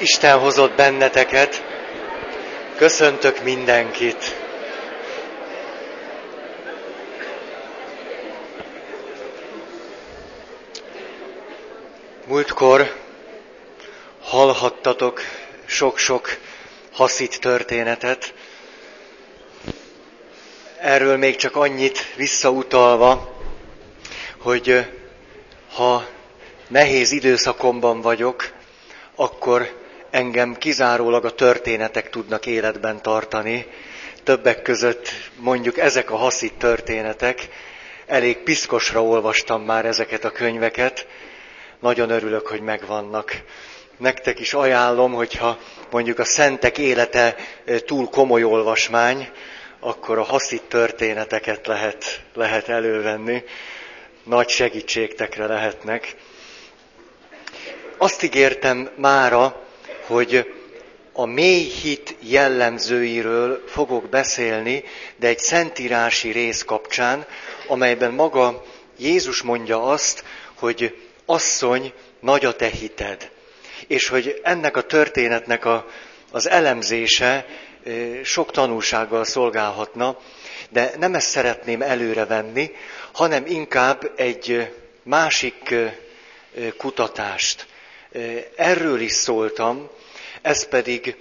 Isten 0.00 0.38
hozott 0.38 0.76
benneteket. 0.76 1.64
Köszöntök 2.76 3.42
mindenkit. 3.42 4.36
Múltkor 12.26 12.94
hallhattatok 14.22 15.20
sok-sok 15.66 16.36
haszit 16.92 17.40
történetet. 17.40 18.34
Erről 20.80 21.16
még 21.16 21.36
csak 21.36 21.56
annyit 21.56 22.14
visszautalva, 22.16 23.36
hogy 24.38 24.86
ha 25.74 26.06
nehéz 26.68 27.12
időszakomban 27.12 28.00
vagyok, 28.00 28.50
akkor 29.14 29.77
engem 30.10 30.54
kizárólag 30.54 31.24
a 31.24 31.34
történetek 31.34 32.10
tudnak 32.10 32.46
életben 32.46 33.02
tartani. 33.02 33.66
Többek 34.24 34.62
között 34.62 35.08
mondjuk 35.36 35.78
ezek 35.78 36.10
a 36.10 36.16
haszit 36.16 36.54
történetek. 36.54 37.48
Elég 38.06 38.36
piszkosra 38.38 39.04
olvastam 39.04 39.62
már 39.62 39.84
ezeket 39.84 40.24
a 40.24 40.30
könyveket. 40.30 41.06
Nagyon 41.80 42.10
örülök, 42.10 42.46
hogy 42.46 42.60
megvannak. 42.60 43.42
Nektek 43.96 44.40
is 44.40 44.54
ajánlom, 44.54 45.12
hogyha 45.12 45.58
mondjuk 45.90 46.18
a 46.18 46.24
szentek 46.24 46.78
élete 46.78 47.34
túl 47.86 48.08
komoly 48.08 48.44
olvasmány, 48.44 49.28
akkor 49.80 50.18
a 50.18 50.22
haszit 50.22 50.62
történeteket 50.62 51.66
lehet, 51.66 52.22
lehet 52.34 52.68
elővenni. 52.68 53.42
Nagy 54.24 54.48
segítségtekre 54.48 55.46
lehetnek. 55.46 56.14
Azt 57.98 58.22
ígértem 58.22 58.90
mára, 58.96 59.67
hogy 60.08 60.54
a 61.12 61.24
mély 61.24 61.68
hit 61.68 62.14
jellemzőiről 62.20 63.64
fogok 63.66 64.08
beszélni, 64.08 64.84
de 65.16 65.26
egy 65.28 65.38
szentírási 65.38 66.30
rész 66.30 66.62
kapcsán, 66.62 67.26
amelyben 67.66 68.12
maga 68.12 68.64
Jézus 68.98 69.42
mondja 69.42 69.82
azt, 69.82 70.24
hogy 70.54 70.96
asszony, 71.26 71.92
nagy 72.20 72.44
a 72.44 72.56
te 72.56 72.66
hited. 72.66 73.30
És 73.86 74.08
hogy 74.08 74.40
ennek 74.42 74.76
a 74.76 74.82
történetnek 74.82 75.64
a, 75.64 75.86
az 76.30 76.48
elemzése 76.48 77.46
sok 78.22 78.50
tanulsággal 78.50 79.24
szolgálhatna, 79.24 80.18
de 80.70 80.92
nem 80.98 81.14
ezt 81.14 81.28
szeretném 81.28 81.82
előrevenni, 81.82 82.70
hanem 83.12 83.46
inkább 83.46 84.12
egy 84.16 84.72
másik 85.02 85.74
kutatást. 86.76 87.66
Erről 88.56 89.00
is 89.00 89.12
szóltam, 89.12 89.90
ez 90.48 90.68
pedig 90.68 91.16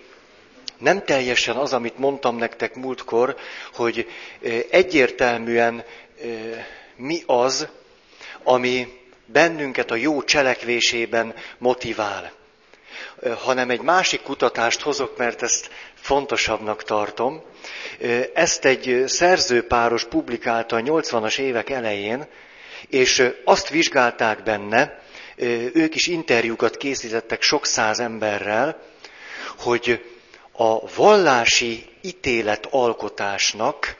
nem 0.77 1.03
teljesen 1.03 1.55
az, 1.55 1.73
amit 1.73 1.97
mondtam 1.97 2.37
nektek 2.37 2.75
múltkor, 2.75 3.35
hogy 3.73 4.07
egyértelműen 4.69 5.83
mi 6.95 7.23
az, 7.25 7.67
ami 8.43 8.87
bennünket 9.25 9.91
a 9.91 9.95
jó 9.95 10.23
cselekvésében 10.23 11.33
motivál, 11.57 12.31
hanem 13.37 13.69
egy 13.69 13.81
másik 13.81 14.21
kutatást 14.21 14.81
hozok, 14.81 15.17
mert 15.17 15.41
ezt 15.41 15.69
fontosabbnak 15.93 16.83
tartom. 16.83 17.41
Ezt 18.33 18.65
egy 18.65 19.03
szerzőpáros 19.05 20.05
publikálta 20.05 20.75
a 20.75 20.81
80-as 20.81 21.37
évek 21.37 21.69
elején, 21.69 22.27
és 22.89 23.29
azt 23.43 23.69
vizsgálták 23.69 24.43
benne, 24.43 25.01
ők 25.73 25.95
is 25.95 26.07
interjúkat 26.07 26.77
készítettek 26.77 27.41
sok 27.41 27.65
száz 27.65 27.99
emberrel, 27.99 28.81
hogy 29.57 30.05
a 30.51 30.93
vallási 30.95 31.85
ítéletalkotásnak 32.01 33.95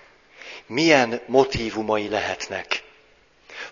milyen 0.67 1.21
motívumai 1.27 2.09
lehetnek. 2.09 2.83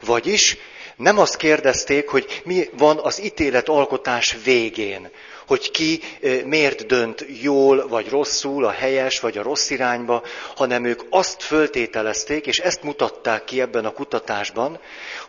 Vagyis 0.05 0.57
nem 0.95 1.19
azt 1.19 1.35
kérdezték, 1.37 2.09
hogy 2.09 2.41
mi 2.43 2.69
van 2.77 2.97
az 2.97 3.23
ítéletalkotás 3.23 4.37
végén, 4.43 5.09
hogy 5.47 5.71
ki 5.71 6.01
miért 6.45 6.85
dönt 6.85 7.25
jól 7.41 7.87
vagy 7.87 8.09
rosszul, 8.09 8.65
a 8.65 8.71
helyes 8.71 9.19
vagy 9.19 9.37
a 9.37 9.43
rossz 9.43 9.69
irányba, 9.69 10.23
hanem 10.55 10.85
ők 10.85 11.01
azt 11.09 11.43
föltételezték, 11.43 12.47
és 12.47 12.59
ezt 12.59 12.83
mutatták 12.83 13.43
ki 13.43 13.61
ebben 13.61 13.85
a 13.85 13.91
kutatásban, 13.91 14.79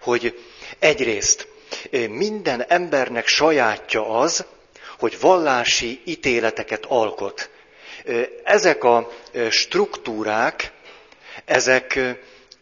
hogy 0.00 0.38
egyrészt 0.78 1.48
minden 2.08 2.64
embernek 2.68 3.26
sajátja 3.26 4.08
az, 4.08 4.44
hogy 4.98 5.20
vallási 5.20 6.00
ítéleteket 6.04 6.84
alkot. 6.86 7.50
Ezek 8.44 8.84
a 8.84 9.12
struktúrák, 9.50 10.72
ezek 11.44 11.98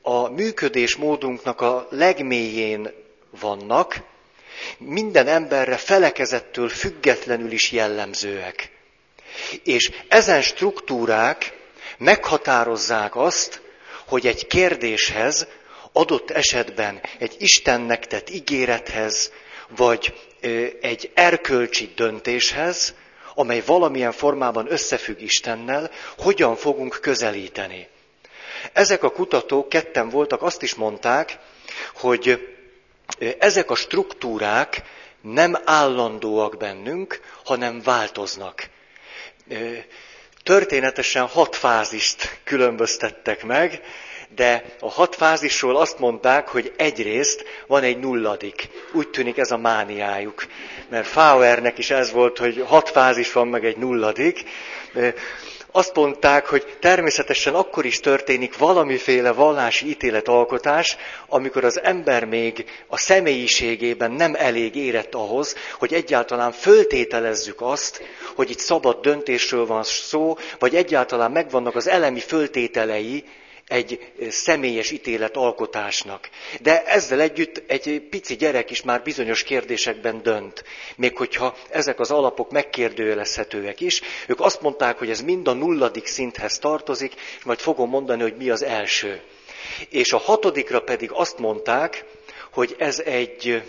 a 0.03 0.28
működésmódunknak 0.28 1.61
a 1.61 1.87
legmélyén 1.91 2.93
vannak, 3.41 3.97
minden 4.78 5.27
emberre 5.27 5.77
felekezettől 5.77 6.69
függetlenül 6.69 7.53
is 7.53 7.73
jellemzőek. 7.73 8.71
És 9.65 9.91
ezen 10.09 10.43
struktúrák 10.43 11.56
meghatározzák 11.99 13.17
azt, 13.17 13.61
hogy 14.06 14.27
egy 14.27 14.47
kérdéshez 14.47 15.47
adott 15.93 16.31
esetben 16.31 17.00
egy 17.19 17.34
Istennek 17.39 18.06
tett 18.06 18.31
ígérethez, 18.31 19.33
vagy 19.69 20.15
egy 20.81 21.10
erkölcsi 21.15 21.93
döntéshez, 21.97 22.94
amely 23.34 23.62
valamilyen 23.66 24.12
formában 24.12 24.72
összefügg 24.72 25.21
Istennel, 25.21 25.91
hogyan 26.19 26.56
fogunk 26.56 26.99
közelíteni. 27.00 27.88
Ezek 28.72 29.03
a 29.03 29.10
kutatók, 29.10 29.69
ketten 29.69 30.09
voltak, 30.09 30.43
azt 30.43 30.62
is 30.62 30.75
mondták, 30.75 31.38
hogy 31.94 32.49
ezek 33.38 33.71
a 33.71 33.75
struktúrák 33.75 34.82
nem 35.21 35.56
állandóak 35.65 36.56
bennünk, 36.56 37.21
hanem 37.44 37.82
változnak. 37.82 38.69
Történetesen 40.43 41.26
hat 41.26 41.56
fázist 41.56 42.41
különböztettek 42.44 43.44
meg, 43.44 43.82
de 44.34 44.65
a 44.81 44.91
hat 44.91 45.15
fázisról 45.15 45.77
azt 45.77 45.99
mondták, 45.99 46.49
hogy 46.49 46.72
egyrészt 46.77 47.45
van 47.67 47.83
egy 47.83 47.99
nulladik. 47.99 48.69
Úgy 48.93 49.09
tűnik 49.09 49.39
ez 49.39 49.50
a 49.50 49.56
mániájuk. 49.56 50.47
Mert 50.89 51.06
Fauernek 51.06 51.78
is 51.78 51.91
ez 51.91 52.12
volt, 52.12 52.39
hogy 52.39 52.65
hat 52.67 52.91
fázis 52.91 53.33
van, 53.33 53.49
meg 53.49 53.65
egy 53.65 53.77
nulladik. 53.77 54.44
Azt 55.77 55.94
mondták, 55.94 56.47
hogy 56.47 56.77
természetesen 56.81 57.55
akkor 57.55 57.84
is 57.84 58.00
történik 58.00 58.59
valamiféle 58.59 59.33
vallási 59.33 59.89
ítéletalkotás, 59.89 60.97
amikor 61.28 61.65
az 61.65 61.81
ember 61.81 62.25
még 62.25 62.65
a 62.87 62.97
személyiségében 62.97 64.11
nem 64.11 64.34
elég 64.34 64.75
érett 64.75 65.15
ahhoz, 65.15 65.55
hogy 65.78 65.93
egyáltalán 65.93 66.53
föltételezzük 66.53 67.61
azt, 67.61 68.03
hogy 68.34 68.50
itt 68.50 68.59
szabad 68.59 69.00
döntésről 69.00 69.67
van 69.67 69.83
szó, 69.83 70.37
vagy 70.59 70.75
egyáltalán 70.75 71.31
megvannak 71.31 71.77
az 71.77 71.89
elemi 71.89 72.21
föltételei 72.21 73.25
egy 73.69 74.12
személyes 74.28 74.91
ítélet 74.91 75.36
alkotásnak. 75.36 76.28
De 76.60 76.84
ezzel 76.84 77.20
együtt 77.20 77.62
egy 77.70 78.06
pici 78.10 78.36
gyerek 78.36 78.70
is 78.70 78.82
már 78.82 79.02
bizonyos 79.02 79.42
kérdésekben 79.42 80.22
dönt. 80.22 80.64
Még 80.97 81.16
hogyha 81.16 81.56
ezek 81.70 82.00
az 82.00 82.10
alapok 82.10 82.50
megkérdőjelezhetőek 82.50 83.80
is. 83.80 84.00
Ők 84.26 84.41
azt 84.41 84.60
mondták, 84.60 84.98
hogy 84.98 85.10
ez 85.10 85.20
mind 85.20 85.48
a 85.48 85.52
nulladik 85.52 86.06
szinthez 86.06 86.58
tartozik, 86.58 87.14
majd 87.44 87.58
fogom 87.58 87.88
mondani, 87.88 88.22
hogy 88.22 88.36
mi 88.36 88.50
az 88.50 88.62
első. 88.62 89.20
És 89.88 90.12
a 90.12 90.19
hatodikra 90.19 90.81
pedig 90.81 91.10
azt 91.12 91.38
mondták, 91.38 92.04
hogy 92.52 92.75
ez 92.78 92.98
egy 92.98 93.62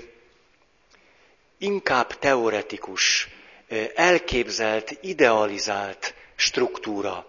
inkább 1.58 2.20
teoretikus, 2.20 3.28
elképzelt, 3.96 4.98
idealizált 5.02 6.14
struktúra 6.36 7.26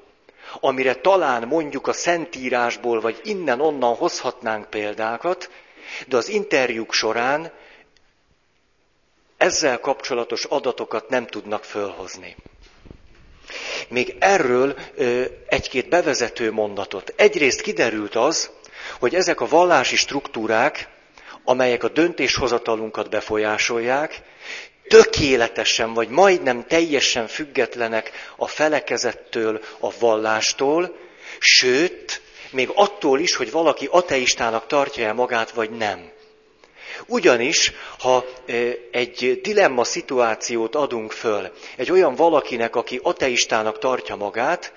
amire 0.60 0.94
talán 0.94 1.46
mondjuk 1.46 1.86
a 1.86 1.92
Szentírásból 1.92 3.00
vagy 3.00 3.20
innen-onnan 3.24 3.94
hozhatnánk 3.94 4.70
példákat, 4.70 5.50
de 6.06 6.16
az 6.16 6.28
interjúk 6.28 6.92
során 6.92 7.52
ezzel 9.36 9.80
kapcsolatos 9.80 10.44
adatokat 10.44 11.08
nem 11.08 11.26
tudnak 11.26 11.64
fölhozni. 11.64 12.36
Még 13.88 14.16
erről 14.18 14.76
egy-két 15.48 15.88
bevezető 15.88 16.52
mondatot. 16.52 17.12
Egyrészt 17.16 17.60
kiderült 17.60 18.14
az, 18.14 18.50
hogy 18.98 19.14
ezek 19.14 19.40
a 19.40 19.48
vallási 19.48 19.96
struktúrák, 19.96 20.88
amelyek 21.44 21.84
a 21.84 21.88
döntéshozatalunkat 21.88 23.10
befolyásolják, 23.10 24.22
tökéletesen 24.88 25.94
vagy 25.94 26.08
majdnem 26.08 26.66
teljesen 26.66 27.26
függetlenek 27.26 28.10
a 28.36 28.46
felekezettől, 28.46 29.60
a 29.80 29.98
vallástól, 29.98 30.96
sőt, 31.38 32.20
még 32.50 32.70
attól 32.74 33.20
is, 33.20 33.36
hogy 33.36 33.50
valaki 33.50 33.88
ateistának 33.90 34.66
tartja 34.66 35.06
el 35.06 35.14
magát, 35.14 35.50
vagy 35.50 35.70
nem. 35.70 36.14
Ugyanis, 37.06 37.72
ha 37.98 38.24
egy 38.90 39.40
dilemma 39.42 39.84
szituációt 39.84 40.74
adunk 40.74 41.12
föl 41.12 41.52
egy 41.76 41.90
olyan 41.90 42.14
valakinek, 42.14 42.76
aki 42.76 43.00
ateistának 43.02 43.78
tartja 43.78 44.16
magát, 44.16 44.72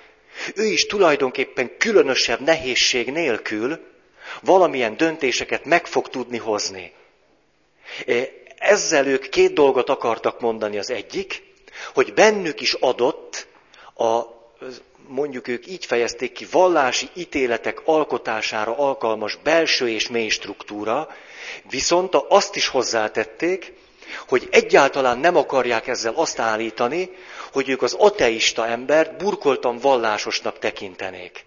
ő 0.56 0.66
is 0.66 0.86
tulajdonképpen 0.86 1.78
különösebb 1.78 2.40
nehézség 2.40 3.12
nélkül 3.12 3.80
valamilyen 4.42 4.98
döntéseket 4.98 5.66
meg 5.66 5.88
fog 5.88 6.10
tudni 6.10 6.38
hozni. 6.38 6.94
Ezzel 8.60 9.08
ők 9.08 9.30
két 9.30 9.54
dolgot 9.54 9.90
akartak 9.90 10.40
mondani. 10.40 10.78
Az 10.78 10.90
egyik, 10.90 11.44
hogy 11.94 12.14
bennük 12.14 12.62
is 12.62 12.74
adott 12.74 13.48
a, 13.96 14.22
mondjuk 15.08 15.48
ők 15.48 15.68
így 15.68 15.86
fejezték 15.86 16.32
ki, 16.32 16.46
vallási 16.52 17.10
ítéletek 17.14 17.82
alkotására 17.86 18.78
alkalmas 18.78 19.38
belső 19.44 19.90
és 19.90 20.08
mély 20.08 20.30
struktúra, 20.30 21.08
viszont 21.70 22.16
azt 22.16 22.56
is 22.56 22.68
hozzátették, 22.68 23.74
hogy 24.28 24.48
egyáltalán 24.52 25.18
nem 25.18 25.36
akarják 25.36 25.88
ezzel 25.88 26.14
azt 26.16 26.40
állítani, 26.40 27.10
hogy 27.52 27.70
ők 27.70 27.82
az 27.82 27.94
ateista 27.94 28.68
embert 28.68 29.18
burkoltan 29.18 29.78
vallásosnak 29.78 30.60
tekintenék, 30.60 31.46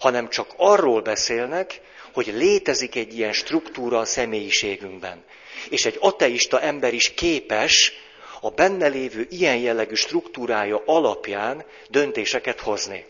hanem 0.00 0.28
csak 0.28 0.46
arról 0.56 1.00
beszélnek, 1.00 1.80
hogy 2.12 2.32
létezik 2.34 2.94
egy 2.94 3.16
ilyen 3.18 3.32
struktúra 3.32 3.98
a 3.98 4.04
személyiségünkben. 4.04 5.24
És 5.68 5.84
egy 5.84 5.96
ateista 6.00 6.60
ember 6.60 6.94
is 6.94 7.14
képes 7.14 7.92
a 8.40 8.50
benne 8.50 8.86
lévő 8.86 9.26
ilyen 9.30 9.56
jellegű 9.56 9.94
struktúrája 9.94 10.82
alapján 10.86 11.64
döntéseket 11.88 12.60
hozni. 12.60 13.04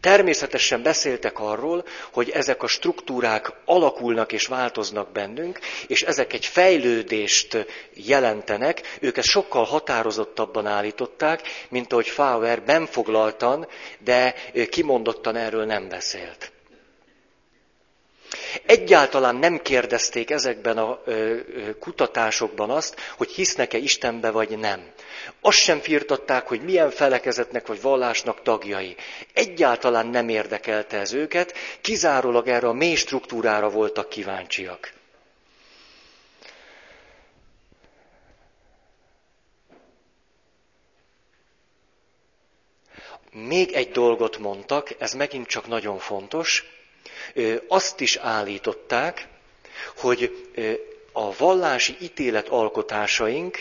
Természetesen 0.00 0.82
beszéltek 0.82 1.38
arról, 1.38 1.84
hogy 2.12 2.30
ezek 2.30 2.62
a 2.62 2.66
struktúrák 2.66 3.52
alakulnak 3.64 4.32
és 4.32 4.46
változnak 4.46 5.12
bennünk, 5.12 5.58
és 5.86 6.02
ezek 6.02 6.32
egy 6.32 6.46
fejlődést 6.46 7.66
jelentenek, 7.94 8.96
ők 9.00 9.16
ezt 9.16 9.28
sokkal 9.28 9.64
határozottabban 9.64 10.66
állították, 10.66 11.48
mint 11.68 11.92
ahogy 11.92 12.08
Fauer 12.08 12.62
benfoglaltan, 12.62 13.68
de 13.98 14.34
kimondottan 14.70 15.36
erről 15.36 15.64
nem 15.64 15.88
beszélt. 15.88 16.52
Egyáltalán 18.66 19.36
nem 19.36 19.58
kérdezték 19.62 20.30
ezekben 20.30 20.78
a 20.78 21.00
kutatásokban 21.80 22.70
azt, 22.70 22.96
hogy 23.16 23.30
hisznek-e 23.30 23.78
Istenbe 23.78 24.30
vagy 24.30 24.58
nem. 24.58 24.80
Azt 25.40 25.58
sem 25.58 25.80
firtatták, 25.80 26.46
hogy 26.46 26.60
milyen 26.62 26.90
felekezetnek 26.90 27.66
vagy 27.66 27.80
vallásnak 27.80 28.42
tagjai. 28.42 28.96
Egyáltalán 29.32 30.06
nem 30.06 30.28
érdekelte 30.28 30.98
ez 30.98 31.12
őket, 31.12 31.54
kizárólag 31.80 32.48
erre 32.48 32.68
a 32.68 32.72
mély 32.72 32.94
struktúrára 32.94 33.68
voltak 33.70 34.08
kíváncsiak. 34.08 34.92
Még 43.32 43.72
egy 43.72 43.90
dolgot 43.90 44.38
mondtak, 44.38 44.94
ez 44.98 45.12
megint 45.12 45.46
csak 45.46 45.66
nagyon 45.66 45.98
fontos, 45.98 46.77
azt 47.68 48.00
is 48.00 48.16
állították, 48.16 49.28
hogy 49.96 50.46
a 51.12 51.36
vallási 51.36 51.96
ítélet 52.00 52.48
alkotásaink 52.48 53.58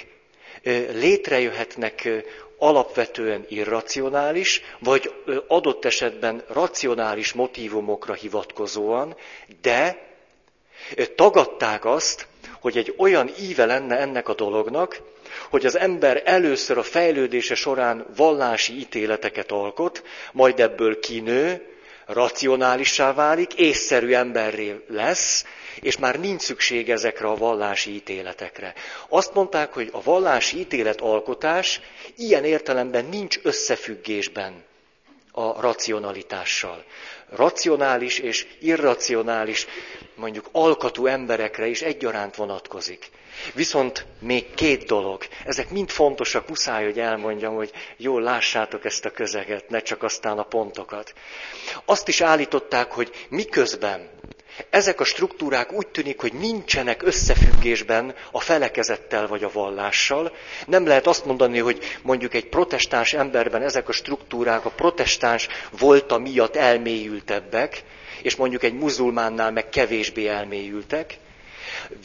létrejöhetnek 0.92 2.10
alapvetően 2.58 3.46
irracionális, 3.50 4.62
vagy 4.80 5.14
adott 5.48 5.86
esetben 5.86 6.44
racionális 6.48 7.34
motivumokra 7.34 8.14
hivatkozóan, 8.14 9.16
de 9.62 10.06
tagadták 11.16 11.86
azt, 11.86 12.28
hogy 12.62 12.78
egy 12.78 12.94
olyan 12.98 13.30
íve 13.40 13.66
lenne 13.66 13.98
ennek 13.98 14.30
a 14.30 14.34
dolognak, 14.34 15.02
hogy 15.50 15.66
az 15.66 15.78
ember 15.78 16.22
először 16.26 16.78
a 16.78 16.84
fejlődése 16.84 17.56
során 17.56 18.06
vallási 18.16 18.74
ítéleteket 18.80 19.52
alkot, 19.52 20.04
majd 20.32 20.60
ebből 20.60 21.00
kinő, 21.00 21.77
racionálissá 22.08 23.14
válik, 23.14 23.54
észszerű 23.54 24.14
emberré 24.14 24.84
lesz, 24.88 25.46
és 25.82 25.98
már 25.98 26.20
nincs 26.20 26.42
szükség 26.42 26.90
ezekre 26.90 27.28
a 27.28 27.36
vallási 27.36 27.94
ítéletekre. 27.94 28.74
Azt 29.10 29.34
mondták, 29.34 29.74
hogy 29.74 29.90
a 29.92 30.02
vallási 30.04 30.60
ítéletalkotás 30.60 31.82
ilyen 32.18 32.44
értelemben 32.46 33.06
nincs 33.06 33.40
összefüggésben 33.44 34.66
a 35.38 35.62
racionalitással. 35.62 36.84
Racionális 37.30 38.20
és 38.20 38.48
irracionális, 38.60 39.68
mondjuk 40.16 40.50
alkatú 40.52 41.06
emberekre 41.06 41.68
is 41.68 41.82
egyaránt 41.82 42.36
vonatkozik. 42.36 43.10
Viszont 43.54 44.06
még 44.20 44.54
két 44.54 44.86
dolog, 44.86 45.24
ezek 45.46 45.70
mind 45.70 45.90
fontosak, 45.90 46.48
muszáj, 46.48 46.84
hogy 46.84 47.00
elmondjam, 47.00 47.56
hogy 47.56 47.72
jól 47.98 48.22
lássátok 48.22 48.86
ezt 48.86 49.06
a 49.06 49.12
közeget, 49.12 49.70
ne 49.70 49.80
csak 49.80 50.04
aztán 50.04 50.38
a 50.38 50.44
pontokat. 50.44 51.14
Azt 51.86 52.08
is 52.08 52.22
állították, 52.22 52.92
hogy 52.92 53.12
miközben 53.30 54.10
ezek 54.70 55.00
a 55.00 55.04
struktúrák 55.04 55.72
úgy 55.72 55.88
tűnik, 55.88 56.20
hogy 56.20 56.34
nincsenek 56.34 57.04
összefüggésben 57.04 58.16
a 58.32 58.40
felekezettel 58.40 59.28
vagy 59.28 59.44
a 59.44 59.52
vallással. 59.54 60.32
Nem 60.66 60.88
lehet 60.88 61.08
azt 61.08 61.26
mondani, 61.26 61.60
hogy 61.60 61.84
mondjuk 62.02 62.34
egy 62.34 62.46
protestáns 62.50 63.14
emberben 63.14 63.62
ezek 63.62 63.90
a 63.90 63.92
struktúrák 63.92 64.66
a 64.66 64.70
protestáns 64.70 65.48
volta 65.80 66.18
miatt 66.18 66.56
elmélyültebbek, 66.56 67.84
és 68.22 68.36
mondjuk 68.36 68.64
egy 68.64 68.74
muzulmánnál 68.74 69.52
meg 69.52 69.70
kevésbé 69.70 70.28
elmélyültek. 70.28 71.18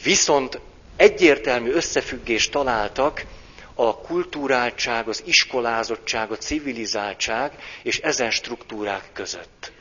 Viszont 0.03 0.61
egyértelmű 0.97 1.71
összefüggést 1.71 2.51
találtak 2.51 3.23
a 3.75 3.97
kulturáltság, 4.01 5.09
az 5.09 5.23
iskolázottság, 5.27 6.31
a 6.31 6.37
civilizáltság 6.37 7.53
és 7.83 7.99
ezen 7.99 8.31
struktúrák 8.31 9.05
között. 9.13 9.73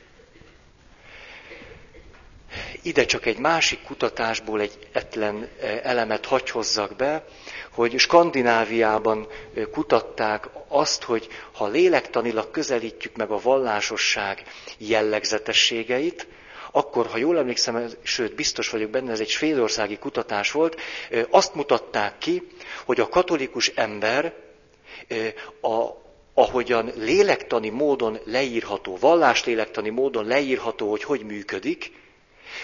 Ide 2.82 3.06
csak 3.06 3.26
egy 3.26 3.38
másik 3.38 3.84
kutatásból 3.84 4.62
egy 4.62 4.78
etlen 4.92 5.48
e, 5.62 5.80
elemet 5.84 6.26
hagyhozzak 6.26 6.96
be, 6.96 7.26
hogy 7.72 8.00
Skandináviában 8.00 9.28
e, 9.56 9.64
kutatták 9.64 10.50
azt, 10.68 11.04
hogy 11.04 11.28
ha 11.52 11.68
lélektanilag 11.68 12.52
közelítjük 12.52 13.16
meg 13.16 13.30
a 13.32 13.40
vallásosság 13.42 14.44
jellegzetességeit, 14.78 16.28
akkor, 16.72 17.08
ha 17.08 17.18
jól 17.18 17.38
emlékszem, 17.38 17.88
sőt, 18.04 18.36
biztos 18.36 18.70
vagyok 18.70 18.90
benne, 18.90 19.12
ez 19.12 19.20
egy 19.20 19.30
svédországi 19.30 19.98
kutatás 19.98 20.52
volt, 20.52 20.80
e, 21.10 21.26
azt 21.30 21.56
mutatták 21.56 22.18
ki, 22.18 22.48
hogy 22.86 23.00
a 23.00 23.10
katolikus 23.10 23.68
ember, 23.68 24.34
a, 25.62 25.88
ahogyan 26.34 26.92
lélektani 26.96 27.70
módon 27.70 28.20
leírható, 28.26 28.98
valláslélektani 29.00 29.90
módon 29.90 30.26
leírható, 30.26 30.90
hogy 30.90 31.04
hogy 31.04 31.22
működik, 31.26 31.92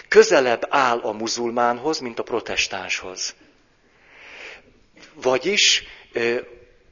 közelebb 0.07 0.67
áll 0.69 0.99
a 0.99 1.11
muzulmánhoz, 1.11 1.99
mint 1.99 2.19
a 2.19 2.23
protestánshoz. 2.23 3.35
Vagyis, 5.13 5.83
eh, 6.13 6.39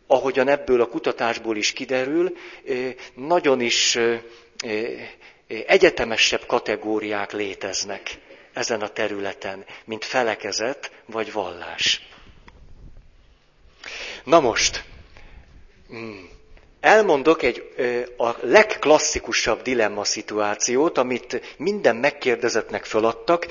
ahogyan 0.08 0.48
ebből 0.48 0.82
a 0.82 0.88
kutatásból 0.88 1.58
is 1.58 1.72
kiderül, 1.72 2.38
eh, 2.68 2.94
nagyon 3.14 3.62
is 3.62 3.96
eh, 3.96 4.22
egyetemesebb 5.48 6.46
kategóriák 6.46 7.32
léteznek 7.32 8.18
ezen 8.54 8.82
a 8.82 8.88
területen, 8.88 9.66
mint 9.86 10.06
felekezet 10.06 10.92
vagy 11.06 11.32
vallás. 11.32 12.02
Na 14.24 14.40
most, 14.40 14.84
hmm. 15.88 16.35
Elmondok 16.86 17.42
egy 17.44 17.74
a 18.18 18.30
legklasszikusabb 18.42 19.62
dilemma 19.62 20.04
szituációt, 20.04 20.98
amit 20.98 21.56
minden 21.58 21.96
megkérdezetnek 21.96 22.86
föladtak, 22.86 23.48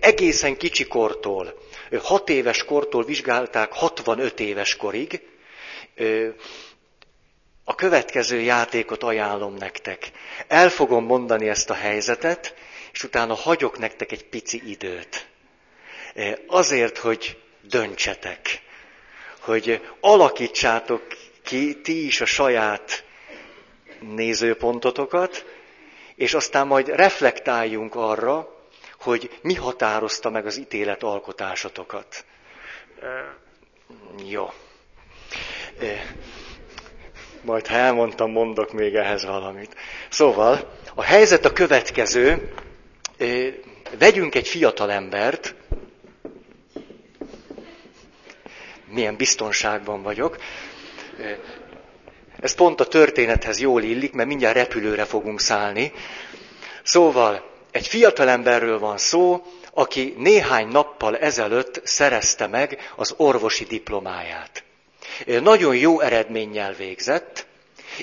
egészen 0.00 0.56
kicsi 0.56 0.86
kortól, 0.86 1.58
6 2.02 2.28
éves 2.28 2.64
kortól 2.64 3.04
vizsgálták 3.04 3.72
65 3.72 4.40
éves 4.40 4.76
korig. 4.76 5.20
A 7.64 7.74
következő 7.74 8.40
játékot 8.40 9.02
ajánlom 9.02 9.54
nektek. 9.54 10.10
El 10.48 10.68
fogom 10.68 11.04
mondani 11.04 11.48
ezt 11.48 11.70
a 11.70 11.74
helyzetet, 11.74 12.54
és 12.92 13.04
utána 13.04 13.34
hagyok 13.34 13.78
nektek 13.78 14.12
egy 14.12 14.24
pici 14.24 14.62
időt. 14.70 15.26
Azért, 16.46 16.98
hogy 16.98 17.38
döntsetek, 17.62 18.60
hogy 19.40 19.80
alakítsátok 20.00 21.02
ki 21.44 21.80
ti 21.80 22.06
is 22.06 22.20
a 22.20 22.24
saját 22.24 23.04
nézőpontotokat, 24.00 25.44
és 26.14 26.34
aztán 26.34 26.66
majd 26.66 26.88
reflektáljunk 26.88 27.94
arra, 27.94 28.54
hogy 29.00 29.38
mi 29.42 29.54
határozta 29.54 30.30
meg 30.30 30.46
az 30.46 30.56
ítélet 30.58 31.02
alkotásatokat. 31.02 32.24
Jó. 34.26 34.52
Majd 37.42 37.66
ha 37.66 37.74
elmondtam, 37.74 38.30
mondok 38.30 38.72
még 38.72 38.94
ehhez 38.94 39.24
valamit. 39.24 39.74
Szóval, 40.08 40.72
a 40.94 41.02
helyzet 41.02 41.44
a 41.44 41.52
következő. 41.52 42.52
Vegyünk 43.98 44.34
egy 44.34 44.48
fiatal 44.48 44.90
embert, 44.92 45.54
milyen 48.88 49.16
biztonságban 49.16 50.02
vagyok. 50.02 50.36
Ez 52.40 52.54
pont 52.54 52.80
a 52.80 52.86
történethez 52.86 53.60
jól 53.60 53.82
illik, 53.82 54.12
mert 54.12 54.28
mindjárt 54.28 54.56
repülőre 54.56 55.04
fogunk 55.04 55.40
szállni. 55.40 55.92
Szóval, 56.82 57.50
egy 57.70 57.86
fiatalemberről 57.86 58.78
van 58.78 58.98
szó, 58.98 59.42
aki 59.72 60.14
néhány 60.18 60.68
nappal 60.68 61.16
ezelőtt 61.16 61.80
szerezte 61.84 62.46
meg 62.46 62.92
az 62.96 63.14
orvosi 63.16 63.64
diplomáját. 63.64 64.64
Nagyon 65.26 65.76
jó 65.76 66.00
eredménnyel 66.00 66.72
végzett, 66.72 67.46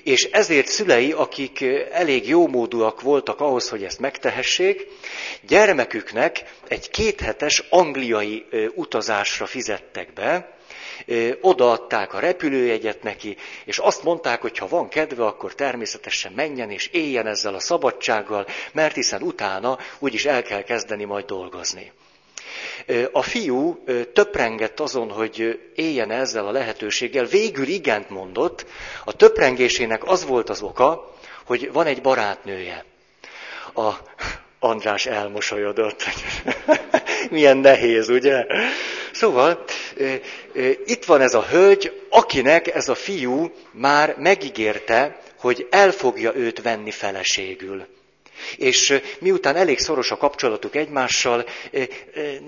és 0.04 0.24
ezért 0.24 0.68
szülei, 0.68 1.12
akik 1.12 1.66
elég 1.92 2.28
jómódúak 2.28 3.02
voltak 3.02 3.40
ahhoz, 3.40 3.70
hogy 3.70 3.84
ezt 3.84 4.00
megtehessék, 4.00 4.88
gyermeküknek 5.48 6.44
egy 6.68 6.90
kéthetes 6.90 7.64
angliai 7.70 8.46
utazásra 8.76 9.46
fizettek 9.46 10.14
be, 10.14 10.60
odaadták 11.42 12.14
a 12.14 12.20
repülőjegyet 12.20 13.04
neki, 13.04 13.38
és 13.66 13.78
azt 13.78 14.04
mondták, 14.04 14.42
hogy 14.42 14.58
ha 14.58 14.68
van 14.68 14.90
kedve, 14.90 15.26
akkor 15.26 15.56
természetesen 15.56 16.32
menjen 16.36 16.72
és 16.72 16.88
éljen 16.88 17.28
ezzel 17.28 17.54
a 17.54 17.60
szabadsággal, 17.60 18.46
mert 18.72 18.96
hiszen 18.96 19.22
utána 19.22 19.78
úgyis 20.00 20.26
el 20.26 20.42
kell 20.42 20.64
kezdeni 20.64 21.04
majd 21.04 21.26
dolgozni. 21.26 21.92
A 23.12 23.22
fiú 23.22 23.84
töprengett 24.14 24.80
azon, 24.80 25.12
hogy 25.12 25.60
éljen 25.76 26.12
ezzel 26.12 26.48
a 26.48 26.52
lehetőséggel, 26.52 27.26
végül 27.26 27.68
igent 27.68 28.10
mondott. 28.10 28.66
A 29.06 29.16
töprengésének 29.16 30.04
az 30.04 30.26
volt 30.26 30.50
az 30.50 30.62
oka, 30.62 31.16
hogy 31.46 31.72
van 31.72 31.86
egy 31.86 32.02
barátnője. 32.02 32.86
A 33.74 33.92
András 34.60 35.06
elmosolyodott. 35.06 36.04
Milyen 37.30 37.58
nehéz, 37.58 38.10
ugye? 38.10 38.46
Szóval 39.14 39.64
itt 40.86 41.06
van 41.06 41.22
ez 41.22 41.34
a 41.34 41.46
hölgy, 41.46 42.02
akinek 42.10 42.68
ez 42.76 42.90
a 42.90 42.96
fiú 42.96 43.52
már 43.72 44.16
megígérte, 44.18 45.20
hogy 45.40 45.68
el 45.70 45.92
fogja 45.92 46.36
őt 46.36 46.62
venni 46.62 46.92
feleségül. 46.92 47.86
És 48.58 49.02
miután 49.20 49.56
elég 49.56 49.80
szoros 49.80 50.12
a 50.12 50.18
kapcsolatuk 50.18 50.76
egymással, 50.76 51.46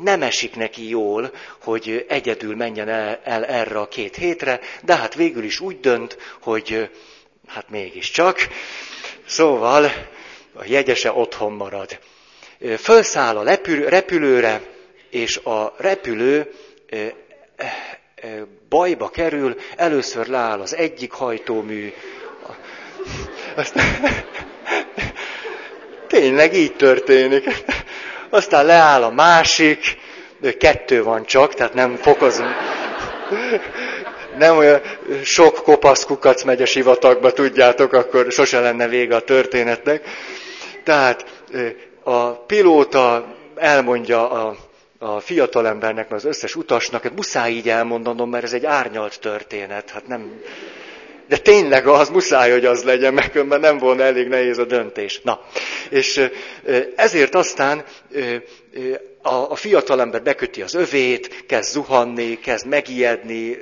nem 0.02 0.22
esik 0.22 0.56
neki 0.56 0.90
jól, 0.90 1.32
hogy 1.64 2.06
egyedül 2.08 2.56
menjen 2.56 2.90
el, 2.90 3.46
erre 3.46 3.80
a 3.80 3.88
két 3.88 4.16
hétre, 4.16 4.60
de 4.84 4.96
hát 4.96 5.16
végül 5.16 5.44
is 5.44 5.60
úgy 5.60 5.80
dönt, 5.80 6.18
hogy 6.42 6.90
hát 7.48 7.70
mégiscsak. 7.70 8.48
Szóval 9.26 9.84
a 10.54 10.64
jegyese 10.66 11.12
otthon 11.12 11.52
marad. 11.52 12.00
Fölszáll 12.78 13.38
a 13.38 13.58
repülőre, 13.90 14.62
és 15.14 15.38
a 15.38 15.74
repülő 15.78 16.52
bajba 18.70 19.10
kerül, 19.10 19.56
először 19.76 20.28
leáll 20.28 20.60
az 20.62 20.76
egyik 20.76 21.12
hajtómű, 21.12 21.94
Tényleg 26.08 26.54
így 26.54 26.76
történik. 26.76 27.64
Aztán 28.30 28.66
leáll 28.66 29.04
a 29.04 29.12
másik, 29.12 29.98
kettő 30.58 31.04
van 31.04 31.26
csak, 31.26 31.54
tehát 31.54 31.74
nem 31.74 31.96
fokozunk. 31.96 32.56
Nem 34.38 34.58
olyan 34.58 34.82
sok 35.24 35.56
kopasz 35.56 36.06
kukac 36.06 36.44
megy 36.44 36.62
a 36.62 36.66
sivatagba, 36.66 37.32
tudjátok, 37.32 37.94
akkor 37.94 38.32
sose 38.32 38.60
lenne 38.60 38.88
vége 38.88 39.16
a 39.16 39.22
történetnek. 39.22 40.04
Tehát 40.84 41.26
a 42.04 42.32
pilóta 42.32 43.36
elmondja 43.56 44.32
a, 44.32 44.56
a 45.04 45.20
fiatalembernek, 45.20 46.12
az 46.12 46.26
összes 46.26 46.56
utasnak, 46.56 47.02
hogy 47.02 47.12
muszáj 47.16 47.52
így 47.52 47.70
elmondanom, 47.70 48.30
mert 48.30 48.44
ez 48.44 48.54
egy 48.54 48.66
árnyalt 48.66 49.20
történet. 49.20 49.90
Hát 49.90 50.08
nem, 50.08 50.42
de 51.28 51.38
tényleg 51.38 51.88
az 51.88 52.10
muszáj, 52.10 52.52
hogy 52.52 52.66
az 52.66 52.84
legyen, 52.84 53.14
mert 53.14 53.60
nem 53.60 53.78
volna 53.78 54.04
elég 54.04 54.28
nehéz 54.28 54.58
a 54.58 54.66
döntés. 54.66 55.22
Na, 55.24 55.42
és 55.90 56.30
ezért 56.96 57.36
aztán 57.36 57.84
a, 59.22 59.34
a 59.34 59.56
fiatalember 59.56 60.24
beköti 60.24 60.62
az 60.62 60.74
övét, 60.74 61.46
kezd 61.48 61.72
zuhanni, 61.72 62.40
kezd 62.40 62.68
megijedni, 62.68 63.58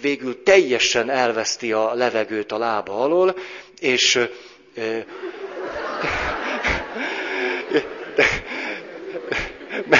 végül 0.00 0.42
teljesen 0.42 1.10
elveszti 1.10 1.72
a 1.72 1.94
levegőt 1.94 2.52
a 2.52 2.58
lába 2.58 3.00
alól, 3.00 3.36
és 3.80 4.18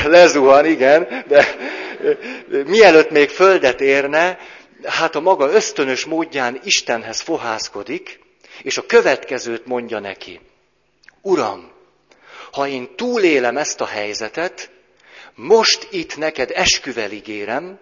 lezuhan, 0.05 0.67
igen, 0.67 1.25
de 1.29 1.57
mielőtt 2.67 3.11
még 3.11 3.29
földet 3.29 3.81
érne, 3.81 4.39
hát 4.85 5.15
a 5.15 5.21
maga 5.21 5.51
ösztönös 5.51 6.05
módján 6.05 6.61
Istenhez 6.65 7.21
fohászkodik, 7.21 8.21
és 8.63 8.79
a 8.79 8.87
következőt 8.87 9.67
mondja 9.67 9.99
neki. 9.99 10.41
Uram, 11.23 11.73
ha 12.53 12.67
én 12.67 12.97
túlélem 12.97 13.57
ezt 13.57 13.81
a 13.81 13.87
helyzetet, 13.87 14.71
most 15.35 15.89
itt 15.91 16.17
neked 16.17 16.51
esküvel 16.55 17.11
ígérem, 17.11 17.79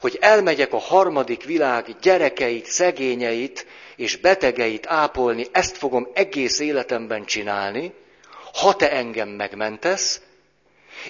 hogy 0.00 0.18
elmegyek 0.20 0.72
a 0.72 0.78
harmadik 0.78 1.44
világ 1.44 1.86
gyerekeit, 2.00 2.66
szegényeit 2.66 3.66
és 3.96 4.16
betegeit 4.16 4.86
ápolni, 4.86 5.46
ezt 5.52 5.76
fogom 5.76 6.08
egész 6.14 6.58
életemben 6.58 7.24
csinálni, 7.24 7.92
ha 8.52 8.74
te 8.74 8.90
engem 8.90 9.28
megmentesz, 9.28 10.20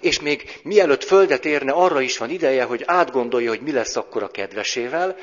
és 0.00 0.20
még 0.20 0.58
mielőtt 0.62 1.04
földet 1.04 1.44
érne, 1.44 1.72
arra 1.72 2.00
is 2.00 2.18
van 2.18 2.30
ideje, 2.30 2.64
hogy 2.64 2.82
átgondolja, 2.86 3.48
hogy 3.48 3.60
mi 3.60 3.72
lesz 3.72 3.96
akkor 3.96 4.22
a 4.22 4.28
kedvesével. 4.28 5.16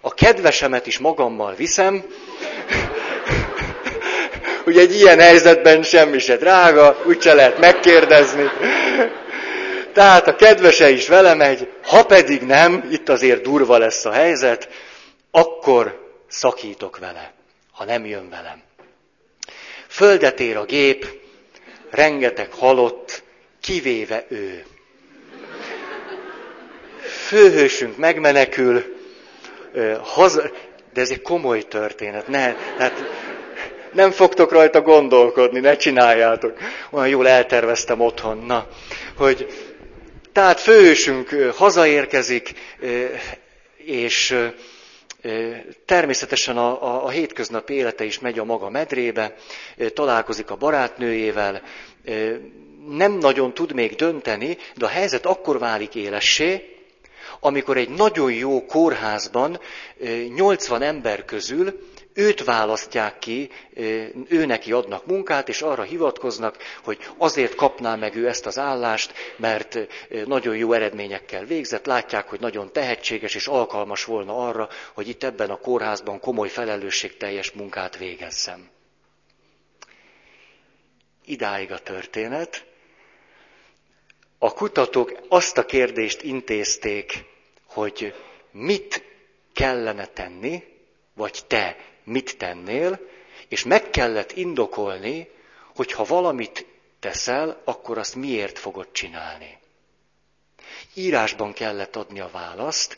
A 0.00 0.14
kedvesemet 0.14 0.86
is 0.86 0.98
magammal 0.98 1.54
viszem. 1.54 2.04
Ugye 4.66 4.80
egy 4.80 4.94
ilyen 4.94 5.20
helyzetben 5.20 5.82
semmi 5.82 6.18
se 6.18 6.36
drága, 6.36 7.02
úgyse 7.06 7.34
lehet 7.34 7.58
megkérdezni. 7.58 8.50
Tehát 9.92 10.26
a 10.26 10.36
kedvese 10.36 10.90
is 10.90 11.08
vele 11.08 11.34
megy, 11.34 11.68
ha 11.82 12.04
pedig 12.04 12.42
nem, 12.42 12.88
itt 12.90 13.08
azért 13.08 13.42
durva 13.42 13.78
lesz 13.78 14.04
a 14.04 14.12
helyzet, 14.12 14.68
akkor 15.30 16.12
szakítok 16.28 16.98
vele, 16.98 17.32
ha 17.72 17.84
nem 17.84 18.06
jön 18.06 18.30
velem. 18.30 18.62
Földet 19.88 20.40
ér 20.40 20.56
a 20.56 20.64
gép, 20.64 21.06
rengeteg 21.90 22.52
halott, 22.52 23.23
kivéve 23.64 24.24
ő. 24.28 24.62
Főhősünk 27.26 27.96
megmenekül, 27.96 28.82
haza, 30.02 30.50
de 30.92 31.00
ez 31.00 31.10
egy 31.10 31.22
komoly 31.22 31.62
történet, 31.62 32.28
ne, 32.28 32.54
hát 32.78 32.92
nem 33.92 34.10
fogtok 34.10 34.52
rajta 34.52 34.80
gondolkodni, 34.80 35.60
ne 35.60 35.76
csináljátok. 35.76 36.58
Olyan 36.90 37.08
jól 37.08 37.28
elterveztem 37.28 38.00
otthon, 38.00 38.38
na, 38.38 38.68
hogy 39.16 39.46
tehát 40.32 40.60
főhősünk 40.60 41.28
hazaérkezik, 41.56 42.52
és 43.76 44.36
természetesen 45.86 46.56
a, 46.56 46.82
a, 46.82 47.04
a 47.04 47.08
hétköznapi 47.08 47.74
élete 47.74 48.04
is 48.04 48.18
megy 48.18 48.38
a 48.38 48.44
maga 48.44 48.70
medrébe, 48.70 49.34
találkozik 49.94 50.50
a 50.50 50.56
barátnőjével, 50.56 51.62
nem 52.88 53.12
nagyon 53.12 53.54
tud 53.54 53.72
még 53.72 53.94
dönteni, 53.94 54.58
de 54.76 54.84
a 54.84 54.88
helyzet 54.88 55.26
akkor 55.26 55.58
válik 55.58 55.94
élessé, 55.94 56.68
amikor 57.40 57.76
egy 57.76 57.88
nagyon 57.88 58.32
jó 58.32 58.64
kórházban 58.66 59.60
80 60.34 60.82
ember 60.82 61.24
közül 61.24 61.88
őt 62.14 62.44
választják 62.44 63.18
ki, 63.18 63.50
ő 64.28 64.46
neki 64.46 64.72
adnak 64.72 65.06
munkát, 65.06 65.48
és 65.48 65.62
arra 65.62 65.82
hivatkoznak, 65.82 66.56
hogy 66.84 66.98
azért 67.16 67.54
kapná 67.54 67.94
meg 67.94 68.16
ő 68.16 68.28
ezt 68.28 68.46
az 68.46 68.58
állást, 68.58 69.12
mert 69.36 69.78
nagyon 70.26 70.56
jó 70.56 70.72
eredményekkel 70.72 71.44
végzett, 71.44 71.86
látják, 71.86 72.28
hogy 72.28 72.40
nagyon 72.40 72.72
tehetséges 72.72 73.34
és 73.34 73.46
alkalmas 73.46 74.04
volna 74.04 74.46
arra, 74.46 74.68
hogy 74.94 75.08
itt 75.08 75.24
ebben 75.24 75.50
a 75.50 75.56
kórházban 75.56 76.20
komoly 76.20 76.48
felelősségteljes 76.48 77.50
munkát 77.50 77.96
végezzem. 77.96 78.68
Idáig 81.24 81.72
a 81.72 81.78
történet. 81.78 82.64
A 84.44 84.52
kutatók 84.52 85.18
azt 85.28 85.58
a 85.58 85.64
kérdést 85.64 86.22
intézték, 86.22 87.24
hogy 87.66 88.14
mit 88.50 89.04
kellene 89.52 90.06
tenni, 90.06 90.64
vagy 91.14 91.40
te 91.46 91.76
mit 92.02 92.36
tennél, 92.36 93.00
és 93.48 93.64
meg 93.64 93.90
kellett 93.90 94.32
indokolni, 94.32 95.28
hogy 95.74 95.92
ha 95.92 96.04
valamit 96.04 96.66
teszel, 97.00 97.60
akkor 97.64 97.98
azt 97.98 98.14
miért 98.14 98.58
fogod 98.58 98.92
csinálni. 98.92 99.58
Írásban 100.94 101.52
kellett 101.52 101.96
adni 101.96 102.20
a 102.20 102.30
választ, 102.32 102.96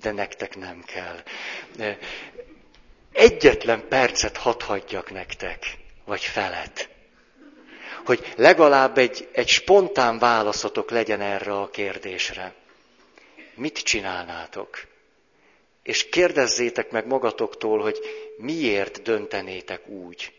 de 0.00 0.12
nektek 0.12 0.56
nem 0.56 0.82
kell. 0.84 1.22
Egyetlen 3.12 3.88
percet 3.88 4.36
hadd 4.36 4.62
hagyjak 4.62 5.10
nektek, 5.10 5.76
vagy 6.04 6.22
felet 6.22 6.88
hogy 8.04 8.32
legalább 8.36 8.98
egy, 8.98 9.28
egy 9.32 9.48
spontán 9.48 10.18
válaszotok 10.18 10.90
legyen 10.90 11.20
erre 11.20 11.52
a 11.52 11.70
kérdésre. 11.70 12.54
mit 13.54 13.78
csinálnátok? 13.78 14.78
És 15.82 16.08
kérdezzétek 16.08 16.90
meg 16.90 17.06
magatoktól, 17.06 17.78
hogy 17.80 17.98
miért 18.38 19.02
döntenétek 19.02 19.88
úgy. 19.88 20.32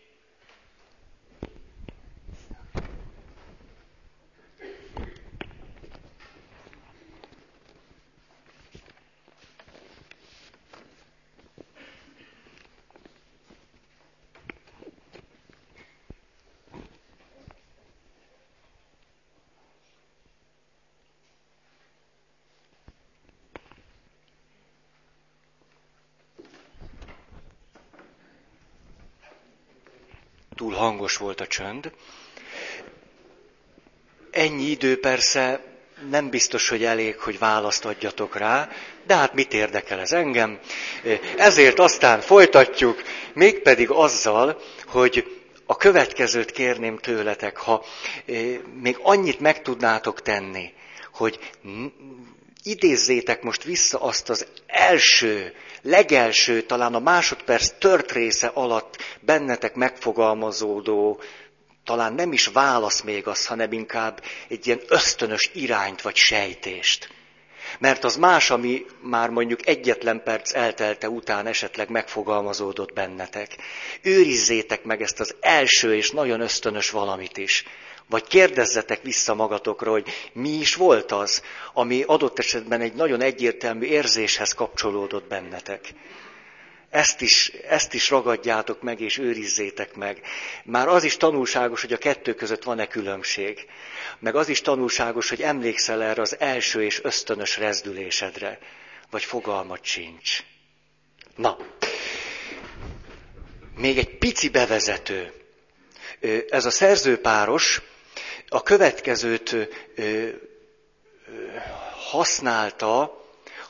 túl 30.62 30.71
hangos 30.82 31.16
volt 31.16 31.40
a 31.40 31.46
csönd. 31.46 31.92
Ennyi 34.30 34.64
idő 34.64 35.00
persze 35.00 35.60
nem 36.10 36.30
biztos, 36.30 36.68
hogy 36.68 36.84
elég, 36.84 37.18
hogy 37.18 37.38
választ 37.38 37.84
adjatok 37.84 38.36
rá, 38.36 38.68
de 39.06 39.14
hát 39.16 39.34
mit 39.34 39.52
érdekel 39.52 40.00
ez 40.00 40.12
engem. 40.12 40.58
Ezért 41.36 41.78
aztán 41.78 42.20
folytatjuk, 42.20 43.02
mégpedig 43.34 43.90
azzal, 43.90 44.60
hogy 44.86 45.40
a 45.66 45.76
következőt 45.76 46.50
kérném 46.50 46.98
tőletek, 46.98 47.56
ha 47.56 47.84
még 48.80 48.96
annyit 49.02 49.40
meg 49.40 49.62
tudnátok 49.62 50.22
tenni, 50.22 50.72
hogy 51.12 51.38
idézzétek 52.62 53.42
most 53.42 53.64
vissza 53.64 54.00
azt 54.00 54.30
az 54.30 54.46
első, 54.66 55.54
legelső, 55.82 56.62
talán 56.62 56.94
a 56.94 56.98
másodperc 56.98 57.70
tört 57.78 58.12
része 58.12 58.46
alatt 58.46 58.96
bennetek 59.20 59.74
megfogalmazódó, 59.74 61.20
talán 61.84 62.12
nem 62.12 62.32
is 62.32 62.46
válasz 62.46 63.00
még 63.00 63.26
az, 63.26 63.46
hanem 63.46 63.72
inkább 63.72 64.22
egy 64.48 64.66
ilyen 64.66 64.80
ösztönös 64.88 65.50
irányt 65.54 66.02
vagy 66.02 66.16
sejtést. 66.16 67.08
Mert 67.78 68.04
az 68.04 68.16
más, 68.16 68.50
ami 68.50 68.86
már 69.00 69.28
mondjuk 69.28 69.66
egyetlen 69.66 70.22
perc 70.22 70.54
eltelte 70.54 71.08
után 71.08 71.46
esetleg 71.46 71.88
megfogalmazódott 71.88 72.92
bennetek. 72.92 73.56
Őrizzétek 74.02 74.84
meg 74.84 75.02
ezt 75.02 75.20
az 75.20 75.34
első 75.40 75.94
és 75.96 76.10
nagyon 76.10 76.40
ösztönös 76.40 76.90
valamit 76.90 77.36
is. 77.36 77.64
Vagy 78.12 78.26
kérdezzetek 78.26 79.02
vissza 79.02 79.34
magatokra, 79.34 79.90
hogy 79.90 80.08
mi 80.32 80.48
is 80.48 80.74
volt 80.74 81.12
az, 81.12 81.42
ami 81.72 82.02
adott 82.02 82.38
esetben 82.38 82.80
egy 82.80 82.94
nagyon 82.94 83.20
egyértelmű 83.20 83.86
érzéshez 83.86 84.52
kapcsolódott 84.52 85.28
bennetek. 85.28 85.94
Ezt 86.90 87.20
is, 87.20 87.48
ezt 87.48 87.94
is 87.94 88.10
ragadjátok 88.10 88.82
meg 88.82 89.00
és 89.00 89.18
őrizzétek 89.18 89.94
meg. 89.94 90.20
Már 90.64 90.88
az 90.88 91.04
is 91.04 91.16
tanulságos, 91.16 91.80
hogy 91.80 91.92
a 91.92 91.98
kettő 91.98 92.34
között 92.34 92.62
van-e 92.62 92.86
különbség. 92.86 93.66
Meg 94.18 94.34
az 94.34 94.48
is 94.48 94.60
tanulságos, 94.60 95.28
hogy 95.28 95.42
emlékszel 95.42 96.02
erre 96.02 96.22
az 96.22 96.36
első 96.38 96.82
és 96.82 97.00
ösztönös 97.02 97.56
rezdülésedre. 97.56 98.58
Vagy 99.10 99.24
fogalmat 99.24 99.84
sincs. 99.84 100.42
Na, 101.36 101.56
még 103.76 103.98
egy 103.98 104.18
pici 104.18 104.48
bevezető. 104.48 105.32
Ez 106.48 106.64
a 106.64 106.70
szerzőpáros 106.70 107.82
a 108.52 108.62
következőt 108.62 109.56
használta, 112.10 113.20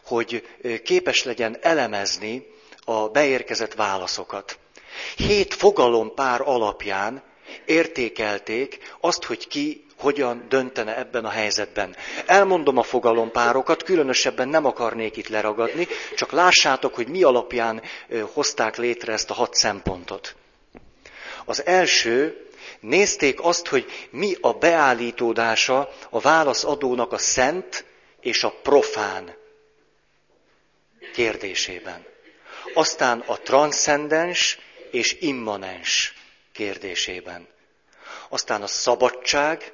hogy 0.04 0.48
képes 0.84 1.24
legyen 1.24 1.56
elemezni 1.60 2.46
a 2.84 3.08
beérkezett 3.08 3.74
válaszokat. 3.74 4.58
Hét 5.16 5.54
fogalompár 5.54 6.40
alapján 6.40 7.22
értékelték 7.64 8.78
azt, 9.00 9.24
hogy 9.24 9.48
ki 9.48 9.84
hogyan 9.98 10.46
döntene 10.48 10.98
ebben 10.98 11.24
a 11.24 11.28
helyzetben. 11.30 11.96
Elmondom 12.26 12.76
a 12.76 12.82
fogalompárokat, 12.82 13.82
különösebben 13.82 14.48
nem 14.48 14.64
akarnék 14.64 15.16
itt 15.16 15.28
leragadni, 15.28 15.86
csak 16.16 16.32
lássátok, 16.32 16.94
hogy 16.94 17.08
mi 17.08 17.22
alapján 17.22 17.82
hozták 18.32 18.76
létre 18.76 19.12
ezt 19.12 19.30
a 19.30 19.34
hat 19.34 19.54
szempontot. 19.54 20.34
Az 21.44 21.66
első 21.66 22.46
Nézték 22.80 23.40
azt, 23.44 23.66
hogy 23.68 24.08
mi 24.10 24.36
a 24.40 24.52
beállítódása 24.52 25.92
a 26.10 26.20
válaszadónak 26.20 27.12
a 27.12 27.18
szent 27.18 27.84
és 28.20 28.42
a 28.44 28.50
profán 28.62 29.34
kérdésében. 31.12 32.06
Aztán 32.74 33.20
a 33.20 33.36
transzcendens 33.38 34.58
és 34.90 35.16
immanens 35.20 36.14
kérdésében. 36.52 37.48
Aztán 38.28 38.62
a 38.62 38.66
szabadság 38.66 39.72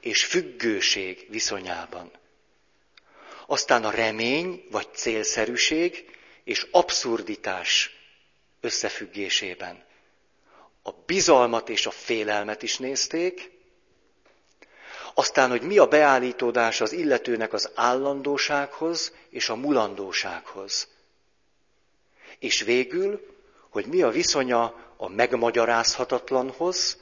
és 0.00 0.24
függőség 0.24 1.26
viszonyában. 1.30 2.10
Aztán 3.46 3.84
a 3.84 3.90
remény 3.90 4.64
vagy 4.70 4.88
célszerűség 4.94 6.04
és 6.44 6.66
abszurditás 6.70 7.90
összefüggésében 8.60 9.84
a 10.82 10.90
bizalmat 11.06 11.68
és 11.68 11.86
a 11.86 11.90
félelmet 11.90 12.62
is 12.62 12.78
nézték, 12.78 13.58
aztán, 15.14 15.50
hogy 15.50 15.62
mi 15.62 15.78
a 15.78 15.86
beállítódás 15.86 16.80
az 16.80 16.92
illetőnek 16.92 17.52
az 17.52 17.70
állandósághoz 17.74 19.12
és 19.30 19.48
a 19.48 19.54
mulandósághoz. 19.54 20.88
És 22.38 22.60
végül, 22.62 23.26
hogy 23.68 23.86
mi 23.86 24.02
a 24.02 24.10
viszonya 24.10 24.92
a 24.96 25.08
megmagyarázhatatlanhoz, 25.08 26.98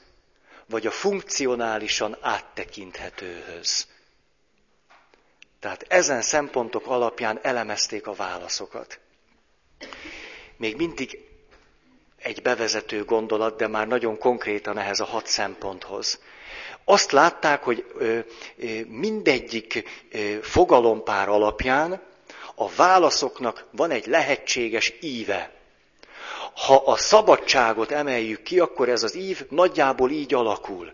vagy 0.65 0.87
a 0.87 0.91
funkcionálisan 0.91 2.17
áttekinthetőhöz. 2.21 3.87
Tehát 5.59 5.85
ezen 5.87 6.21
szempontok 6.21 6.87
alapján 6.87 7.39
elemezték 7.41 8.07
a 8.07 8.13
válaszokat. 8.13 8.99
Még 10.57 10.75
mindig 10.75 11.28
egy 12.19 12.41
bevezető 12.41 13.03
gondolat, 13.03 13.57
de 13.57 13.67
már 13.67 13.87
nagyon 13.87 14.17
konkrétan 14.17 14.77
ehhez 14.77 14.99
a 14.99 15.05
hat 15.05 15.27
szemponthoz. 15.27 16.19
Azt 16.85 17.11
látták, 17.11 17.63
hogy 17.63 17.85
mindegyik 18.87 19.83
fogalompár 20.41 21.29
alapján 21.29 22.01
a 22.55 22.69
válaszoknak 22.69 23.65
van 23.71 23.91
egy 23.91 24.05
lehetséges 24.05 24.93
íve. 24.99 25.51
Ha 26.65 26.75
a 26.75 26.95
szabadságot 26.97 27.91
emeljük 27.91 28.43
ki, 28.43 28.59
akkor 28.59 28.89
ez 28.89 29.03
az 29.03 29.15
ív 29.15 29.45
nagyjából 29.49 30.11
így 30.11 30.33
alakul. 30.33 30.93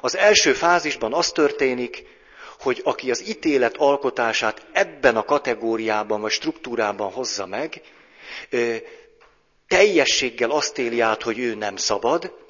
Az 0.00 0.16
első 0.16 0.52
fázisban 0.52 1.12
az 1.12 1.30
történik, 1.30 2.06
hogy 2.58 2.80
aki 2.84 3.10
az 3.10 3.28
ítélet 3.28 3.76
alkotását 3.76 4.66
ebben 4.72 5.16
a 5.16 5.24
kategóriában 5.24 6.20
vagy 6.20 6.30
struktúrában 6.30 7.12
hozza 7.12 7.46
meg, 7.46 7.82
teljességgel 9.68 10.50
azt 10.50 10.78
éli 10.78 11.00
át, 11.00 11.22
hogy 11.22 11.38
ő 11.38 11.54
nem 11.54 11.76
szabad, 11.76 12.42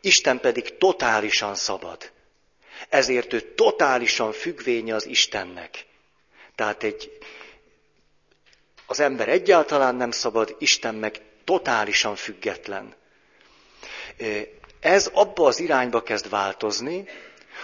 Isten 0.00 0.40
pedig 0.40 0.78
totálisan 0.78 1.54
szabad. 1.54 2.10
Ezért 2.88 3.32
ő 3.32 3.40
totálisan 3.40 4.32
függvénye 4.32 4.94
az 4.94 5.06
Istennek. 5.06 5.86
Tehát 6.54 6.82
egy, 6.82 7.18
az 8.86 9.00
ember 9.00 9.28
egyáltalán 9.28 9.94
nem 9.94 10.10
szabad, 10.10 10.56
Isten 10.58 10.94
meg 10.94 11.20
totálisan 11.44 12.16
független. 12.16 12.94
Ez 14.80 15.10
abba 15.12 15.46
az 15.46 15.60
irányba 15.60 16.02
kezd 16.02 16.28
változni, 16.28 17.08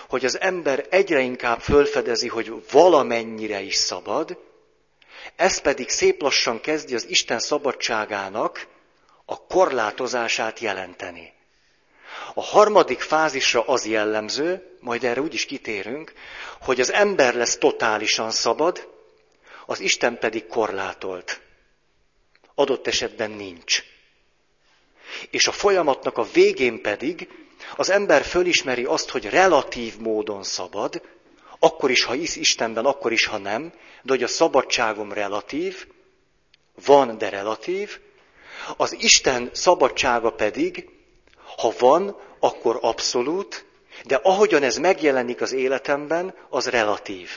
hogy 0.09 0.25
az 0.25 0.41
ember 0.41 0.87
egyre 0.91 1.21
inkább 1.21 1.61
fölfedezi, 1.61 2.29
hogy 2.29 2.53
valamennyire 2.71 3.61
is 3.61 3.75
szabad, 3.75 4.39
ez 5.37 5.61
pedig 5.61 5.89
szép 5.89 6.23
lassan 6.23 6.61
kezdi 6.61 6.95
az 6.95 7.09
Isten 7.09 7.39
szabadságának 7.39 8.67
a 9.25 9.47
korlátozását 9.47 10.59
jelenteni. 10.59 11.33
A 12.35 12.43
harmadik 12.43 13.01
fázisra 13.01 13.67
az 13.67 13.87
jellemző, 13.87 14.77
majd 14.81 15.05
erre 15.05 15.21
úgy 15.21 15.35
is 15.35 15.47
kitérünk, 15.47 16.13
hogy 16.61 16.81
az 16.81 16.93
ember 16.93 17.35
lesz 17.35 17.57
totálisan 17.57 18.31
szabad, 18.31 18.93
az 19.67 19.81
Isten 19.81 20.19
pedig 20.19 20.47
korlátolt. 20.47 21.41
Adott 22.55 22.87
esetben 22.87 23.31
nincs. 23.31 23.83
És 25.31 25.47
a 25.47 25.53
folyamatnak 25.53 26.19
a 26.19 26.27
végén 26.33 26.83
pedig 26.83 27.29
az 27.77 27.91
ember 27.91 28.25
fölismeri 28.25 28.85
azt, 28.85 29.11
hogy 29.11 29.31
relatív 29.31 29.99
módon 29.99 30.43
szabad, 30.43 31.03
akkor 31.59 31.91
is, 31.91 32.05
ha 32.05 32.13
hisz 32.13 32.37
Istenben, 32.37 32.85
akkor 32.85 33.13
is, 33.13 33.27
ha 33.27 33.39
nem, 33.39 33.73
de 34.03 34.13
hogy 34.13 34.23
a 34.23 34.29
szabadságom 34.29 35.13
relatív, 35.13 35.87
van, 36.85 37.19
de 37.19 37.29
relatív, 37.29 38.01
az 38.77 38.97
Isten 38.99 39.51
szabadsága 39.53 40.31
pedig, 40.31 40.89
ha 41.57 41.73
van, 41.79 42.17
akkor 42.39 42.79
abszolút, 42.81 43.65
de 44.05 44.17
ahogyan 44.23 44.63
ez 44.63 44.77
megjelenik 44.77 45.41
az 45.41 45.53
életemben, 45.53 46.35
az 46.49 46.67
relatív. 46.69 47.31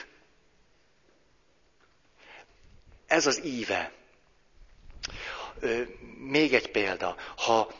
ez 3.08 3.26
az 3.26 3.44
íve. 3.44 3.92
Még 6.18 6.54
egy 6.54 6.70
példa. 6.70 7.16
Ha 7.36 7.72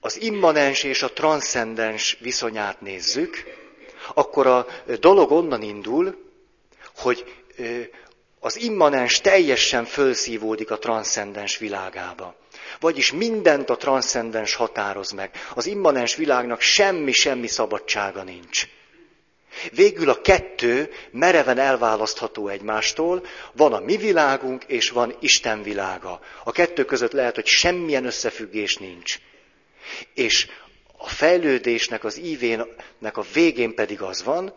az 0.00 0.20
immanens 0.20 0.82
és 0.82 1.02
a 1.02 1.12
transzcendens 1.12 2.16
viszonyát 2.20 2.80
nézzük, 2.80 3.44
akkor 4.14 4.46
a 4.46 4.66
dolog 5.00 5.30
onnan 5.30 5.62
indul, 5.62 6.30
hogy 6.96 7.44
az 8.44 8.60
immanens 8.60 9.20
teljesen 9.20 9.84
fölszívódik 9.84 10.70
a 10.70 10.78
transzcendens 10.78 11.58
világába. 11.58 12.36
Vagyis 12.80 13.12
mindent 13.12 13.70
a 13.70 13.76
transzcendens 13.76 14.54
határoz 14.54 15.10
meg. 15.10 15.30
Az 15.54 15.66
immanens 15.66 16.14
világnak 16.16 16.60
semmi-semmi 16.60 17.46
szabadsága 17.46 18.22
nincs. 18.22 18.66
Végül 19.72 20.10
a 20.10 20.20
kettő 20.20 20.90
mereven 21.10 21.58
elválasztható 21.58 22.48
egymástól, 22.48 23.26
van 23.52 23.72
a 23.72 23.80
mi 23.80 23.96
világunk 23.96 24.64
és 24.64 24.90
van 24.90 25.16
Isten 25.20 25.62
világa. 25.62 26.20
A 26.44 26.52
kettő 26.52 26.84
között 26.84 27.12
lehet, 27.12 27.34
hogy 27.34 27.46
semmilyen 27.46 28.04
összefüggés 28.04 28.76
nincs. 28.76 29.18
És 30.14 30.48
a 30.96 31.08
fejlődésnek, 31.08 32.04
az 32.04 32.18
ívének 32.18 33.16
a 33.16 33.24
végén 33.32 33.74
pedig 33.74 34.02
az 34.02 34.22
van, 34.22 34.54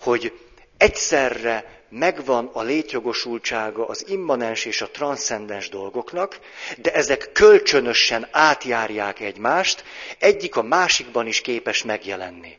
hogy 0.00 0.32
egyszerre 0.78 1.76
megvan 1.88 2.50
a 2.52 2.62
létjogosultsága 2.62 3.86
az 3.86 4.08
immanens 4.08 4.64
és 4.64 4.80
a 4.80 4.90
transzcendens 4.90 5.68
dolgoknak, 5.68 6.40
de 6.76 6.92
ezek 6.92 7.32
kölcsönösen 7.32 8.28
átjárják 8.30 9.20
egymást, 9.20 9.84
egyik 10.18 10.56
a 10.56 10.62
másikban 10.62 11.26
is 11.26 11.40
képes 11.40 11.82
megjelenni. 11.82 12.58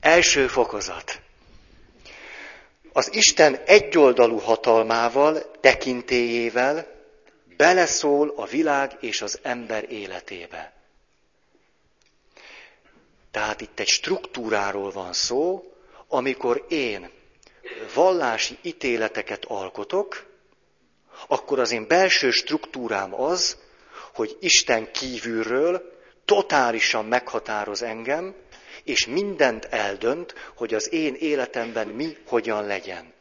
Első 0.00 0.46
fokozat. 0.46 1.20
Az 2.92 3.14
Isten 3.14 3.56
egyoldalú 3.66 4.38
hatalmával, 4.38 5.50
tekintélyével 5.60 6.86
beleszól 7.56 8.32
a 8.36 8.46
világ 8.46 8.96
és 9.00 9.22
az 9.22 9.38
ember 9.42 9.92
életébe. 9.92 10.79
Tehát 13.30 13.60
itt 13.60 13.80
egy 13.80 13.88
struktúráról 13.88 14.90
van 14.90 15.12
szó, 15.12 15.64
amikor 16.08 16.64
én 16.68 17.10
vallási 17.94 18.58
ítéleteket 18.62 19.44
alkotok, 19.44 20.26
akkor 21.28 21.58
az 21.58 21.70
én 21.70 21.86
belső 21.86 22.30
struktúrám 22.30 23.20
az, 23.20 23.56
hogy 24.14 24.36
Isten 24.40 24.92
kívülről 24.92 25.98
totálisan 26.24 27.04
meghatároz 27.04 27.82
engem, 27.82 28.34
és 28.84 29.06
mindent 29.06 29.64
eldönt, 29.64 30.34
hogy 30.54 30.74
az 30.74 30.92
én 30.92 31.14
életemben 31.14 31.88
mi 31.88 32.16
hogyan 32.26 32.66
legyen. 32.66 33.12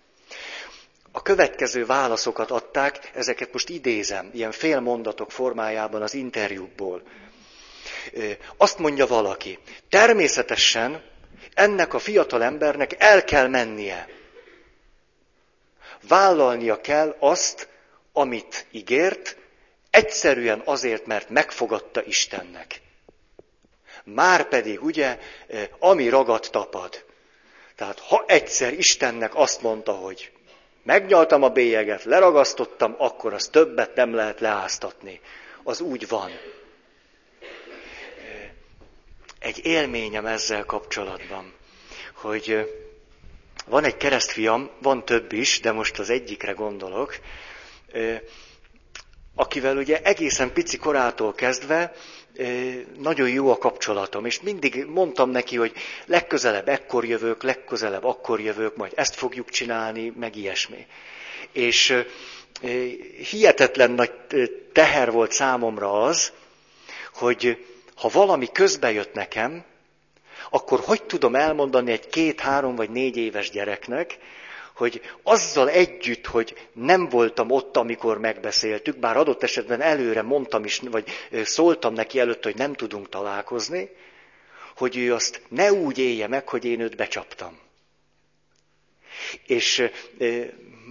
A 1.12 1.22
következő 1.22 1.86
válaszokat 1.86 2.52
adták, 2.52 3.12
ezeket 3.14 3.54
most 3.54 3.70
idézem, 3.70 4.30
ilyen 4.34 4.52
félmondatok 4.52 5.32
formájában 5.32 6.02
az 6.02 6.14
interjúkból. 6.14 7.02
Azt 8.58 8.78
mondja 8.78 9.08
valaki, 9.08 9.60
természetesen 9.90 11.04
ennek 11.54 11.94
a 11.94 12.00
fiatal 12.00 12.44
embernek 12.44 12.96
el 12.98 13.24
kell 13.24 13.48
mennie. 13.48 14.08
Vállalnia 16.08 16.82
kell 16.82 17.16
azt, 17.20 17.68
amit 18.14 18.66
ígért, 18.72 19.38
egyszerűen 19.90 20.62
azért, 20.66 21.06
mert 21.06 21.30
megfogadta 21.30 22.04
Istennek. 22.04 22.82
Már 24.04 24.48
pedig, 24.48 24.84
ugye, 24.84 25.20
ami 25.80 26.10
ragad 26.10 26.48
tapad. 26.52 27.06
Tehát 27.76 28.00
ha 28.00 28.24
egyszer 28.28 28.74
Istennek 28.74 29.36
azt 29.36 29.62
mondta, 29.62 29.92
hogy 29.92 30.32
megnyaltam 30.84 31.44
a 31.44 31.50
bélyeget, 31.50 32.04
leragasztottam, 32.04 32.96
akkor 32.98 33.34
az 33.34 33.48
többet 33.48 33.96
nem 33.96 34.14
lehet 34.14 34.40
leáztatni. 34.40 35.22
Az 35.64 35.82
úgy 35.82 36.08
van 36.08 36.32
egy 39.40 39.66
élményem 39.66 40.26
ezzel 40.26 40.66
kapcsolatban, 40.66 41.54
hogy 42.14 42.74
van 43.66 43.84
egy 43.84 43.98
keresztfiam, 43.98 44.70
van 44.82 45.06
több 45.06 45.32
is, 45.32 45.60
de 45.60 45.72
most 45.72 46.00
az 46.00 46.10
egyikre 46.10 46.52
gondolok, 46.52 47.20
akivel 49.36 49.78
ugye 49.78 50.02
egészen 50.02 50.54
pici 50.54 50.78
korától 50.78 51.34
kezdve 51.34 51.94
nagyon 52.98 53.30
jó 53.30 53.52
a 53.52 53.58
kapcsolatom, 53.58 54.26
és 54.26 54.42
mindig 54.42 54.86
mondtam 54.86 55.30
neki, 55.30 55.56
hogy 55.56 55.74
legközelebb 56.06 56.68
ekkor 56.68 57.06
jövök, 57.06 57.44
legközelebb 57.44 58.04
akkor 58.04 58.40
jövök, 58.40 58.76
majd 58.76 58.92
ezt 58.96 59.16
fogjuk 59.16 59.50
csinálni, 59.50 60.14
meg 60.20 60.36
ilyesmi. 60.36 60.86
És 61.52 62.04
hihetetlen 63.30 63.92
nagy 63.92 64.12
teher 64.74 65.12
volt 65.12 65.32
számomra 65.32 66.02
az, 66.02 66.32
hogy 67.14 67.66
ha 68.00 68.10
valami 68.10 68.52
közbe 68.52 68.92
jött 68.92 69.14
nekem, 69.14 69.64
akkor 70.50 70.80
hogy 70.80 71.04
tudom 71.04 71.36
elmondani 71.36 71.92
egy 71.92 72.08
két, 72.08 72.40
három 72.40 72.76
vagy 72.76 72.90
négy 72.90 73.18
éves 73.18 73.50
gyereknek, 73.50 74.18
hogy 74.76 75.02
azzal 75.24 75.70
együtt, 75.70 76.26
hogy 76.26 76.68
nem 76.74 77.10
voltam 77.10 77.52
ott, 77.52 77.78
amikor 77.78 78.18
megbeszéltük, 78.20 78.98
bár 78.98 79.18
adott 79.18 79.44
esetben 79.44 79.82
előre 79.82 80.22
mondtam 80.22 80.66
is, 80.66 80.80
vagy 80.80 81.10
szóltam 81.44 81.94
neki 81.94 82.20
előtt, 82.20 82.44
hogy 82.44 82.56
nem 82.56 82.74
tudunk 82.74 83.10
találkozni, 83.10 83.90
hogy 84.78 84.98
ő 84.98 85.14
azt 85.14 85.42
ne 85.48 85.72
úgy 85.72 85.98
élje 85.98 86.28
meg, 86.28 86.48
hogy 86.48 86.66
én 86.66 86.80
őt 86.80 86.96
becsaptam. 86.96 87.60
És 89.46 89.90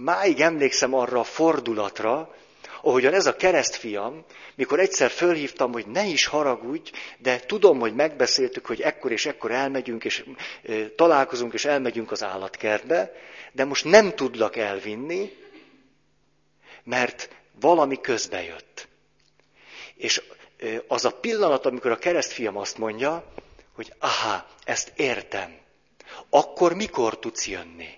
máig 0.03 0.39
emlékszem 0.41 0.93
arra 0.93 1.19
a 1.19 1.23
fordulatra, 1.23 2.35
ahogyan 2.81 3.13
ez 3.13 3.25
a 3.25 3.35
keresztfiam, 3.35 4.25
mikor 4.55 4.79
egyszer 4.79 5.09
fölhívtam, 5.09 5.71
hogy 5.71 5.87
ne 5.87 6.05
is 6.05 6.25
haragudj, 6.25 6.91
de 7.17 7.39
tudom, 7.39 7.79
hogy 7.79 7.93
megbeszéltük, 7.93 8.65
hogy 8.65 8.81
ekkor 8.81 9.11
és 9.11 9.25
ekkor 9.25 9.51
elmegyünk, 9.51 10.03
és 10.03 10.23
találkozunk, 10.95 11.53
és 11.53 11.65
elmegyünk 11.65 12.11
az 12.11 12.23
állatkertbe, 12.23 13.13
de 13.51 13.65
most 13.65 13.85
nem 13.85 14.15
tudlak 14.15 14.55
elvinni, 14.55 15.33
mert 16.83 17.29
valami 17.59 18.01
közbe 18.01 18.43
jött. 18.43 18.87
És 19.95 20.21
az 20.87 21.05
a 21.05 21.11
pillanat, 21.11 21.65
amikor 21.65 21.91
a 21.91 21.97
keresztfiam 21.97 22.57
azt 22.57 22.77
mondja, 22.77 23.33
hogy 23.73 23.93
aha, 23.99 24.47
ezt 24.63 24.91
értem, 24.95 25.57
akkor 26.29 26.73
mikor 26.73 27.19
tudsz 27.19 27.47
jönni? 27.47 27.97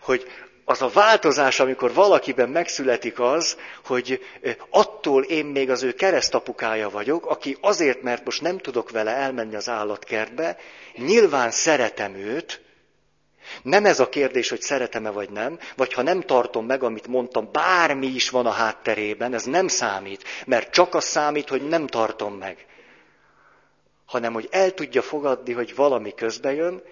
Hogy 0.00 0.26
az 0.68 0.82
a 0.82 0.88
változás, 0.88 1.60
amikor 1.60 1.92
valakiben 1.92 2.48
megszületik 2.48 3.20
az, 3.20 3.56
hogy 3.84 4.24
attól 4.70 5.22
én 5.22 5.44
még 5.44 5.70
az 5.70 5.82
ő 5.82 5.92
keresztapukája 5.92 6.90
vagyok, 6.90 7.26
aki 7.26 7.56
azért, 7.60 8.02
mert 8.02 8.24
most 8.24 8.42
nem 8.42 8.58
tudok 8.58 8.90
vele 8.90 9.10
elmenni 9.10 9.54
az 9.54 9.68
állatkertbe, 9.68 10.56
nyilván 10.96 11.50
szeretem 11.50 12.14
őt, 12.14 12.62
nem 13.62 13.84
ez 13.84 14.00
a 14.00 14.08
kérdés, 14.08 14.48
hogy 14.48 14.60
szeretem-e 14.60 15.10
vagy 15.10 15.30
nem, 15.30 15.58
vagy 15.76 15.92
ha 15.92 16.02
nem 16.02 16.20
tartom 16.20 16.66
meg, 16.66 16.82
amit 16.82 17.06
mondtam, 17.06 17.48
bármi 17.52 18.06
is 18.06 18.30
van 18.30 18.46
a 18.46 18.50
hátterében, 18.50 19.34
ez 19.34 19.44
nem 19.44 19.68
számít, 19.68 20.24
mert 20.46 20.72
csak 20.72 20.94
az 20.94 21.04
számít, 21.04 21.48
hogy 21.48 21.68
nem 21.68 21.86
tartom 21.86 22.34
meg. 22.34 22.66
Hanem, 24.06 24.32
hogy 24.32 24.48
el 24.50 24.70
tudja 24.74 25.02
fogadni, 25.02 25.52
hogy 25.52 25.74
valami 25.74 26.14
közbe 26.14 26.52
jön, 26.52 26.82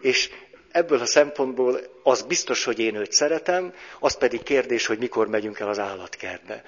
és 0.00 0.30
ebből 0.74 1.00
a 1.00 1.06
szempontból 1.06 1.80
az 2.02 2.22
biztos, 2.22 2.64
hogy 2.64 2.78
én 2.78 2.94
őt 2.94 3.12
szeretem, 3.12 3.74
az 3.98 4.16
pedig 4.18 4.42
kérdés, 4.42 4.86
hogy 4.86 4.98
mikor 4.98 5.28
megyünk 5.28 5.58
el 5.58 5.68
az 5.68 5.78
állatkertbe. 5.78 6.62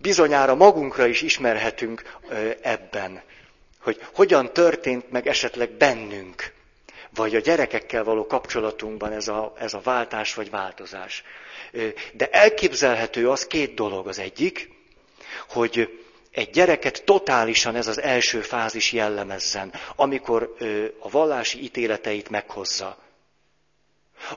Bizonyára 0.00 0.54
magunkra 0.54 1.06
is 1.06 1.22
ismerhetünk 1.22 2.02
ebben, 2.60 3.22
hogy 3.80 4.00
hogyan 4.12 4.52
történt 4.52 5.10
meg 5.10 5.26
esetleg 5.26 5.70
bennünk, 5.70 6.52
vagy 7.14 7.34
a 7.34 7.40
gyerekekkel 7.40 8.04
való 8.04 8.26
kapcsolatunkban 8.26 9.12
ez 9.12 9.28
a, 9.28 9.52
ez 9.58 9.74
a 9.74 9.80
váltás 9.80 10.34
vagy 10.34 10.50
változás. 10.50 11.22
De 12.12 12.28
elképzelhető 12.30 13.30
az 13.30 13.46
két 13.46 13.74
dolog. 13.74 14.08
Az 14.08 14.18
egyik, 14.18 14.70
hogy 15.48 16.02
egy 16.38 16.50
gyereket 16.50 17.02
totálisan 17.04 17.76
ez 17.76 17.86
az 17.86 18.00
első 18.00 18.40
fázis 18.40 18.92
jellemezzen, 18.92 19.72
amikor 19.96 20.54
a 20.98 21.10
vallási 21.10 21.62
ítéleteit 21.62 22.28
meghozza. 22.30 22.98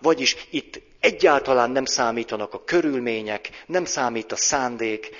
Vagyis 0.01 0.35
itt 0.49 0.81
egyáltalán 0.99 1.71
nem 1.71 1.85
számítanak 1.85 2.53
a 2.53 2.63
körülmények, 2.63 3.63
nem 3.65 3.85
számít 3.85 4.31
a 4.31 4.35
szándék, 4.35 5.15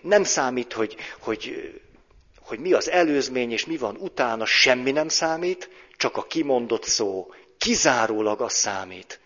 nem 0.00 0.24
számít, 0.24 0.72
hogy, 0.72 0.96
hogy, 1.18 1.72
hogy 2.44 2.58
mi 2.58 2.72
az 2.72 2.90
előzmény 2.90 3.52
és 3.52 3.66
mi 3.66 3.76
van 3.76 3.96
utána, 3.96 4.46
semmi 4.46 4.90
nem 4.90 5.08
számít, 5.08 5.70
csak 5.96 6.16
a 6.16 6.22
kimondott 6.22 6.84
szó. 6.84 7.30
Kizárólag 7.58 8.40
az 8.40 8.52
számít. 8.52 9.20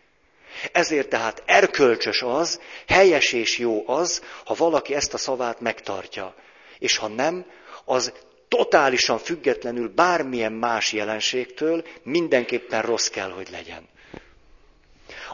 Ezért 0.72 1.08
tehát 1.08 1.42
erkölcsös 1.46 2.22
az, 2.22 2.60
helyes 2.86 3.32
és 3.32 3.58
jó 3.58 3.88
az, 3.88 4.22
ha 4.44 4.54
valaki 4.54 4.94
ezt 4.94 5.14
a 5.14 5.18
szavát 5.18 5.60
megtartja 5.60 6.34
és 6.78 6.96
ha 6.96 7.08
nem, 7.08 7.44
az 7.84 8.12
totálisan 8.48 9.18
függetlenül 9.18 9.88
bármilyen 9.88 10.52
más 10.52 10.92
jelenségtől 10.92 11.84
mindenképpen 12.02 12.82
rossz 12.82 13.08
kell, 13.08 13.30
hogy 13.30 13.48
legyen. 13.50 13.88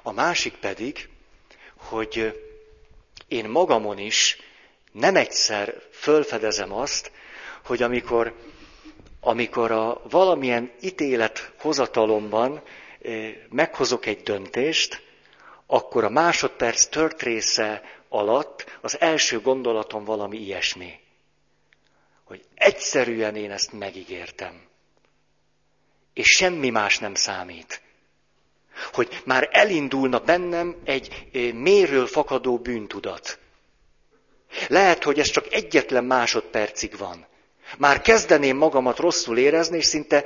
A 0.02 0.12
másik 0.12 0.54
pedig, 0.54 1.08
hogy 1.76 2.40
én 3.28 3.48
magamon 3.48 3.98
is 3.98 4.38
nem 4.92 5.16
egyszer 5.16 5.82
fölfedezem 5.90 6.72
azt, 6.72 7.12
hogy 7.64 7.82
amikor, 7.82 8.34
amikor 9.20 9.70
a 9.70 10.02
valamilyen 10.10 10.70
ítélet 10.80 11.52
hozatalomban 11.58 12.62
eh, 13.02 13.34
meghozok 13.50 14.06
egy 14.06 14.22
döntést, 14.22 15.02
akkor 15.66 16.04
a 16.04 16.10
másodperc 16.10 16.84
tört 16.84 17.22
része 17.22 17.82
alatt 18.08 18.78
az 18.80 19.00
első 19.00 19.40
gondolatom 19.40 20.04
valami 20.04 20.36
ilyesmi. 20.38 21.03
Hogy 22.24 22.44
egyszerűen 22.54 23.36
én 23.36 23.50
ezt 23.50 23.72
megígértem. 23.72 24.62
És 26.12 26.26
semmi 26.26 26.70
más 26.70 26.98
nem 26.98 27.14
számít. 27.14 27.82
Hogy 28.92 29.22
már 29.24 29.48
elindulna 29.52 30.18
bennem 30.18 30.76
egy 30.84 31.28
méről 31.54 32.06
fakadó 32.06 32.58
bűntudat. 32.58 33.38
Lehet, 34.68 35.02
hogy 35.02 35.18
ez 35.18 35.28
csak 35.28 35.52
egyetlen 35.52 36.04
másodpercig 36.04 36.96
van. 36.96 37.26
Már 37.78 38.00
kezdeném 38.00 38.56
magamat 38.56 38.98
rosszul 38.98 39.38
érezni, 39.38 39.76
és 39.76 39.84
szinte 39.84 40.24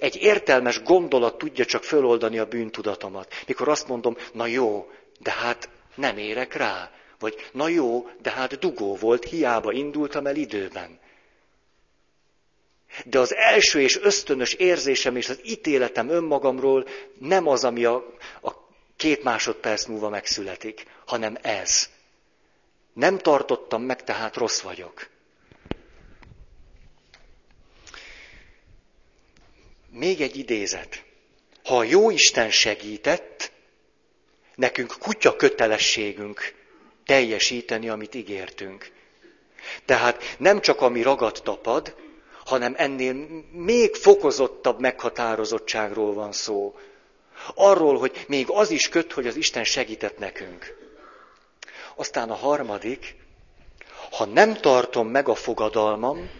egy 0.00 0.16
értelmes 0.16 0.82
gondolat 0.82 1.38
tudja 1.38 1.64
csak 1.64 1.84
föloldani 1.84 2.38
a 2.38 2.46
bűntudatomat. 2.46 3.34
Mikor 3.46 3.68
azt 3.68 3.88
mondom, 3.88 4.16
na 4.32 4.46
jó, 4.46 4.90
de 5.18 5.30
hát 5.30 5.68
nem 5.94 6.18
érek 6.18 6.54
rá. 6.54 6.90
Vagy 7.18 7.50
na 7.52 7.68
jó, 7.68 8.08
de 8.22 8.30
hát 8.30 8.58
dugó 8.58 8.96
volt, 8.96 9.24
hiába 9.24 9.72
indultam 9.72 10.26
el 10.26 10.36
időben. 10.36 10.98
De 13.04 13.18
az 13.18 13.34
első 13.34 13.80
és 13.80 13.96
ösztönös 13.96 14.52
érzésem 14.52 15.16
és 15.16 15.28
az 15.28 15.40
ítéletem 15.42 16.08
önmagamról 16.08 16.86
nem 17.18 17.46
az, 17.46 17.64
ami 17.64 17.84
a, 17.84 17.94
a 18.42 18.52
két 18.96 19.22
másodperc 19.22 19.86
múlva 19.86 20.08
megszületik, 20.08 20.86
hanem 21.06 21.36
ez. 21.42 21.88
Nem 22.92 23.18
tartottam 23.18 23.82
meg, 23.82 24.04
tehát 24.04 24.36
rossz 24.36 24.60
vagyok. 24.60 25.08
Még 29.90 30.20
egy 30.20 30.36
idézet. 30.36 31.04
Ha 31.64 31.76
a 31.76 31.84
jó 31.84 32.10
Isten 32.10 32.50
segített, 32.50 33.52
nekünk 34.54 34.94
kutya 34.98 35.36
kötelességünk 35.36 36.54
teljesíteni, 37.04 37.88
amit 37.88 38.14
ígértünk. 38.14 38.90
Tehát 39.84 40.36
nem 40.38 40.60
csak 40.60 40.80
ami 40.80 41.02
ragad 41.02 41.40
tapad, 41.42 41.94
hanem 42.48 42.74
ennél 42.76 43.14
még 43.52 43.94
fokozottabb 43.94 44.80
meghatározottságról 44.80 46.14
van 46.14 46.32
szó. 46.32 46.74
Arról, 47.54 47.98
hogy 47.98 48.24
még 48.28 48.46
az 48.50 48.70
is 48.70 48.88
köt, 48.88 49.12
hogy 49.12 49.26
az 49.26 49.36
Isten 49.36 49.64
segített 49.64 50.18
nekünk. 50.18 50.76
Aztán 51.94 52.30
a 52.30 52.34
harmadik, 52.34 53.16
ha 54.10 54.24
nem 54.24 54.54
tartom 54.54 55.08
meg 55.08 55.28
a 55.28 55.34
fogadalmam, 55.34 56.30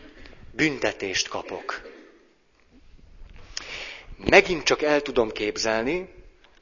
büntetést 0.53 1.29
kapok. 1.29 1.81
Megint 4.17 4.63
csak 4.63 4.83
el 4.83 5.01
tudom 5.03 5.31
képzelni, 5.31 6.15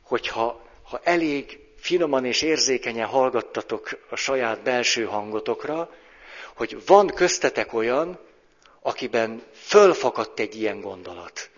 hogyha 0.02 0.66
ha 0.82 1.00
elég 1.04 1.59
finoman 1.76 2.24
és 2.24 2.42
érzékenyen 2.42 3.06
hallgattatok 3.06 3.88
a 4.11 4.16
saját 4.16 4.62
belső 4.62 5.04
hangotokra, 5.04 5.90
hogy 6.54 6.87
van 6.87 7.06
köztetek 7.06 7.72
olyan, 7.72 8.26
akiben 8.87 9.42
fölfakadt 9.53 10.40
egy 10.40 10.55
ilyen 10.55 10.81
gondolat. 10.81 11.51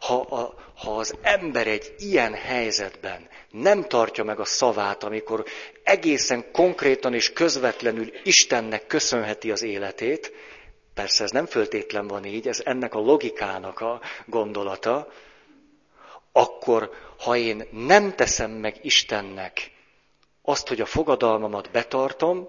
Ha, 0.00 0.20
a, 0.20 0.54
ha 0.74 0.96
az 0.96 1.14
ember 1.22 1.66
egy 1.66 1.94
ilyen 1.98 2.34
helyzetben 2.34 3.28
nem 3.50 3.82
tartja 3.82 4.24
meg 4.24 4.40
a 4.40 4.44
szavát, 4.44 5.04
amikor 5.04 5.44
egészen 5.82 6.50
konkrétan 6.52 7.14
és 7.14 7.32
közvetlenül 7.32 8.10
Istennek 8.22 8.86
köszönheti 8.86 9.50
az 9.50 9.62
életét, 9.62 10.32
persze 10.94 11.24
ez 11.24 11.30
nem 11.30 11.46
föltétlen 11.46 12.06
van 12.06 12.24
így, 12.24 12.48
ez 12.48 12.60
ennek 12.64 12.94
a 12.94 12.98
logikának 13.00 13.80
a 13.80 14.00
gondolata, 14.26 15.12
akkor 16.32 16.90
ha 17.18 17.36
én 17.36 17.66
nem 17.70 18.14
teszem 18.14 18.50
meg 18.50 18.76
Istennek 18.82 19.70
azt, 20.42 20.68
hogy 20.68 20.80
a 20.80 20.86
fogadalmamat 20.86 21.70
betartom, 21.70 22.48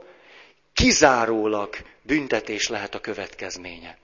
kizárólag 0.73 1.75
büntetés 2.01 2.67
lehet 2.67 2.95
a 2.95 2.99
következménye. 2.99 3.97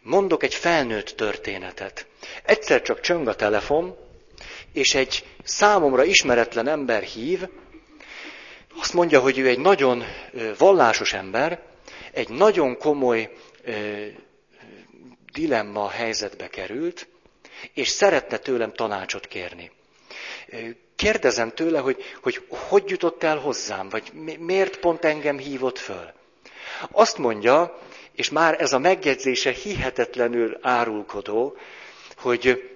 Mondok 0.00 0.42
egy 0.42 0.54
felnőtt 0.54 1.08
történetet. 1.08 2.06
Egyszer 2.44 2.82
csak 2.82 3.00
csöng 3.00 3.28
a 3.28 3.34
telefon, 3.36 3.96
és 4.72 4.94
egy 4.94 5.24
számomra 5.44 6.04
ismeretlen 6.04 6.68
ember 6.68 7.02
hív, 7.02 7.42
azt 8.78 8.92
mondja, 8.92 9.20
hogy 9.20 9.38
ő 9.38 9.48
egy 9.48 9.58
nagyon 9.58 10.04
vallásos 10.58 11.12
ember, 11.12 11.62
egy 12.12 12.28
nagyon 12.28 12.78
komoly 12.78 13.32
dilemma 15.32 15.88
helyzetbe 15.88 16.48
került, 16.48 17.08
és 17.74 17.88
szeretne 17.88 18.36
tőlem 18.36 18.72
tanácsot 18.72 19.26
kérni. 19.26 19.70
Kérdezem 20.96 21.50
tőle, 21.50 21.78
hogy, 21.78 22.02
hogy 22.22 22.44
hogy 22.48 22.90
jutott 22.90 23.22
el 23.22 23.38
hozzám, 23.38 23.88
vagy 23.88 24.12
miért 24.38 24.76
pont 24.76 25.04
engem 25.04 25.38
hívott 25.38 25.78
föl. 25.78 26.12
Azt 26.90 27.18
mondja, 27.18 27.78
és 28.12 28.30
már 28.30 28.60
ez 28.60 28.72
a 28.72 28.78
megjegyzése 28.78 29.50
hihetetlenül 29.50 30.58
árulkodó, 30.62 31.56
hogy 32.16 32.70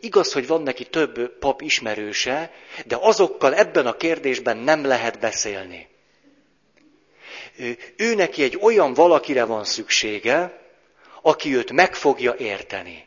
igaz, 0.00 0.32
hogy 0.32 0.46
van 0.46 0.62
neki 0.62 0.84
több 0.84 1.38
pap 1.38 1.60
ismerőse, 1.60 2.52
de 2.86 2.96
azokkal 3.00 3.54
ebben 3.54 3.86
a 3.86 3.96
kérdésben 3.96 4.56
nem 4.56 4.84
lehet 4.84 5.18
beszélni. 5.18 5.88
Ő 7.96 8.14
neki 8.14 8.42
egy 8.42 8.58
olyan 8.60 8.94
valakire 8.94 9.44
van 9.44 9.64
szüksége, 9.64 10.60
aki 11.22 11.56
őt 11.56 11.72
meg 11.72 11.94
fogja 11.94 12.34
érteni. 12.38 13.06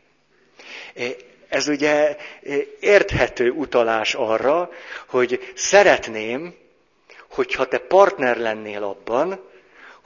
Ez 1.47 1.67
ugye 1.67 2.17
érthető 2.79 3.49
utalás 3.49 4.13
arra, 4.13 4.69
hogy 5.07 5.51
szeretném, 5.55 6.55
hogyha 7.29 7.67
te 7.67 7.77
partner 7.77 8.37
lennél 8.37 8.83
abban, 8.83 9.50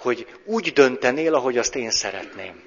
hogy 0.06 0.28
úgy 0.46 0.74
döntenél, 0.74 1.34
ahogy 1.34 1.58
azt 1.58 1.76
én 1.76 1.92
szeretném. 1.92 2.64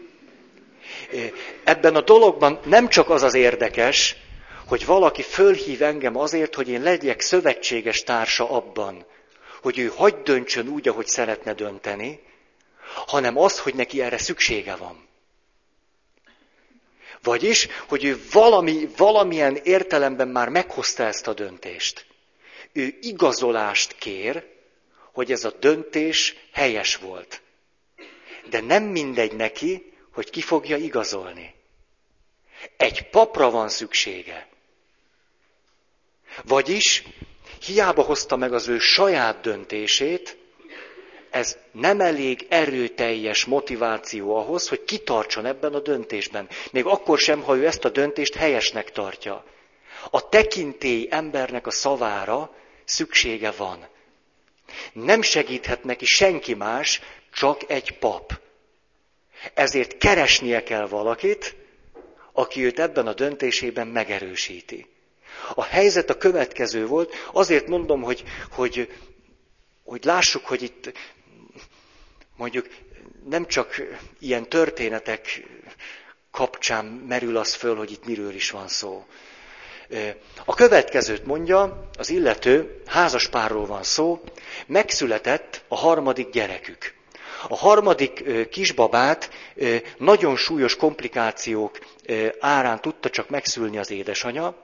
Ebben 1.64 1.94
a 1.94 2.00
dologban 2.00 2.60
nem 2.64 2.88
csak 2.88 3.10
az 3.10 3.22
az 3.22 3.34
érdekes, 3.34 4.16
hogy 4.66 4.86
valaki 4.86 5.22
fölhív 5.22 5.82
engem 5.82 6.16
azért, 6.16 6.54
hogy 6.54 6.68
én 6.68 6.82
legyek 6.82 7.20
szövetséges 7.20 8.02
társa 8.02 8.50
abban, 8.50 9.06
hogy 9.62 9.78
ő 9.78 9.92
hagyd 9.96 10.22
döntsön 10.22 10.68
úgy, 10.68 10.88
ahogy 10.88 11.06
szeretne 11.06 11.54
dönteni, 11.54 12.20
hanem 13.06 13.38
az, 13.38 13.58
hogy 13.58 13.74
neki 13.74 14.02
erre 14.02 14.18
szüksége 14.18 14.76
van. 14.76 15.06
Vagyis, 17.22 17.68
hogy 17.88 18.04
ő 18.04 18.20
valami, 18.32 18.88
valamilyen 18.96 19.56
értelemben 19.56 20.28
már 20.28 20.48
meghozta 20.48 21.02
ezt 21.02 21.26
a 21.26 21.34
döntést. 21.34 22.06
Ő 22.72 22.94
igazolást 23.00 23.94
kér, 23.98 24.44
hogy 25.18 25.32
ez 25.32 25.44
a 25.44 25.52
döntés 25.60 26.36
helyes 26.52 26.96
volt. 26.96 27.40
De 28.50 28.60
nem 28.60 28.82
mindegy 28.82 29.36
neki, 29.36 29.92
hogy 30.12 30.30
ki 30.30 30.40
fogja 30.40 30.76
igazolni. 30.76 31.54
Egy 32.76 33.08
papra 33.10 33.50
van 33.50 33.68
szüksége. 33.68 34.48
Vagyis 36.44 37.02
hiába 37.66 38.02
hozta 38.02 38.36
meg 38.36 38.52
az 38.52 38.68
ő 38.68 38.78
saját 38.78 39.40
döntését, 39.40 40.36
ez 41.30 41.56
nem 41.72 42.00
elég 42.00 42.46
erőteljes 42.48 43.44
motiváció 43.44 44.36
ahhoz, 44.36 44.68
hogy 44.68 44.84
kitartson 44.84 45.46
ebben 45.46 45.74
a 45.74 45.80
döntésben. 45.80 46.48
Még 46.72 46.84
akkor 46.84 47.18
sem, 47.18 47.42
ha 47.42 47.56
ő 47.56 47.66
ezt 47.66 47.84
a 47.84 47.88
döntést 47.88 48.34
helyesnek 48.34 48.90
tartja. 48.90 49.44
A 50.10 50.28
tekintély 50.28 51.06
embernek 51.10 51.66
a 51.66 51.70
szavára 51.70 52.54
szüksége 52.84 53.50
van. 53.50 53.96
Nem 54.92 55.22
segíthet 55.22 55.84
neki 55.84 56.04
senki 56.04 56.54
más, 56.54 57.00
csak 57.32 57.70
egy 57.70 57.98
pap. 57.98 58.40
Ezért 59.54 59.98
keresnie 59.98 60.62
kell 60.62 60.86
valakit, 60.86 61.56
aki 62.32 62.64
őt 62.64 62.78
ebben 62.78 63.06
a 63.06 63.14
döntésében 63.14 63.86
megerősíti. 63.86 64.86
A 65.54 65.64
helyzet 65.64 66.10
a 66.10 66.16
következő 66.16 66.86
volt, 66.86 67.14
azért 67.32 67.66
mondom, 67.66 68.02
hogy, 68.02 68.24
hogy, 68.50 68.92
hogy 69.84 70.04
lássuk, 70.04 70.46
hogy 70.46 70.62
itt 70.62 70.92
mondjuk 72.36 72.68
nem 73.28 73.46
csak 73.46 73.82
ilyen 74.18 74.48
történetek 74.48 75.46
kapcsán 76.30 76.84
merül 76.84 77.36
az 77.36 77.54
föl, 77.54 77.76
hogy 77.76 77.90
itt 77.90 78.04
miről 78.04 78.34
is 78.34 78.50
van 78.50 78.68
szó. 78.68 79.06
A 80.44 80.54
következőt 80.54 81.26
mondja, 81.26 81.88
az 81.98 82.10
illető 82.10 82.82
házaspárról 82.86 83.66
van 83.66 83.82
szó, 83.82 84.20
megszületett 84.66 85.62
a 85.68 85.76
harmadik 85.76 86.30
gyerekük. 86.30 86.94
A 87.48 87.56
harmadik 87.56 88.24
kisbabát 88.50 89.30
nagyon 89.98 90.36
súlyos 90.36 90.76
komplikációk 90.76 91.78
árán 92.40 92.80
tudta 92.80 93.10
csak 93.10 93.28
megszülni 93.28 93.78
az 93.78 93.90
édesanya, 93.90 94.54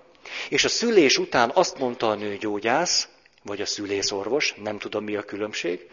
és 0.48 0.64
a 0.64 0.68
szülés 0.68 1.18
után 1.18 1.50
azt 1.54 1.78
mondta 1.78 2.08
a 2.08 2.14
nőgyógyász, 2.14 3.08
vagy 3.42 3.60
a 3.60 3.66
szülészorvos, 3.66 4.54
nem 4.62 4.78
tudom 4.78 5.04
mi 5.04 5.16
a 5.16 5.22
különbség, 5.22 5.87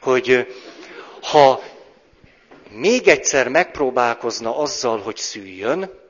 hogy 0.00 0.46
ha 1.22 1.62
még 2.70 3.08
egyszer 3.08 3.48
megpróbálkozna 3.48 4.56
azzal, 4.58 4.98
hogy 4.98 5.16
szüljön, 5.16 6.01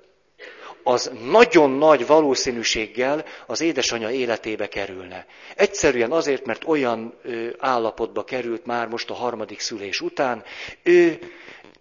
az 0.82 1.10
nagyon 1.24 1.70
nagy 1.70 2.06
valószínűséggel 2.06 3.24
az 3.46 3.60
édesanyja 3.60 4.10
életébe 4.10 4.68
kerülne. 4.68 5.26
Egyszerűen 5.56 6.12
azért, 6.12 6.46
mert 6.46 6.64
olyan 6.66 7.14
állapotba 7.58 8.24
került 8.24 8.66
már 8.66 8.88
most 8.88 9.10
a 9.10 9.14
harmadik 9.14 9.60
szülés 9.60 10.00
után, 10.00 10.44
ő 10.82 11.18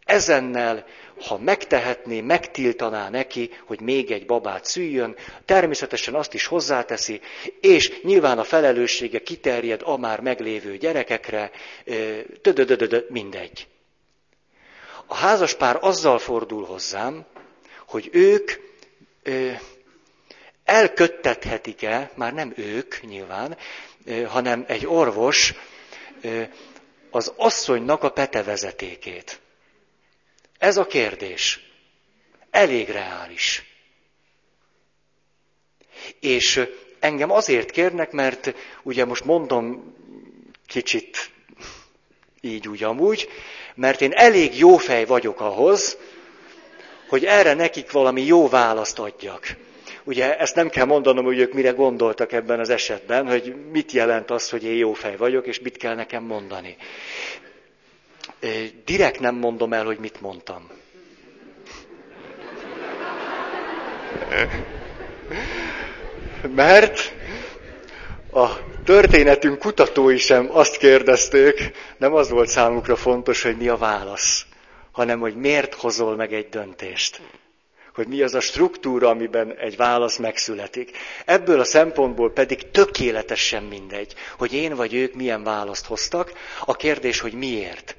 ezennel, 0.06 0.86
ha 1.28 1.38
megtehetné, 1.38 2.22
megtiltaná 2.22 3.10
neki, 3.10 3.50
hogy 3.66 3.82
még 3.82 4.12
egy 4.12 4.26
babát 4.26 4.66
szüljön, 4.66 5.16
természetesen 5.46 6.14
azt 6.14 6.34
is 6.34 6.46
hozzáteszi, 6.46 7.22
és 7.62 8.02
nyilván 8.02 8.40
a 8.40 8.44
felelőssége 8.44 9.20
kiterjed 9.20 9.82
a 9.84 9.98
már 9.98 10.20
meglévő 10.20 10.78
gyerekekre, 10.78 11.52
mindegy. 13.10 13.68
A 15.06 15.16
házaspár 15.16 15.78
azzal 15.82 16.20
fordul 16.20 16.66
hozzám, 16.66 17.26
hogy 17.88 18.10
ők 18.12 18.52
elköttethetik-e, 20.64 22.12
már 22.16 22.34
nem 22.34 22.54
ők 22.56 23.02
nyilván, 23.02 23.58
hanem 24.28 24.64
egy 24.68 24.86
orvos 24.86 25.54
az 27.10 27.34
asszonynak 27.36 28.04
a 28.04 28.10
petevezetékét. 28.10 29.40
Ez 30.58 30.78
a 30.78 30.86
kérdés. 30.86 31.60
Elég 32.50 32.90
reális. 32.90 33.64
És 36.20 36.68
engem 37.00 37.32
azért 37.32 37.72
kérnek, 37.72 38.12
mert 38.12 38.54
ugye 38.84 39.06
most 39.06 39.26
mondom 39.26 39.96
kicsit 40.66 41.32
így 42.42 42.68
úgy 42.68 42.84
amúgy, 42.84 43.30
mert 43.76 44.02
én 44.02 44.12
elég 44.12 44.58
jó 44.58 44.78
fej 44.78 45.06
vagyok 45.06 45.40
ahhoz, 45.40 45.98
hogy 47.12 47.26
erre 47.26 47.54
nekik 47.54 47.92
valami 47.92 48.22
jó 48.26 48.48
választ 48.50 49.00
adjak. 49.00 49.56
Ugye 50.04 50.38
ezt 50.38 50.56
nem 50.56 50.70
kell 50.70 50.86
mondanom, 50.86 51.26
hogy 51.26 51.40
ők 51.40 51.54
mire 51.54 51.70
gondoltak 51.70 52.32
ebben 52.32 52.60
az 52.60 52.70
esetben, 52.70 53.28
hogy 53.28 53.56
mit 53.72 53.92
jelent 53.92 54.32
az, 54.32 54.50
hogy 54.50 54.64
én 54.64 54.76
jó 54.78 54.94
fej 54.94 55.18
vagyok, 55.18 55.48
és 55.48 55.60
mit 55.60 55.78
kell 55.78 55.96
nekem 55.96 56.24
mondani. 56.24 56.78
Direkt 58.86 59.20
nem 59.20 59.36
mondom 59.36 59.74
el, 59.74 59.86
hogy 59.86 59.98
mit 60.00 60.22
mondtam. 60.22 60.70
Mert 66.56 67.14
a 68.34 68.48
történetünk 68.86 69.60
kutatói 69.60 70.18
sem 70.18 70.48
azt 70.52 70.78
kérdezték, 70.78 71.72
nem 71.98 72.14
az 72.14 72.30
volt 72.30 72.50
számukra 72.50 72.96
fontos, 72.96 73.42
hogy 73.44 73.58
mi 73.58 73.68
a 73.68 73.78
válasz 73.78 74.46
hanem 74.92 75.20
hogy 75.20 75.36
miért 75.36 75.74
hozol 75.74 76.16
meg 76.16 76.34
egy 76.34 76.50
döntést. 76.50 77.22
Hogy 77.96 78.08
mi 78.08 78.22
az 78.22 78.34
a 78.34 78.40
struktúra, 78.40 79.10
amiben 79.10 79.58
egy 79.58 79.76
válasz 79.76 80.18
megszületik. 80.18 80.98
Ebből 81.26 81.60
a 81.60 81.64
szempontból 81.64 82.32
pedig 82.32 82.72
tökéletesen 82.72 83.64
mindegy, 83.64 84.14
hogy 84.38 84.54
én 84.54 84.76
vagy 84.76 84.94
ők 84.94 85.14
milyen 85.14 85.44
választ 85.44 85.86
hoztak. 85.86 86.32
A 86.66 86.76
kérdés, 86.76 87.20
hogy 87.20 87.34
miért. 87.34 87.96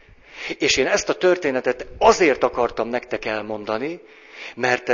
És 0.58 0.76
én 0.76 0.86
ezt 0.86 1.08
a 1.08 1.14
történetet 1.14 1.86
azért 1.98 2.42
akartam 2.42 2.88
nektek 2.88 3.24
elmondani, 3.24 4.00
mert 4.54 4.92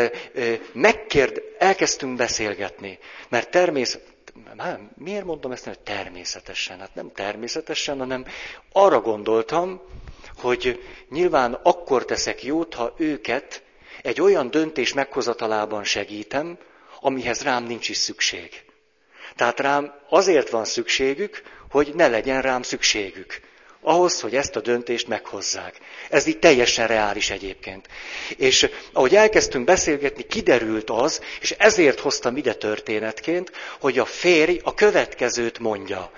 megkérd, 0.72 1.42
elkezdtünk 1.58 2.16
beszélgetni. 2.16 2.98
Mert 3.28 3.50
természet, 3.50 4.02
hát, 4.56 4.80
miért 4.94 5.24
mondom 5.24 5.52
ezt, 5.52 5.64
hogy 5.64 5.78
természetesen? 5.78 6.78
Hát 6.78 6.94
nem 6.94 7.12
természetesen, 7.14 7.98
hanem 7.98 8.24
arra 8.72 9.00
gondoltam, 9.00 9.80
hogy 10.40 10.82
nyilván 11.10 11.52
akkor 11.62 12.04
teszek 12.04 12.42
jót, 12.42 12.74
ha 12.74 12.94
őket 12.96 13.62
egy 14.02 14.20
olyan 14.20 14.50
döntés 14.50 14.92
meghozatalában 14.92 15.84
segítem, 15.84 16.58
amihez 17.00 17.42
rám 17.42 17.64
nincs 17.64 17.88
is 17.88 17.96
szükség. 17.96 18.62
Tehát 19.36 19.60
rám 19.60 19.92
azért 20.08 20.50
van 20.50 20.64
szükségük, 20.64 21.42
hogy 21.70 21.92
ne 21.94 22.08
legyen 22.08 22.42
rám 22.42 22.62
szükségük. 22.62 23.40
Ahhoz, 23.80 24.20
hogy 24.20 24.36
ezt 24.36 24.56
a 24.56 24.60
döntést 24.60 25.08
meghozzák. 25.08 25.78
Ez 26.10 26.26
így 26.26 26.38
teljesen 26.38 26.86
reális 26.86 27.30
egyébként. 27.30 27.86
És 28.36 28.68
ahogy 28.92 29.14
elkezdtünk 29.14 29.64
beszélgetni, 29.64 30.22
kiderült 30.22 30.90
az, 30.90 31.20
és 31.40 31.50
ezért 31.50 32.00
hoztam 32.00 32.36
ide 32.36 32.54
történetként, 32.54 33.52
hogy 33.80 33.98
a 33.98 34.04
férj 34.04 34.60
a 34.62 34.74
következőt 34.74 35.58
mondja. 35.58 36.10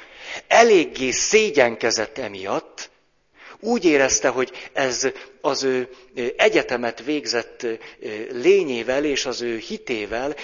Eléggé 0.46 1.10
szégyenkezett 1.10 2.18
emiatt, 2.18 2.69
úgy 3.60 3.84
érezte, 3.84 4.28
hogy 4.28 4.70
ez 4.72 5.08
az 5.40 5.62
ő 5.62 5.88
egyetemet 6.36 7.04
végzett 7.04 7.66
lényével 8.30 9.04
és 9.04 9.26
az 9.26 9.40
ő 9.40 9.56
hitével 9.56 10.34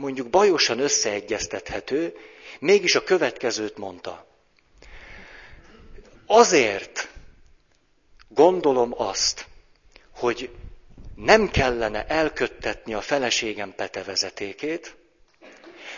mondjuk 0.00 0.28
bajosan 0.30 0.78
összeegyeztethető, 0.78 2.16
mégis 2.58 2.94
a 2.94 3.04
következőt 3.04 3.76
mondta. 3.76 4.26
Azért 6.26 7.08
gondolom 8.28 8.94
azt, 8.96 9.46
hogy 10.14 10.50
nem 11.16 11.50
kellene 11.50 12.06
elköttetni 12.06 12.94
a 12.94 13.00
feleségem 13.00 13.74
petevezetékét, 13.74 14.96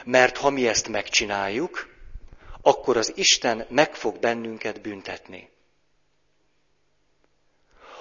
mert 0.05 0.37
ha 0.37 0.51
mi 0.51 0.69
ezt 0.69 0.88
megcsináljuk, 0.88 1.95
akkor 2.62 2.97
az 2.97 3.12
Isten 3.14 3.66
meg 3.69 3.95
fog 3.95 4.19
bennünket 4.19 4.81
büntetni. 4.81 5.49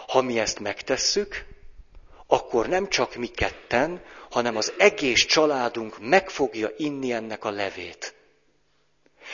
Ha 0.08 0.22
mi 0.22 0.40
ezt 0.40 0.60
megtesszük, 0.60 1.46
akkor 2.28 2.68
nem 2.68 2.90
csak 2.90 3.16
mi 3.16 3.28
ketten, 3.28 4.04
hanem 4.30 4.56
az 4.56 4.74
egész 4.78 5.26
családunk 5.26 6.00
meg 6.00 6.30
fogja 6.30 6.70
inni 6.78 7.12
ennek 7.12 7.46
a 7.46 7.50
levét. 7.50 8.14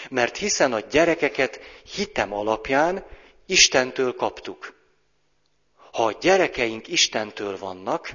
Mert 0.09 0.37
hiszen 0.37 0.73
a 0.73 0.79
gyerekeket 0.79 1.59
hitem 1.95 2.33
alapján 2.33 3.05
Istentől 3.45 4.15
kaptuk. 4.15 4.73
Ha 5.91 6.05
a 6.05 6.17
gyerekeink 6.21 6.87
Istentől 6.87 7.57
vannak, 7.57 8.09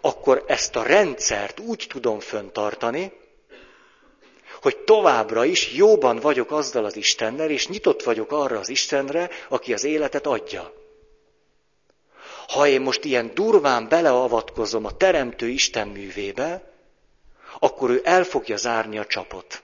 akkor 0.00 0.44
ezt 0.46 0.76
a 0.76 0.82
rendszert 0.82 1.60
úgy 1.60 1.86
tudom 1.88 2.20
föntartani, 2.20 3.12
hogy 4.62 4.76
továbbra 4.76 5.44
is 5.44 5.72
jóban 5.72 6.18
vagyok 6.18 6.50
azzal 6.50 6.84
az 6.84 6.96
Istennel, 6.96 7.50
és 7.50 7.68
nyitott 7.68 8.02
vagyok 8.02 8.32
arra 8.32 8.58
az 8.58 8.68
Istenre, 8.68 9.30
aki 9.48 9.72
az 9.72 9.84
életet 9.84 10.26
adja. 10.26 10.83
Ha 12.48 12.66
én 12.66 12.80
most 12.80 13.04
ilyen 13.04 13.34
durván 13.34 13.88
beleavatkozom 13.88 14.84
a 14.84 14.96
Teremtő 14.96 15.48
Isten 15.48 15.88
művébe, 15.88 16.72
akkor 17.58 17.90
ő 17.90 18.00
el 18.04 18.24
fogja 18.24 18.56
zárni 18.56 18.98
a 18.98 19.06
csapot. 19.06 19.62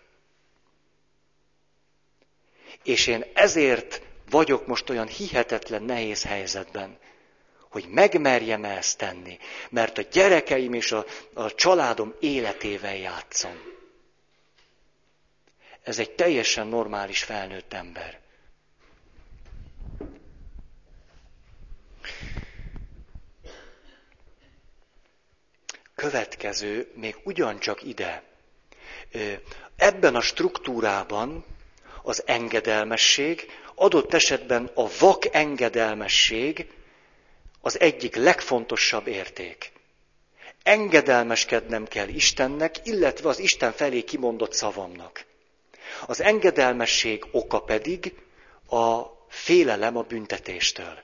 És 2.85 3.07
én 3.07 3.25
ezért 3.35 4.03
vagyok 4.31 4.67
most 4.67 4.91
olyan 4.91 5.07
hihetetlen 5.07 5.83
nehéz 5.83 6.23
helyzetben, 6.25 6.99
hogy 7.71 7.87
megmerjem 7.89 8.65
-e 8.65 8.77
ezt 8.77 8.99
tenni, 8.99 9.39
mert 9.71 9.99
a 9.99 10.03
gyerekeim 10.03 10.73
és 10.73 10.93
a, 10.93 11.05
a 11.35 11.55
családom 11.55 12.15
életével 12.21 12.97
játszom. 12.97 13.71
Ez 15.83 15.99
egy 15.99 16.11
teljesen 16.11 16.67
normális 16.67 17.23
felnőtt 17.23 17.73
ember. 17.73 18.21
Következő 26.01 26.91
még 26.95 27.17
ugyancsak 27.23 27.83
ide. 27.83 28.23
Ebben 29.77 30.15
a 30.15 30.21
struktúrában 30.21 31.45
az 32.03 32.23
engedelmesség, 32.27 33.51
adott 33.75 34.15
esetben 34.15 34.71
a 34.75 34.89
vak 34.99 35.35
engedelmesség 35.35 36.67
az 37.61 37.81
egyik 37.81 38.17
legfontosabb 38.17 39.07
érték. 39.07 39.73
Engedelmeskednem 40.63 41.87
kell 41.87 42.09
Istennek, 42.09 42.75
illetve 42.87 43.29
az 43.29 43.39
Isten 43.39 43.73
felé 43.73 44.03
kimondott 44.03 44.53
szavamnak. 44.53 45.25
Az 46.07 46.21
engedelmesség 46.21 47.25
oka 47.33 47.61
pedig 47.61 48.15
a 48.69 49.03
félelem 49.29 49.97
a 49.97 50.03
büntetéstől. 50.03 51.03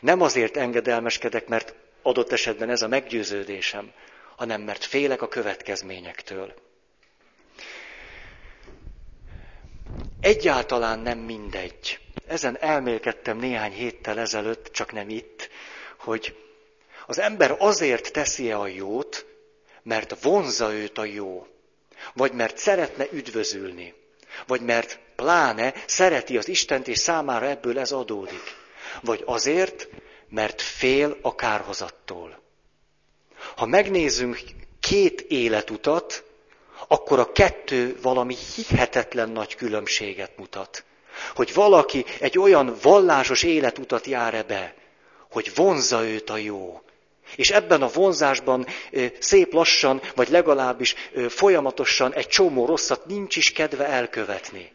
Nem 0.00 0.20
azért 0.20 0.56
engedelmeskedek, 0.56 1.48
mert 1.48 1.74
adott 2.08 2.32
esetben 2.32 2.70
ez 2.70 2.82
a 2.82 2.88
meggyőződésem, 2.88 3.92
hanem 4.36 4.60
mert 4.60 4.84
félek 4.84 5.22
a 5.22 5.28
következményektől. 5.28 6.54
Egyáltalán 10.20 10.98
nem 10.98 11.18
mindegy 11.18 11.98
ezen 12.26 12.58
elmélkedtem 12.60 13.38
néhány 13.38 13.72
héttel 13.72 14.18
ezelőtt, 14.18 14.66
csak 14.72 14.92
nem 14.92 15.08
itt, 15.08 15.48
hogy 15.98 16.36
az 17.06 17.18
ember 17.18 17.56
azért 17.58 18.12
teszi-e 18.12 18.58
a 18.58 18.66
jót, 18.66 19.26
mert 19.82 20.22
vonza 20.22 20.72
őt 20.72 20.98
a 20.98 21.04
jó, 21.04 21.46
vagy 22.14 22.32
mert 22.32 22.58
szeretne 22.58 23.06
üdvözülni, 23.12 23.94
vagy 24.46 24.60
mert 24.60 24.98
pláne 25.16 25.74
szereti 25.86 26.36
az 26.36 26.48
Istent, 26.48 26.88
és 26.88 26.98
számára 26.98 27.46
ebből 27.46 27.78
ez 27.78 27.92
adódik, 27.92 28.56
vagy 29.02 29.22
azért, 29.24 29.88
mert 30.28 30.62
fél 30.62 31.16
a 31.22 31.34
kárhozattól. 31.34 32.42
Ha 33.56 33.66
megnézzünk 33.66 34.40
két 34.80 35.20
életutat, 35.20 36.24
akkor 36.88 37.18
a 37.18 37.32
kettő 37.32 37.98
valami 38.02 38.36
hihetetlen 38.54 39.28
nagy 39.28 39.54
különbséget 39.54 40.36
mutat. 40.36 40.84
Hogy 41.34 41.54
valaki 41.54 42.04
egy 42.20 42.38
olyan 42.38 42.76
vallásos 42.82 43.42
életutat 43.42 44.06
jár-e 44.06 44.42
be, 44.42 44.74
hogy 45.30 45.54
vonza 45.54 46.04
őt 46.04 46.30
a 46.30 46.36
jó. 46.36 46.82
És 47.36 47.50
ebben 47.50 47.82
a 47.82 47.88
vonzásban 47.88 48.66
szép 49.18 49.52
lassan, 49.52 50.00
vagy 50.14 50.28
legalábbis 50.28 50.94
folyamatosan 51.28 52.14
egy 52.14 52.28
csomó 52.28 52.66
rosszat 52.66 53.06
nincs 53.06 53.36
is 53.36 53.52
kedve 53.52 53.86
elkövetni. 53.86 54.72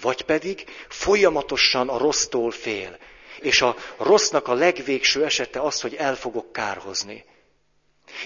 Vagy 0.00 0.22
pedig 0.22 0.64
folyamatosan 0.88 1.88
a 1.88 1.98
rossztól 1.98 2.50
fél. 2.50 2.98
És 3.44 3.62
a 3.62 3.76
rossznak 3.96 4.48
a 4.48 4.54
legvégső 4.54 5.24
esete 5.24 5.60
az, 5.60 5.80
hogy 5.80 5.94
el 5.94 6.16
fogok 6.16 6.52
kárhozni. 6.52 7.24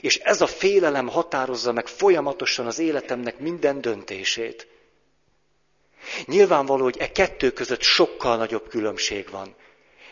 És 0.01 0.17
ez 0.19 0.41
a 0.41 0.47
félelem 0.47 1.09
határozza 1.09 1.73
meg 1.73 1.87
folyamatosan 1.87 2.67
az 2.67 2.79
életemnek 2.79 3.39
minden 3.39 3.81
döntését. 3.81 4.69
Nyilvánvaló, 6.25 6.83
hogy 6.83 6.97
e 6.99 7.13
kettő 7.13 7.51
között 7.51 7.83
sokkal 7.83 8.37
nagyobb 8.37 8.69
különbség 8.69 9.31
van, 9.31 9.55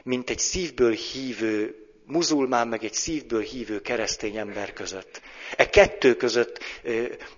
mint 0.03 0.31
egy 0.31 0.39
szívből 0.39 0.93
hívő 0.93 1.85
muzulmán, 2.07 2.69
meg 2.69 2.85
egy 2.85 2.95
szívből 2.95 3.43
hívő 3.43 3.81
keresztény 3.81 4.37
ember 4.37 4.73
között. 4.73 5.21
E 5.57 5.71
kettő 5.71 6.15
között 6.15 6.59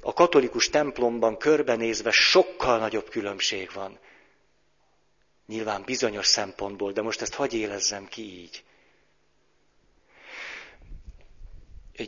a 0.01 0.13
katolikus 0.13 0.71
templomban 0.71 1.39
körbenézve 1.39 2.11
sokkal 2.11 2.79
nagyobb 2.79 3.09
különbség 3.11 3.71
van. 3.75 3.99
Nyilván 5.47 5.83
bizonyos 5.85 6.27
szempontból, 6.27 6.93
de 6.93 7.03
most 7.03 7.21
ezt 7.23 7.35
hagy 7.35 7.55
élezzem 7.55 8.07
ki 8.09 8.23
így. 8.23 8.65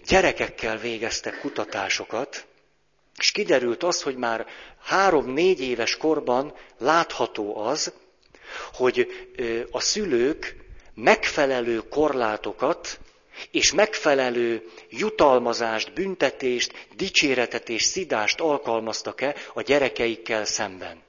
Gyerekekkel 0.07 0.79
végeztek 0.79 1.41
kutatásokat, 1.41 2.47
és 3.19 3.31
kiderült 3.31 3.83
az, 3.83 4.03
hogy 4.03 4.17
már 4.17 4.47
három-négy 4.83 5.61
éves 5.61 5.97
korban 5.97 6.55
látható 6.79 7.57
az, 7.57 7.93
hogy 8.73 9.09
a 9.71 9.81
szülők 9.81 10.57
megfelelő 10.95 11.79
korlátokat 11.79 13.01
és 13.51 13.73
megfelelő 13.73 14.71
jutalmazást, 14.91 15.93
büntetést, 15.93 16.89
dicséretet 16.97 17.69
és 17.69 17.83
szidást 17.83 18.41
alkalmaztak-e 18.41 19.35
a 19.55 19.63
gyerekeikkel 19.63 20.45
szemben. 20.45 21.03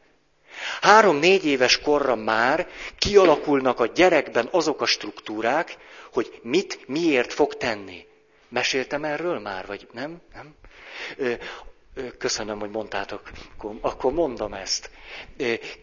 Három-négy 0.81 1.45
éves 1.45 1.79
korra 1.79 2.15
már 2.15 2.67
kialakulnak 2.97 3.79
a 3.79 3.85
gyerekben 3.85 4.47
azok 4.51 4.81
a 4.81 4.85
struktúrák, 4.85 5.77
hogy 6.13 6.39
mit, 6.43 6.87
miért 6.87 7.33
fog 7.33 7.53
tenni. 7.57 8.05
Meséltem 8.49 9.03
erről 9.03 9.39
már, 9.39 9.65
vagy 9.65 9.87
nem? 9.91 10.21
nem? 10.33 10.55
Köszönöm, 12.17 12.59
hogy 12.59 12.69
mondtátok, 12.69 13.21
akkor 13.81 14.13
mondom 14.13 14.53
ezt. 14.53 14.89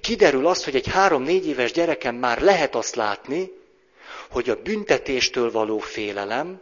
Kiderül 0.01 0.47
az, 0.47 0.65
hogy 0.65 0.75
egy 0.75 0.87
három-négy 0.89 1.47
éves 1.47 1.73
gyereken 1.73 2.15
már 2.15 2.41
lehet 2.41 2.75
azt 2.75 2.95
látni, 2.95 3.51
hogy 4.31 4.51
a 4.51 4.63
büntetéstől 4.63 5.51
való 5.51 5.79
félelem, 5.79 6.61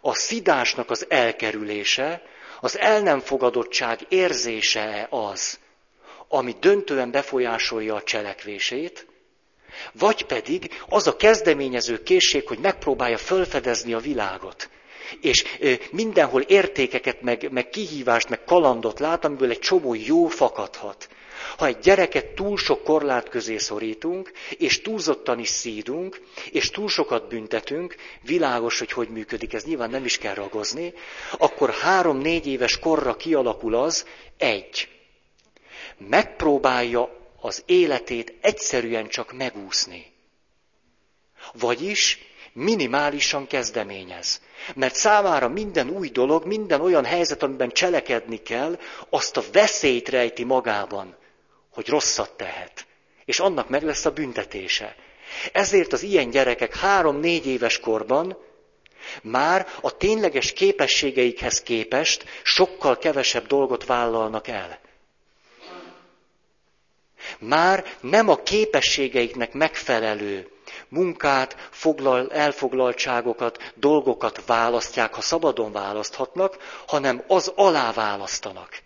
a 0.00 0.14
szidásnak 0.14 0.90
az 0.90 1.06
elkerülése, 1.08 2.22
az 2.60 2.78
el 2.78 3.00
nem 3.00 3.20
fogadottság 3.20 4.00
érzése 4.08 5.06
az, 5.10 5.58
ami 6.34 6.56
döntően 6.60 7.10
befolyásolja 7.10 7.94
a 7.94 8.02
cselekvését, 8.02 9.06
vagy 9.92 10.24
pedig 10.24 10.70
az 10.88 11.06
a 11.06 11.16
kezdeményező 11.16 12.02
készség, 12.02 12.46
hogy 12.46 12.58
megpróbálja 12.58 13.18
fölfedezni 13.18 13.92
a 13.92 13.98
világot. 13.98 14.70
És 15.20 15.44
mindenhol 15.90 16.40
értékeket, 16.40 17.20
meg, 17.22 17.48
meg 17.50 17.68
kihívást, 17.68 18.28
meg 18.28 18.44
kalandot 18.44 19.00
lát, 19.00 19.24
amiből 19.24 19.50
egy 19.50 19.58
csomó 19.58 19.94
jó 19.94 20.26
fakadhat. 20.26 21.08
Ha 21.56 21.66
egy 21.66 21.78
gyereket 21.78 22.26
túl 22.26 22.56
sok 22.56 22.84
korlát 22.84 23.28
közé 23.28 23.56
szorítunk, 23.56 24.32
és 24.50 24.80
túlzottan 24.80 25.38
is 25.38 25.48
szídunk, 25.48 26.20
és 26.50 26.70
túl 26.70 26.88
sokat 26.88 27.28
büntetünk, 27.28 27.94
világos, 28.22 28.78
hogy 28.78 28.92
hogy 28.92 29.08
működik, 29.08 29.52
ez 29.52 29.64
nyilván 29.64 29.90
nem 29.90 30.04
is 30.04 30.18
kell 30.18 30.34
ragozni, 30.34 30.92
akkor 31.38 31.70
három-négy 31.70 32.46
éves 32.46 32.78
korra 32.78 33.16
kialakul 33.16 33.74
az, 33.74 34.06
egy, 34.38 34.88
megpróbálja 36.08 37.20
az 37.40 37.62
életét 37.66 38.34
egyszerűen 38.40 39.08
csak 39.08 39.32
megúszni. 39.32 40.12
Vagyis 41.52 42.18
minimálisan 42.52 43.46
kezdeményez. 43.46 44.40
Mert 44.74 44.94
számára 44.94 45.48
minden 45.48 45.88
új 45.88 46.08
dolog, 46.08 46.46
minden 46.46 46.80
olyan 46.80 47.04
helyzet, 47.04 47.42
amiben 47.42 47.70
cselekedni 47.70 48.42
kell, 48.42 48.78
azt 49.10 49.36
a 49.36 49.42
veszélyt 49.52 50.08
rejti 50.08 50.44
magában, 50.44 51.16
hogy 51.72 51.88
rosszat 51.88 52.36
tehet. 52.36 52.86
És 53.24 53.40
annak 53.40 53.68
meg 53.68 53.82
lesz 53.82 54.04
a 54.04 54.10
büntetése. 54.12 54.96
Ezért 55.52 55.92
az 55.92 56.02
ilyen 56.02 56.30
gyerekek 56.30 56.76
három-négy 56.76 57.46
éves 57.46 57.80
korban 57.80 58.36
már 59.22 59.66
a 59.80 59.96
tényleges 59.96 60.52
képességeikhez 60.52 61.62
képest 61.62 62.24
sokkal 62.42 62.98
kevesebb 62.98 63.46
dolgot 63.46 63.86
vállalnak 63.86 64.48
el. 64.48 64.80
Már 67.38 67.84
nem 68.00 68.28
a 68.28 68.36
képességeiknek 68.36 69.52
megfelelő 69.52 70.50
munkát, 70.88 71.68
foglal, 71.70 72.32
elfoglaltságokat, 72.32 73.72
dolgokat 73.74 74.46
választják, 74.46 75.14
ha 75.14 75.20
szabadon 75.20 75.72
választhatnak, 75.72 76.56
hanem 76.86 77.24
az 77.26 77.52
alá 77.54 77.92
választanak. 77.92 78.78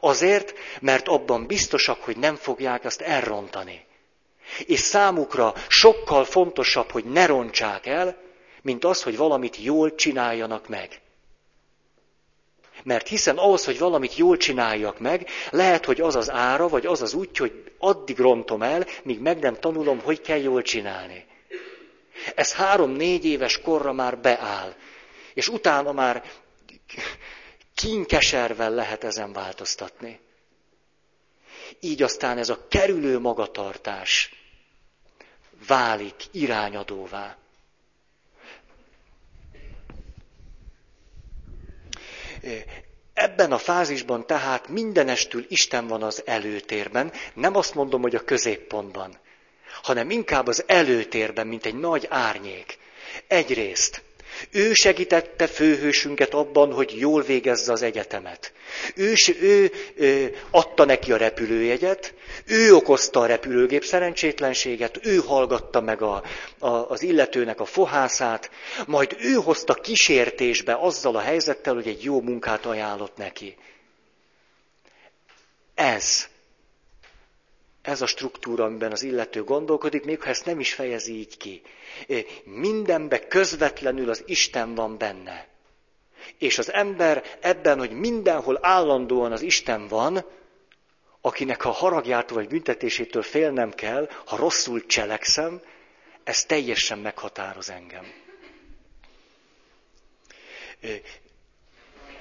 Azért, 0.00 0.54
mert 0.80 1.08
abban 1.08 1.46
biztosak, 1.46 2.02
hogy 2.02 2.16
nem 2.16 2.36
fogják 2.36 2.84
azt 2.84 3.00
elrontani. 3.00 3.86
És 4.66 4.80
számukra 4.80 5.54
sokkal 5.68 6.24
fontosabb, 6.24 6.90
hogy 6.90 7.04
ne 7.04 7.26
rontsák 7.26 7.86
el, 7.86 8.16
mint 8.62 8.84
az, 8.84 9.02
hogy 9.02 9.16
valamit 9.16 9.56
jól 9.62 9.94
csináljanak 9.94 10.68
meg. 10.68 11.00
Mert 12.82 13.08
hiszen 13.08 13.38
ahhoz, 13.38 13.64
hogy 13.64 13.78
valamit 13.78 14.16
jól 14.16 14.36
csináljak 14.36 14.98
meg, 14.98 15.28
lehet, 15.50 15.84
hogy 15.84 16.00
az 16.00 16.14
az 16.14 16.30
ára, 16.30 16.68
vagy 16.68 16.86
az 16.86 17.02
az 17.02 17.14
úgy, 17.14 17.36
hogy 17.36 17.72
addig 17.78 18.18
rontom 18.18 18.62
el, 18.62 18.86
míg 19.02 19.20
meg 19.20 19.38
nem 19.38 19.54
tanulom, 19.54 20.00
hogy 20.00 20.20
kell 20.20 20.38
jól 20.38 20.62
csinálni. 20.62 21.26
Ez 22.34 22.52
három-négy 22.52 23.24
éves 23.24 23.60
korra 23.60 23.92
már 23.92 24.18
beáll. 24.18 24.74
És 25.34 25.48
utána 25.48 25.92
már 25.92 26.24
kínkeservel 27.74 28.70
lehet 28.70 29.04
ezen 29.04 29.32
változtatni. 29.32 30.20
Így 31.80 32.02
aztán 32.02 32.38
ez 32.38 32.48
a 32.48 32.66
kerülő 32.68 33.18
magatartás 33.18 34.34
válik 35.66 36.14
irányadóvá. 36.30 37.36
Ebben 43.14 43.52
a 43.52 43.58
fázisban 43.58 44.26
tehát 44.26 44.68
mindenestül 44.68 45.44
Isten 45.48 45.86
van 45.86 46.02
az 46.02 46.22
előtérben, 46.26 47.12
nem 47.34 47.56
azt 47.56 47.74
mondom, 47.74 48.02
hogy 48.02 48.14
a 48.14 48.24
középpontban, 48.24 49.18
hanem 49.82 50.10
inkább 50.10 50.46
az 50.46 50.64
előtérben, 50.66 51.46
mint 51.46 51.66
egy 51.66 51.74
nagy 51.74 52.06
árnyék. 52.10 52.78
Egyrészt 53.26 54.02
ő 54.50 54.72
segítette 54.72 55.46
főhősünket 55.46 56.34
abban, 56.34 56.72
hogy 56.72 56.98
jól 56.98 57.22
végezze 57.22 57.72
az 57.72 57.82
egyetemet. 57.82 58.52
Ő, 58.94 59.14
ő, 59.40 59.70
ő 59.94 60.36
adta 60.50 60.84
neki 60.84 61.12
a 61.12 61.16
repülőjegyet, 61.16 62.14
ő 62.46 62.74
okozta 62.74 63.20
a 63.20 63.26
repülőgép 63.26 63.84
szerencsétlenséget, 63.84 65.06
ő 65.06 65.16
hallgatta 65.16 65.80
meg 65.80 66.02
a, 66.02 66.22
a, 66.58 66.68
az 66.68 67.02
illetőnek 67.02 67.60
a 67.60 67.64
fohászát, 67.64 68.50
majd 68.86 69.16
ő 69.20 69.32
hozta 69.32 69.74
kísértésbe 69.74 70.74
azzal 70.74 71.16
a 71.16 71.20
helyzettel, 71.20 71.74
hogy 71.74 71.88
egy 71.88 72.04
jó 72.04 72.20
munkát 72.20 72.66
ajánlott 72.66 73.16
neki. 73.16 73.56
Ez 75.74 76.29
ez 77.82 78.00
a 78.02 78.06
struktúra, 78.06 78.64
amiben 78.64 78.92
az 78.92 79.02
illető 79.02 79.44
gondolkodik, 79.44 80.04
még 80.04 80.22
ha 80.22 80.28
ezt 80.28 80.44
nem 80.44 80.60
is 80.60 80.74
fejezi 80.74 81.12
így 81.12 81.36
ki. 81.36 81.62
Mindenbe 82.44 83.26
közvetlenül 83.26 84.10
az 84.10 84.22
Isten 84.26 84.74
van 84.74 84.98
benne. 84.98 85.48
És 86.38 86.58
az 86.58 86.72
ember 86.72 87.24
ebben, 87.40 87.78
hogy 87.78 87.90
mindenhol 87.90 88.58
állandóan 88.62 89.32
az 89.32 89.42
Isten 89.42 89.88
van, 89.88 90.24
akinek 91.20 91.64
a 91.64 91.70
haragjától 91.70 92.36
vagy 92.36 92.48
büntetésétől 92.48 93.22
félnem 93.22 93.70
kell, 93.70 94.08
ha 94.24 94.36
rosszul 94.36 94.86
cselekszem, 94.86 95.60
ez 96.24 96.44
teljesen 96.44 96.98
meghatároz 96.98 97.70
engem. 97.70 98.04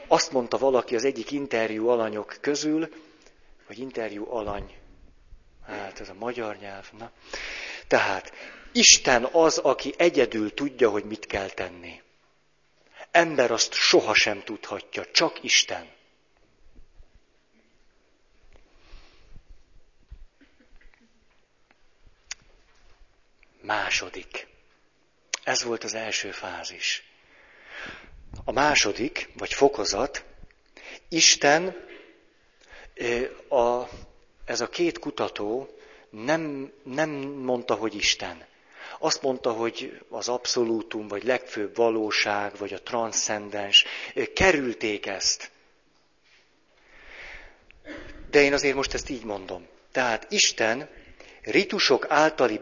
Azt 0.07 0.31
mondta 0.31 0.57
valaki 0.57 0.95
az 0.95 1.05
egyik 1.05 1.31
interjú 1.31 1.87
alanyok 1.87 2.37
közül, 2.41 2.89
vagy 3.67 3.79
interjú 3.79 4.31
alany, 4.31 4.75
hát 5.69 5.99
ez 5.99 6.09
a 6.09 6.13
magyar 6.13 6.57
nyelv, 6.57 6.89
na. 6.97 7.11
Tehát 7.87 8.33
Isten 8.71 9.23
az, 9.23 9.57
aki 9.57 9.93
egyedül 9.97 10.53
tudja, 10.53 10.89
hogy 10.89 11.03
mit 11.03 11.25
kell 11.25 11.49
tenni. 11.49 12.01
Ember 13.11 13.51
azt 13.51 13.73
sohasem 13.73 14.43
tudhatja, 14.43 15.05
csak 15.11 15.43
Isten. 15.43 15.89
Második. 23.61 24.47
Ez 25.43 25.63
volt 25.63 25.83
az 25.83 25.93
első 25.93 26.31
fázis. 26.31 27.03
A 28.45 28.51
második, 28.51 29.29
vagy 29.37 29.53
fokozat, 29.53 30.25
Isten, 31.09 31.75
a, 33.49 33.83
ez 34.49 34.61
a 34.61 34.69
két 34.69 34.99
kutató 34.99 35.69
nem, 36.09 36.71
nem 36.83 37.09
mondta, 37.19 37.73
hogy 37.73 37.95
Isten. 37.95 38.45
Azt 38.99 39.21
mondta, 39.21 39.51
hogy 39.51 40.01
az 40.09 40.27
abszolútum, 40.29 41.07
vagy 41.07 41.23
legfőbb 41.23 41.75
valóság, 41.75 42.57
vagy 42.57 42.73
a 42.73 42.81
transzcendens, 42.81 43.85
kerülték 44.33 45.05
ezt. 45.05 45.51
De 48.29 48.41
én 48.41 48.53
azért 48.53 48.75
most 48.75 48.93
ezt 48.93 49.09
így 49.09 49.23
mondom. 49.23 49.67
Tehát 49.91 50.31
Isten 50.31 50.89
ritusok 51.41 52.05
általi 52.09 52.61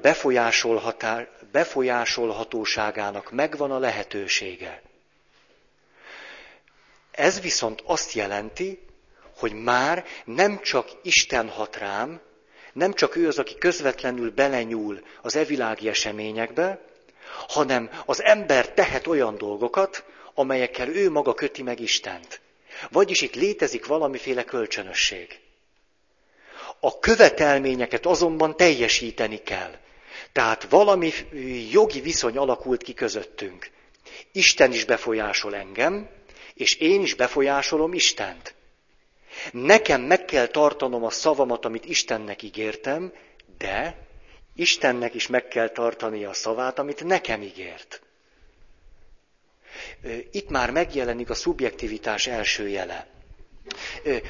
befolyásolhatóságának 1.52 3.32
megvan 3.32 3.72
a 3.72 3.80
lehetősége. 3.80 4.82
Ez 7.12 7.42
viszont 7.42 7.82
azt 7.86 8.12
jelenti, 8.12 8.87
hogy 9.38 9.54
már 9.54 10.06
nem 10.26 10.60
csak 10.62 10.90
Isten 11.04 11.50
hat 11.50 11.76
rám, 11.76 12.22
nem 12.74 12.94
csak 12.94 13.16
ő 13.16 13.28
az, 13.28 13.40
aki 13.40 13.56
közvetlenül 13.58 14.32
belenyúl 14.32 15.02
az 15.22 15.36
evilági 15.36 15.88
eseményekbe, 15.88 16.82
hanem 17.48 17.90
az 18.06 18.24
ember 18.24 18.74
tehet 18.74 19.08
olyan 19.08 19.38
dolgokat, 19.38 20.04
amelyekkel 20.34 20.90
ő 20.90 21.10
maga 21.10 21.34
köti 21.34 21.62
meg 21.62 21.80
Istent. 21.80 22.42
Vagyis 22.92 23.22
itt 23.22 23.36
létezik 23.36 23.86
valamiféle 23.86 24.44
kölcsönösség. 24.44 25.40
A 26.80 27.00
követelményeket 27.00 28.06
azonban 28.06 28.58
teljesíteni 28.58 29.38
kell. 29.44 29.72
Tehát 30.32 30.64
valami 30.70 31.12
jogi 31.72 32.02
viszony 32.02 32.38
alakult 32.38 32.84
ki 32.84 32.94
közöttünk. 32.94 33.70
Isten 34.32 34.72
is 34.72 34.86
befolyásol 34.86 35.56
engem, 35.56 36.10
és 36.54 36.76
én 36.76 37.02
is 37.02 37.14
befolyásolom 37.14 37.94
Istent. 37.94 38.56
Nekem 39.52 40.02
meg 40.02 40.26
kell 40.26 40.48
tartanom 40.48 41.04
a 41.04 41.10
szavamat, 41.10 41.66
amit 41.66 41.86
Istennek 41.86 42.42
ígértem, 42.42 43.14
de 43.58 43.98
Istennek 44.56 45.14
is 45.14 45.28
meg 45.28 45.48
kell 45.48 45.70
tartani 45.70 46.26
a 46.26 46.34
szavát, 46.34 46.80
amit 46.80 47.04
nekem 47.04 47.42
ígért. 47.42 48.02
Itt 50.32 50.50
már 50.50 50.72
megjelenik 50.72 51.30
a 51.30 51.34
szubjektivitás 51.34 52.28
első 52.28 52.68
jele. 52.68 53.08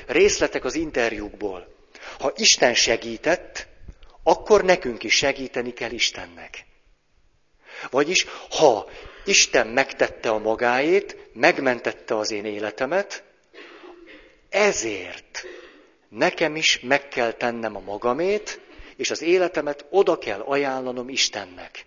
Részletek 0.07 0.65
az 0.65 0.75
interjúkból. 0.75 1.75
Ha 2.19 2.31
Isten 2.35 2.73
segített, 2.73 3.67
akkor 4.23 4.63
nekünk 4.63 5.03
is 5.03 5.15
segíteni 5.15 5.73
kell 5.73 5.91
Istennek. 5.91 6.65
Vagyis, 7.89 8.25
ha 8.49 8.89
Isten 9.25 9.67
megtette 9.67 10.29
a 10.29 10.37
magáét, 10.37 11.29
megmentette 11.33 12.17
az 12.17 12.31
én 12.31 12.45
életemet, 12.45 13.23
ezért 14.49 15.43
nekem 16.09 16.55
is 16.55 16.79
meg 16.79 17.07
kell 17.07 17.31
tennem 17.31 17.75
a 17.75 17.79
magamét, 17.79 18.59
és 18.95 19.11
az 19.11 19.21
életemet 19.21 19.85
oda 19.89 20.17
kell 20.17 20.41
ajánlanom 20.41 21.09
Istennek. 21.09 21.85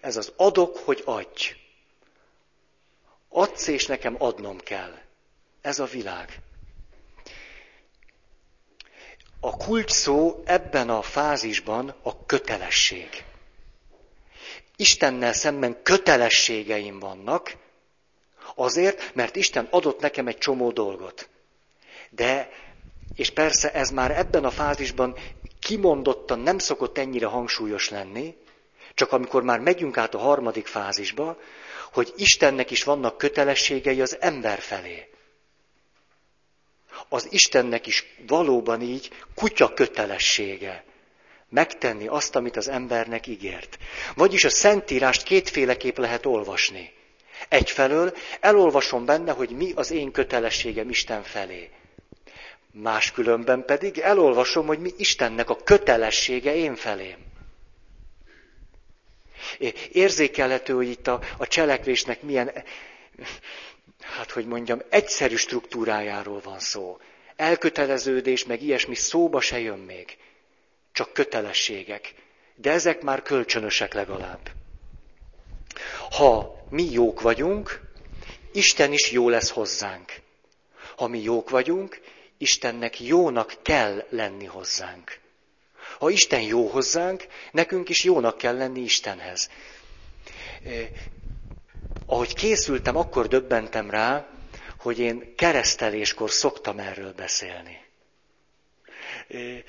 Ez 0.00 0.16
az 0.16 0.32
adok, 0.36 0.76
hogy 0.76 1.02
adj. 1.04 1.54
Adsz, 3.28 3.66
és 3.66 3.86
nekem 3.86 4.16
adnom 4.18 4.58
kell. 4.58 4.98
Ez 5.60 5.78
a 5.78 5.84
világ. 5.84 6.40
A 9.40 9.56
kulcs 9.56 9.90
szó 9.90 10.42
ebben 10.44 10.90
a 10.90 11.02
fázisban 11.02 11.94
a 12.02 12.26
kötelesség. 12.26 13.24
Istennel 14.76 15.32
szemben 15.32 15.82
kötelességeim 15.82 16.98
vannak, 16.98 17.56
azért, 18.54 19.14
mert 19.14 19.36
Isten 19.36 19.68
adott 19.70 20.00
nekem 20.00 20.26
egy 20.26 20.38
csomó 20.38 20.70
dolgot. 20.70 21.28
De, 22.10 22.50
és 23.14 23.30
persze 23.30 23.72
ez 23.72 23.90
már 23.90 24.10
ebben 24.10 24.44
a 24.44 24.50
fázisban 24.50 25.16
kimondottan 25.60 26.38
nem 26.38 26.58
szokott 26.58 26.98
ennyire 26.98 27.26
hangsúlyos 27.26 27.88
lenni, 27.88 28.36
csak 28.94 29.12
amikor 29.12 29.42
már 29.42 29.58
megyünk 29.58 29.96
át 29.96 30.14
a 30.14 30.18
harmadik 30.18 30.66
fázisba, 30.66 31.38
hogy 31.92 32.12
Istennek 32.16 32.70
is 32.70 32.84
vannak 32.84 33.18
kötelességei 33.18 34.00
az 34.00 34.16
ember 34.20 34.58
felé. 34.58 35.10
Az 37.08 37.26
Istennek 37.30 37.86
is 37.86 38.04
valóban 38.26 38.80
így 38.80 39.10
kutya 39.34 39.74
kötelessége 39.74 40.84
megtenni 41.48 42.06
azt, 42.06 42.36
amit 42.36 42.56
az 42.56 42.68
embernek 42.68 43.26
ígért. 43.26 43.78
Vagyis 44.14 44.44
a 44.44 44.50
Szentírást 44.50 45.22
kétféleképp 45.22 45.96
lehet 45.96 46.26
olvasni. 46.26 46.92
Egyfelől 47.48 48.16
elolvasom 48.40 49.04
benne, 49.04 49.32
hogy 49.32 49.50
mi 49.50 49.72
az 49.74 49.90
én 49.90 50.12
kötelességem 50.12 50.88
Isten 50.88 51.22
felé. 51.22 51.70
Máskülönben 52.72 53.64
pedig 53.64 53.98
elolvasom, 53.98 54.66
hogy 54.66 54.78
mi 54.78 54.90
Istennek 54.96 55.50
a 55.50 55.56
kötelessége 55.56 56.54
én 56.54 56.74
felém. 56.74 57.16
Érzékelhető, 59.92 60.72
hogy 60.74 60.88
itt 60.88 61.06
a, 61.06 61.20
a 61.36 61.46
cselekvésnek 61.46 62.22
milyen, 62.22 62.52
hát 64.00 64.30
hogy 64.30 64.46
mondjam, 64.46 64.82
egyszerű 64.88 65.36
struktúrájáról 65.36 66.40
van 66.40 66.58
szó. 66.58 66.98
Elköteleződés, 67.36 68.44
meg 68.44 68.62
ilyesmi 68.62 68.94
szóba 68.94 69.40
se 69.40 69.58
jön 69.58 69.78
még. 69.78 70.16
Csak 70.92 71.12
kötelességek. 71.12 72.14
De 72.54 72.70
ezek 72.70 73.02
már 73.02 73.22
kölcsönösek 73.22 73.94
legalább. 73.94 74.50
Ha 76.10 76.55
mi 76.68 76.90
jók 76.90 77.20
vagyunk, 77.20 77.80
Isten 78.52 78.92
is 78.92 79.10
jó 79.10 79.28
lesz 79.28 79.50
hozzánk. 79.50 80.12
Ha 80.96 81.06
mi 81.06 81.22
jók 81.22 81.50
vagyunk, 81.50 82.00
Istennek 82.38 83.00
jónak 83.00 83.54
kell 83.62 84.04
lenni 84.10 84.44
hozzánk. 84.44 85.18
Ha 85.98 86.10
Isten 86.10 86.40
jó 86.40 86.66
hozzánk, 86.66 87.26
nekünk 87.52 87.88
is 87.88 88.04
jónak 88.04 88.36
kell 88.38 88.56
lenni 88.56 88.80
Istenhez. 88.80 89.50
Eh, 90.64 90.88
ahogy 92.06 92.34
készültem, 92.34 92.96
akkor 92.96 93.28
döbbentem 93.28 93.90
rá, 93.90 94.28
hogy 94.78 94.98
én 94.98 95.34
kereszteléskor 95.34 96.30
szoktam 96.30 96.78
erről 96.78 97.12
beszélni. 97.12 97.80
Eh, 99.28 99.62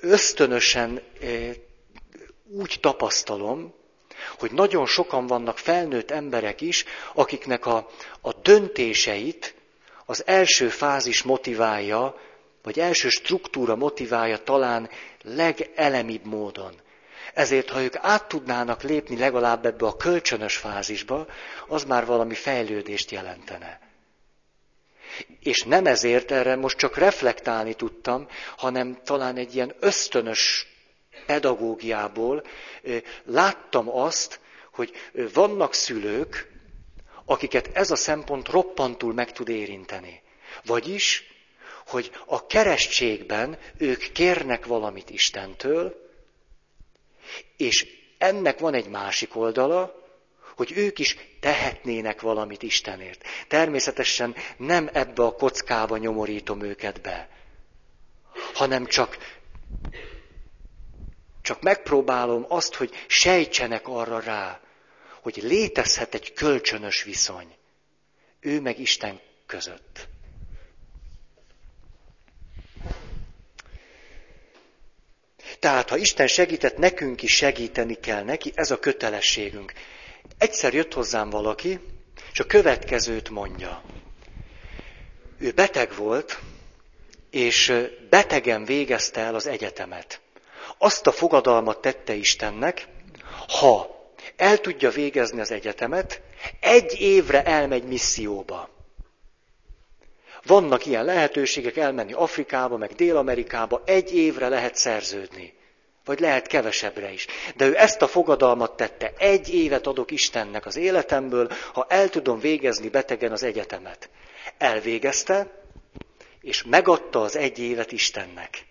ösztönösen 0.00 1.02
eh, 1.20 1.54
úgy 2.50 2.78
tapasztalom, 2.80 3.74
hogy 4.38 4.52
nagyon 4.52 4.86
sokan 4.86 5.26
vannak 5.26 5.58
felnőtt 5.58 6.10
emberek 6.10 6.60
is, 6.60 6.84
akiknek 7.14 7.66
a, 7.66 7.88
a 8.20 8.32
döntéseit 8.32 9.54
az 10.06 10.26
első 10.26 10.68
fázis 10.68 11.22
motiválja, 11.22 12.20
vagy 12.62 12.78
első 12.78 13.08
struktúra 13.08 13.76
motiválja 13.76 14.38
talán 14.38 14.90
legelemibb 15.22 16.24
módon. 16.24 16.74
Ezért, 17.34 17.70
ha 17.70 17.82
ők 17.82 17.96
át 17.96 18.28
tudnának 18.28 18.82
lépni 18.82 19.18
legalább 19.18 19.66
ebbe 19.66 19.86
a 19.86 19.96
kölcsönös 19.96 20.56
fázisba, 20.56 21.26
az 21.68 21.84
már 21.84 22.06
valami 22.06 22.34
fejlődést 22.34 23.10
jelentene. 23.10 23.80
És 25.40 25.62
nem 25.62 25.86
ezért 25.86 26.30
erre 26.30 26.56
most 26.56 26.78
csak 26.78 26.96
reflektálni 26.96 27.74
tudtam, 27.74 28.26
hanem 28.56 28.98
talán 29.04 29.36
egy 29.36 29.54
ilyen 29.54 29.74
ösztönös 29.80 30.69
pedagógiából 31.26 32.44
láttam 33.24 33.88
azt, 33.88 34.40
hogy 34.72 34.92
vannak 35.32 35.74
szülők, 35.74 36.50
akiket 37.24 37.70
ez 37.72 37.90
a 37.90 37.96
szempont 37.96 38.48
roppantul 38.48 39.12
meg 39.12 39.32
tud 39.32 39.48
érinteni. 39.48 40.22
Vagyis, 40.64 41.24
hogy 41.86 42.10
a 42.26 42.46
keresztségben 42.46 43.58
ők 43.78 44.12
kérnek 44.12 44.66
valamit 44.66 45.10
Istentől, 45.10 46.08
és 47.56 47.86
ennek 48.18 48.58
van 48.58 48.74
egy 48.74 48.88
másik 48.88 49.36
oldala, 49.36 50.00
hogy 50.56 50.72
ők 50.76 50.98
is 50.98 51.16
tehetnének 51.40 52.20
valamit 52.20 52.62
Istenért. 52.62 53.22
Természetesen 53.48 54.34
nem 54.56 54.90
ebbe 54.92 55.22
a 55.24 55.34
kockába 55.34 55.96
nyomorítom 55.96 56.62
őket 56.62 57.00
be, 57.00 57.28
hanem 58.54 58.86
csak, 58.86 59.18
csak 61.50 61.62
megpróbálom 61.62 62.44
azt, 62.48 62.74
hogy 62.74 62.90
sejtsenek 63.06 63.88
arra 63.88 64.20
rá, 64.20 64.60
hogy 65.20 65.36
létezhet 65.42 66.14
egy 66.14 66.32
kölcsönös 66.32 67.02
viszony. 67.02 67.56
Ő 68.40 68.60
meg 68.60 68.78
Isten 68.78 69.20
között. 69.46 70.08
Tehát, 75.58 75.88
ha 75.88 75.96
Isten 75.96 76.26
segített, 76.26 76.76
nekünk 76.76 77.22
is 77.22 77.34
segíteni 77.34 77.94
kell 77.94 78.22
neki, 78.22 78.52
ez 78.54 78.70
a 78.70 78.78
kötelességünk. 78.78 79.72
Egyszer 80.38 80.74
jött 80.74 80.92
hozzám 80.92 81.30
valaki, 81.30 81.80
és 82.32 82.40
a 82.40 82.46
következőt 82.46 83.28
mondja. 83.30 83.82
Ő 85.38 85.52
beteg 85.52 85.94
volt, 85.94 86.38
és 87.30 87.72
betegen 88.10 88.64
végezte 88.64 89.20
el 89.20 89.34
az 89.34 89.46
egyetemet. 89.46 90.20
Azt 90.82 91.06
a 91.06 91.12
fogadalmat 91.12 91.80
tette 91.80 92.14
Istennek, 92.14 92.88
ha 93.60 93.98
el 94.36 94.58
tudja 94.58 94.90
végezni 94.90 95.40
az 95.40 95.50
egyetemet, 95.50 96.20
egy 96.60 97.00
évre 97.00 97.44
elmegy 97.44 97.84
misszióba. 97.84 98.68
Vannak 100.42 100.86
ilyen 100.86 101.04
lehetőségek 101.04 101.76
elmenni 101.76 102.12
Afrikába, 102.12 102.76
meg 102.76 102.92
Dél-Amerikába, 102.92 103.82
egy 103.84 104.16
évre 104.16 104.48
lehet 104.48 104.74
szerződni. 104.74 105.54
Vagy 106.04 106.20
lehet 106.20 106.46
kevesebbre 106.46 107.12
is. 107.12 107.26
De 107.56 107.66
ő 107.66 107.76
ezt 107.76 108.02
a 108.02 108.08
fogadalmat 108.08 108.76
tette, 108.76 109.12
egy 109.18 109.54
évet 109.54 109.86
adok 109.86 110.10
Istennek 110.10 110.66
az 110.66 110.76
életemből, 110.76 111.52
ha 111.72 111.86
el 111.88 112.08
tudom 112.08 112.38
végezni 112.38 112.88
betegen 112.88 113.32
az 113.32 113.42
egyetemet. 113.42 114.10
Elvégezte, 114.58 115.62
és 116.40 116.64
megadta 116.64 117.20
az 117.20 117.36
egy 117.36 117.58
évet 117.58 117.92
Istennek. 117.92 118.68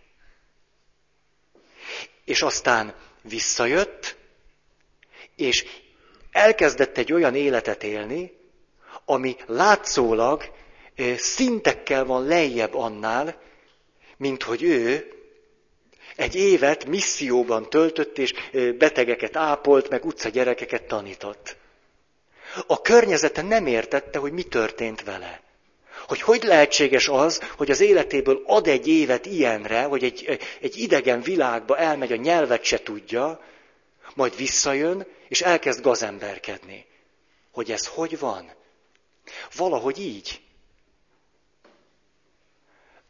És 2.29 2.41
aztán 2.41 2.93
visszajött, 3.21 4.15
és 5.35 5.65
elkezdett 6.31 6.97
egy 6.97 7.13
olyan 7.13 7.35
életet 7.35 7.83
élni, 7.83 8.37
ami 9.05 9.35
látszólag 9.45 10.51
szintekkel 11.15 12.05
van 12.05 12.25
lejjebb 12.25 12.73
annál, 12.73 13.41
mint 14.17 14.43
hogy 14.43 14.63
ő 14.63 15.13
egy 16.15 16.35
évet 16.35 16.85
misszióban 16.85 17.69
töltött, 17.69 18.17
és 18.17 18.33
betegeket 18.77 19.35
ápolt, 19.35 19.89
meg 19.89 20.05
utcagyerekeket 20.05 20.83
tanított. 20.83 21.57
A 22.67 22.81
környezete 22.81 23.41
nem 23.41 23.65
értette, 23.65 24.19
hogy 24.19 24.31
mi 24.31 24.43
történt 24.43 25.03
vele. 25.03 25.41
Hogy 26.07 26.21
hogy 26.21 26.43
lehetséges 26.43 27.07
az, 27.07 27.41
hogy 27.57 27.71
az 27.71 27.79
életéből 27.79 28.43
ad 28.45 28.67
egy 28.67 28.87
évet 28.87 29.25
ilyenre, 29.25 29.83
hogy 29.83 30.03
egy, 30.03 30.39
egy 30.61 30.77
idegen 30.77 31.21
világba 31.21 31.77
elmegy, 31.77 32.11
a 32.11 32.15
nyelvet 32.15 32.63
se 32.63 32.79
tudja, 32.83 33.41
majd 34.15 34.35
visszajön, 34.35 35.07
és 35.27 35.41
elkezd 35.41 35.81
gazemberkedni. 35.81 36.85
Hogy 37.51 37.71
ez 37.71 37.87
hogy 37.87 38.19
van? 38.19 38.51
Valahogy 39.55 39.99
így. 39.99 40.41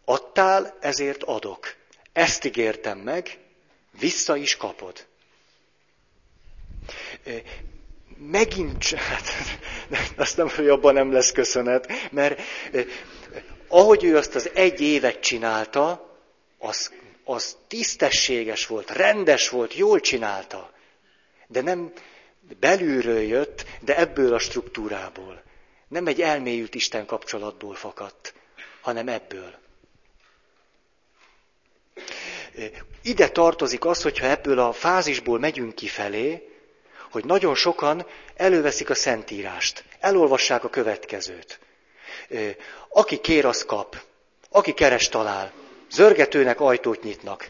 Adtál, 0.05 0.77
ezért 0.79 1.23
adok. 1.23 1.75
Ezt 2.13 2.45
ígértem 2.45 2.97
meg, 2.97 3.37
vissza 3.99 4.35
is 4.35 4.57
kapod. 4.57 5.07
Megint, 8.21 8.83
hát, 8.83 9.27
azt 10.17 10.37
nem, 10.37 10.49
hogy 10.49 10.67
abban 10.67 10.93
nem 10.93 11.11
lesz 11.11 11.31
köszönet, 11.31 11.91
mert 12.11 12.41
ahogy 13.67 14.03
ő 14.03 14.17
azt 14.17 14.35
az 14.35 14.49
egy 14.53 14.81
évet 14.81 15.19
csinálta, 15.19 16.17
az, 16.57 16.93
az 17.23 17.57
tisztességes 17.67 18.67
volt, 18.67 18.91
rendes 18.91 19.49
volt, 19.49 19.75
jól 19.75 19.99
csinálta. 19.99 20.71
De 21.47 21.61
nem 21.61 21.93
belülről 22.59 23.21
jött, 23.21 23.65
de 23.81 23.97
ebből 23.97 24.33
a 24.33 24.39
struktúrából. 24.39 25.43
Nem 25.87 26.07
egy 26.07 26.21
elmélyült 26.21 26.75
Isten 26.75 27.05
kapcsolatból 27.05 27.75
fakadt, 27.75 28.33
hanem 28.81 29.07
ebből. 29.07 29.53
Ide 33.01 33.29
tartozik 33.29 33.85
az, 33.85 34.01
hogyha 34.01 34.25
ebből 34.25 34.59
a 34.59 34.71
fázisból 34.71 35.39
megyünk 35.39 35.75
kifelé, 35.75 36.48
hogy 37.11 37.25
nagyon 37.25 37.55
sokan 37.55 38.05
előveszik 38.35 38.89
a 38.89 38.95
Szentírást, 38.95 39.83
elolvassák 39.99 40.63
a 40.63 40.69
következőt. 40.69 41.59
Aki 42.89 43.17
kér, 43.17 43.45
az 43.45 43.65
kap. 43.65 43.95
Aki 44.51 44.73
keres, 44.73 45.09
talál. 45.09 45.51
Zörgetőnek 45.91 46.61
ajtót 46.61 47.03
nyitnak. 47.03 47.49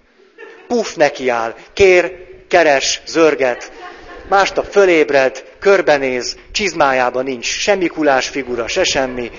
Puff 0.68 0.94
nekiáll, 0.94 1.56
kér, 1.74 2.28
keres, 2.48 3.02
zörget. 3.06 3.72
Másnap 4.30 4.66
fölébred, 4.66 5.44
körbenéz, 5.60 6.38
csizmájában 6.52 7.24
nincs 7.24 7.46
semmi 7.46 7.88
kulás 7.88 8.28
figura, 8.28 8.68
se 8.68 8.84
semmi. 8.84 9.32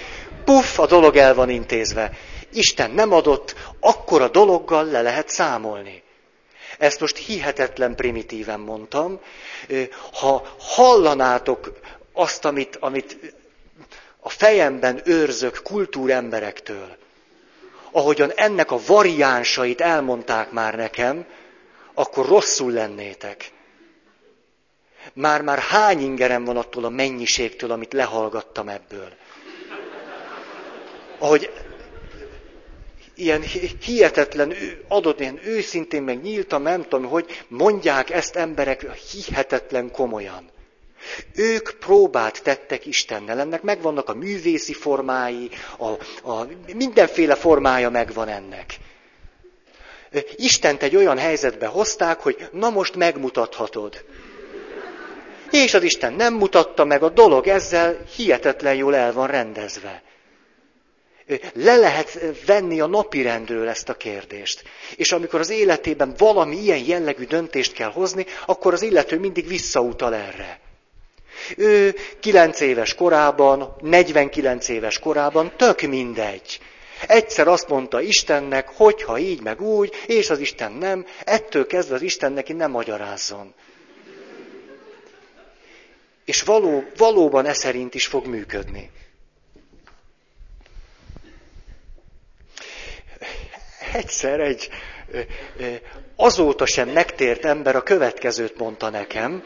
Puff, 0.44 0.78
a 0.78 0.86
dolog 0.86 1.16
el 1.16 1.34
van 1.34 1.50
intézve. 1.50 2.10
Isten 2.52 2.90
nem 2.90 3.12
adott, 3.12 3.54
akkor 3.80 4.22
a 4.22 4.28
dologgal 4.28 4.84
le 4.84 5.02
lehet 5.02 5.28
számolni. 5.28 5.99
Ezt 6.80 7.00
most 7.00 7.16
hihetetlen 7.16 7.94
primitíven 7.94 8.60
mondtam. 8.60 9.20
Ha 10.12 10.56
hallanátok 10.58 11.72
azt, 12.12 12.44
amit, 12.44 12.76
amit 12.76 13.34
a 14.20 14.28
fejemben 14.28 15.00
őrzök 15.04 15.60
kultúremberektől, 15.62 16.96
ahogyan 17.90 18.32
ennek 18.34 18.70
a 18.70 18.80
variánsait 18.86 19.80
elmondták 19.80 20.50
már 20.50 20.74
nekem, 20.74 21.26
akkor 21.94 22.26
rosszul 22.26 22.72
lennétek. 22.72 23.50
Már-már 25.12 25.58
hány 25.58 26.00
ingerem 26.00 26.44
van 26.44 26.56
attól 26.56 26.84
a 26.84 26.88
mennyiségtől, 26.88 27.70
amit 27.70 27.92
lehallgattam 27.92 28.68
ebből. 28.68 29.12
Ahogy 31.18 31.50
ilyen 33.20 33.42
hihetetlen, 33.84 34.54
adott 34.88 35.20
ilyen 35.20 35.40
őszintén, 35.44 36.02
meg 36.02 36.22
nyíltan, 36.22 36.62
nem 36.62 36.82
tudom, 36.82 37.04
hogy 37.04 37.44
mondják 37.48 38.10
ezt 38.10 38.36
emberek 38.36 38.92
hihetetlen 38.92 39.90
komolyan. 39.90 40.50
Ők 41.34 41.70
próbát 41.70 42.42
tettek 42.42 42.86
Istennel, 42.86 43.40
ennek 43.40 43.62
megvannak 43.62 44.08
a 44.08 44.14
művészi 44.14 44.72
formái, 44.72 45.50
a, 45.78 45.88
a, 46.30 46.46
mindenféle 46.74 47.34
formája 47.34 47.90
megvan 47.90 48.28
ennek. 48.28 48.76
Istent 50.36 50.82
egy 50.82 50.96
olyan 50.96 51.18
helyzetbe 51.18 51.66
hozták, 51.66 52.20
hogy 52.20 52.48
na 52.52 52.70
most 52.70 52.96
megmutathatod. 52.96 54.04
És 55.50 55.74
az 55.74 55.82
Isten 55.82 56.12
nem 56.12 56.34
mutatta 56.34 56.84
meg, 56.84 57.02
a 57.02 57.08
dolog 57.08 57.46
ezzel 57.46 58.04
hihetetlen 58.16 58.74
jól 58.74 58.94
el 58.94 59.12
van 59.12 59.26
rendezve 59.26 60.02
le 61.52 61.76
lehet 61.76 62.18
venni 62.46 62.80
a 62.80 62.86
napirendről 62.86 63.68
ezt 63.68 63.88
a 63.88 63.94
kérdést. 63.94 64.62
És 64.96 65.12
amikor 65.12 65.40
az 65.40 65.50
életében 65.50 66.14
valami 66.18 66.56
ilyen 66.56 66.84
jellegű 66.86 67.24
döntést 67.24 67.72
kell 67.72 67.90
hozni, 67.90 68.26
akkor 68.46 68.72
az 68.72 68.82
illető 68.82 69.18
mindig 69.18 69.46
visszautal 69.46 70.14
erre. 70.14 70.60
Ő 71.56 71.94
9 72.20 72.60
éves 72.60 72.94
korában, 72.94 73.76
49 73.80 74.68
éves 74.68 74.98
korában, 74.98 75.52
tök 75.56 75.80
mindegy. 75.80 76.60
Egyszer 77.06 77.48
azt 77.48 77.68
mondta 77.68 78.00
Istennek, 78.00 78.68
hogyha 78.68 79.18
így 79.18 79.42
meg 79.42 79.60
úgy, 79.60 79.94
és 80.06 80.30
az 80.30 80.38
Isten 80.38 80.72
nem, 80.72 81.06
ettől 81.24 81.66
kezdve 81.66 81.94
az 81.94 82.02
Isten 82.02 82.32
neki 82.32 82.52
nem 82.52 82.70
magyarázzon. 82.70 83.54
És 86.24 86.42
való, 86.42 86.84
valóban 86.96 87.46
e 87.46 87.52
szerint 87.52 87.94
is 87.94 88.06
fog 88.06 88.26
működni. 88.26 88.90
Egyszer 93.92 94.40
egy 94.40 94.68
azóta 96.16 96.66
sem 96.66 96.88
megtért 96.88 97.44
ember 97.44 97.76
a 97.76 97.82
következőt 97.82 98.58
mondta 98.58 98.90
nekem. 98.90 99.42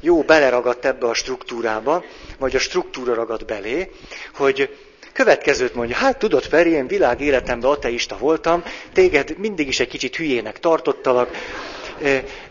Jó, 0.00 0.22
beleragadt 0.22 0.84
ebbe 0.84 1.06
a 1.06 1.14
struktúrába, 1.14 2.04
vagy 2.38 2.56
a 2.56 2.58
struktúra 2.58 3.14
ragad 3.14 3.44
belé, 3.44 3.90
hogy 4.34 4.76
következőt 5.12 5.74
mondja, 5.74 5.96
hát 5.96 6.18
tudod 6.18 6.44
Feri, 6.44 6.70
én 6.70 6.86
világ 6.86 7.20
életemben 7.20 7.70
ateista 7.70 8.16
voltam, 8.16 8.62
téged 8.92 9.38
mindig 9.38 9.68
is 9.68 9.80
egy 9.80 9.88
kicsit 9.88 10.16
hülyének 10.16 10.60
tartottalak, 10.60 11.30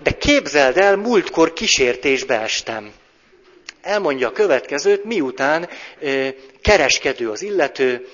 de 0.04 0.12
képzeld 0.20 0.78
el, 0.78 0.96
múltkor 0.96 1.54
kísértésbe 1.54 2.42
estem. 2.42 2.92
Elmondja 3.82 4.28
a 4.28 4.32
következőt, 4.32 5.04
miután 5.04 5.70
kereskedő 6.62 7.30
az 7.30 7.42
illető, 7.42 8.08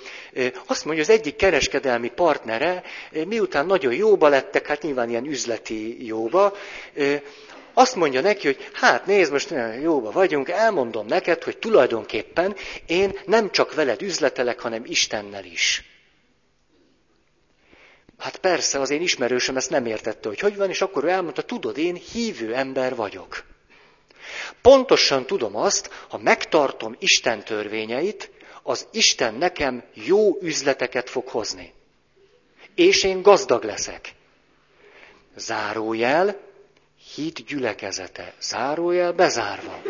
azt 0.65 0.86
mondja, 0.86 1.03
az 1.03 1.09
egyik 1.09 1.36
kereskedelmi 1.36 2.09
partnere, 2.09 2.83
miután 3.27 3.65
nagyon 3.65 3.93
jóba 3.93 4.27
lettek, 4.27 4.67
hát 4.67 4.81
nyilván 4.81 5.09
ilyen 5.09 5.25
üzleti 5.25 6.05
jóba, 6.05 6.53
azt 7.73 7.95
mondja 7.95 8.21
neki, 8.21 8.45
hogy 8.47 8.69
hát 8.73 9.05
nézd, 9.05 9.31
most 9.31 9.53
jóba 9.81 10.11
vagyunk, 10.11 10.49
elmondom 10.49 11.05
neked, 11.05 11.43
hogy 11.43 11.57
tulajdonképpen 11.57 12.55
én 12.86 13.19
nem 13.25 13.51
csak 13.51 13.73
veled 13.73 14.01
üzletelek, 14.01 14.59
hanem 14.59 14.83
Istennel 14.86 15.45
is. 15.45 15.83
Hát 18.17 18.38
persze, 18.38 18.79
az 18.79 18.89
én 18.89 19.01
ismerősöm 19.01 19.57
ezt 19.57 19.69
nem 19.69 19.86
értette, 19.86 20.27
hogy 20.27 20.39
hogy 20.39 20.55
van, 20.55 20.69
és 20.69 20.81
akkor 20.81 21.03
ő 21.03 21.09
elmondta, 21.09 21.41
tudod, 21.41 21.77
én 21.77 21.95
hívő 21.95 22.53
ember 22.53 22.95
vagyok. 22.95 23.43
Pontosan 24.61 25.25
tudom 25.25 25.55
azt, 25.55 25.89
ha 26.09 26.17
megtartom 26.17 26.95
Isten 26.99 27.43
törvényeit, 27.43 28.31
az 28.68 28.88
Isten 28.91 29.34
nekem 29.34 29.84
jó 29.93 30.38
üzleteket 30.41 31.09
fog 31.09 31.28
hozni. 31.28 31.74
És 32.76 33.03
én 33.03 33.22
gazdag 33.22 33.63
leszek. 33.63 34.13
Zárójel, 35.36 36.39
hit 37.16 37.45
gyülekezete. 37.45 38.34
Zárójel 38.41 39.11
bezárva. 39.11 39.82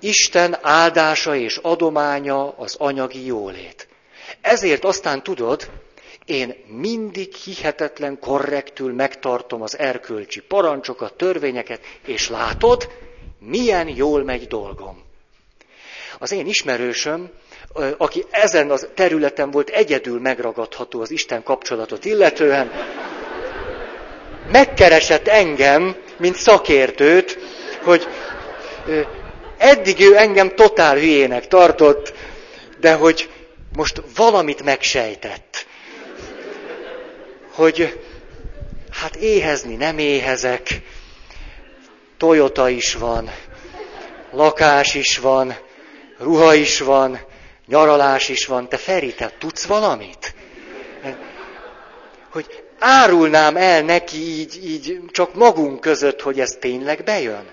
Isten 0.00 0.58
áldása 0.60 1.34
és 1.34 1.56
adománya 1.56 2.50
az 2.50 2.74
anyagi 2.78 3.24
jólét. 3.24 3.88
Ezért 4.40 4.84
aztán 4.84 5.22
tudod, 5.22 5.70
én 6.24 6.54
mindig 6.66 7.34
hihetetlen 7.34 8.18
korrektül 8.18 8.92
megtartom 8.92 9.62
az 9.62 9.78
erkölcsi 9.78 10.40
parancsokat, 10.40 11.14
törvényeket, 11.14 11.80
és 12.06 12.28
látod, 12.28 12.88
milyen 13.38 13.88
jól 13.88 14.24
megy 14.24 14.46
dolgom. 14.46 15.03
Az 16.18 16.32
én 16.32 16.46
ismerősöm, 16.46 17.30
aki 17.96 18.24
ezen 18.30 18.70
a 18.70 18.76
területen 18.94 19.50
volt 19.50 19.68
egyedül 19.68 20.20
megragadható 20.20 21.00
az 21.00 21.10
Isten 21.10 21.42
kapcsolatot 21.42 22.04
illetően, 22.04 22.70
megkeresett 24.50 25.28
engem, 25.28 25.96
mint 26.16 26.36
szakértőt, 26.36 27.38
hogy 27.82 28.08
eddig 29.58 30.00
ő 30.00 30.16
engem 30.16 30.54
totál 30.54 30.94
hülyének 30.94 31.48
tartott, 31.48 32.12
de 32.80 32.92
hogy 32.94 33.30
most 33.76 34.02
valamit 34.16 34.62
megsejtett. 34.64 35.66
Hogy 37.52 38.00
hát 38.90 39.16
éhezni 39.16 39.74
nem 39.74 39.98
éhezek, 39.98 40.82
Toyota 42.16 42.68
is 42.68 42.94
van, 42.94 43.30
lakás 44.30 44.94
is 44.94 45.18
van, 45.18 45.56
ruha 46.18 46.54
is 46.54 46.80
van, 46.80 47.20
nyaralás 47.66 48.28
is 48.28 48.46
van. 48.46 48.68
Te 48.68 48.76
Feri, 48.76 49.14
te 49.14 49.32
tudsz 49.38 49.64
valamit? 49.64 50.34
Hogy 52.32 52.64
árulnám 52.78 53.56
el 53.56 53.82
neki 53.82 54.16
így, 54.16 54.64
így 54.64 55.00
csak 55.10 55.34
magunk 55.34 55.80
között, 55.80 56.20
hogy 56.20 56.40
ez 56.40 56.50
tényleg 56.60 57.04
bejön. 57.04 57.52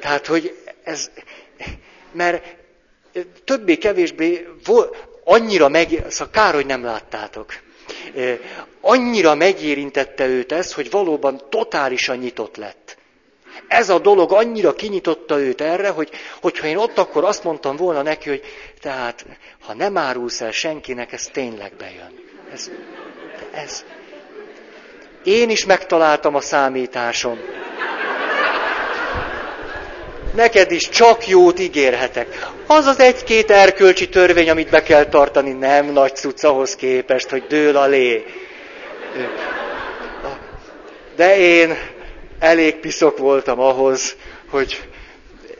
Tehát, 0.00 0.26
hogy 0.26 0.56
ez, 0.84 1.10
mert 2.12 2.56
többé-kevésbé 3.44 4.48
annyira 5.24 5.68
meg, 5.68 5.88
szóval 6.08 6.32
kár, 6.32 6.54
hogy 6.54 6.66
nem 6.66 6.84
láttátok. 6.84 7.52
Annyira 8.80 9.34
megérintette 9.34 10.26
őt 10.26 10.52
ez, 10.52 10.72
hogy 10.72 10.90
valóban 10.90 11.42
totálisan 11.50 12.16
nyitott 12.16 12.56
lett. 12.56 12.96
Ez 13.72 13.88
a 13.88 13.98
dolog 13.98 14.32
annyira 14.32 14.74
kinyitotta 14.74 15.38
őt 15.38 15.60
erre, 15.60 15.88
hogy 15.88 16.10
hogyha 16.40 16.66
én 16.66 16.76
ott 16.76 16.98
akkor 16.98 17.24
azt 17.24 17.44
mondtam 17.44 17.76
volna 17.76 18.02
neki, 18.02 18.28
hogy 18.28 18.42
tehát, 18.80 19.24
ha 19.60 19.74
nem 19.74 19.96
árulsz 19.96 20.40
el 20.40 20.50
senkinek, 20.50 21.12
ez 21.12 21.26
tényleg 21.32 21.72
bejön. 21.78 22.20
Ez, 22.52 22.70
ez. 23.52 23.84
Én 25.24 25.50
is 25.50 25.64
megtaláltam 25.64 26.34
a 26.34 26.40
számításom. 26.40 27.38
Neked 30.34 30.70
is 30.70 30.88
csak 30.88 31.26
jót 31.26 31.58
ígérhetek. 31.58 32.46
Az 32.66 32.86
az 32.86 33.00
egy-két 33.00 33.50
erkölcsi 33.50 34.08
törvény, 34.08 34.50
amit 34.50 34.70
be 34.70 34.82
kell 34.82 35.04
tartani, 35.04 35.52
nem 35.52 35.86
nagy 35.86 36.14
cucc 36.16 36.44
ahhoz 36.44 36.76
képest, 36.76 37.28
hogy 37.28 37.46
dől 37.46 37.76
a 37.76 37.86
lé. 37.86 38.24
De 41.16 41.38
én 41.38 41.76
elég 42.42 42.74
piszok 42.76 43.18
voltam 43.18 43.60
ahhoz, 43.60 44.16
hogy 44.50 44.88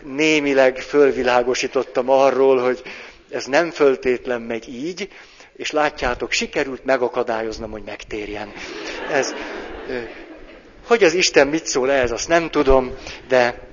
némileg 0.02 0.78
fölvilágosítottam 0.78 2.10
arról, 2.10 2.58
hogy 2.58 2.82
ez 3.30 3.44
nem 3.44 3.70
föltétlen 3.70 4.40
megy 4.40 4.68
így, 4.68 5.08
és 5.56 5.70
látjátok, 5.70 6.32
sikerült 6.32 6.84
megakadályoznom, 6.84 7.70
hogy 7.70 7.82
megtérjen. 7.82 8.52
Ez, 9.10 9.34
hogy 10.86 11.04
az 11.04 11.14
Isten 11.14 11.46
mit 11.48 11.66
szól 11.66 11.90
ehhez, 11.90 12.10
azt 12.10 12.28
nem 12.28 12.50
tudom, 12.50 12.94
de 13.28 13.68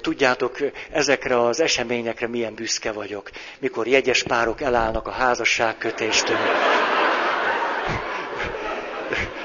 tudjátok, 0.00 0.56
ezekre 0.90 1.40
az 1.40 1.60
eseményekre 1.60 2.28
milyen 2.28 2.54
büszke 2.54 2.92
vagyok, 2.92 3.30
mikor 3.58 3.86
jegyes 3.86 4.22
párok 4.22 4.60
elállnak 4.60 5.06
a 5.06 5.10
házasságkötéstől. 5.10 6.36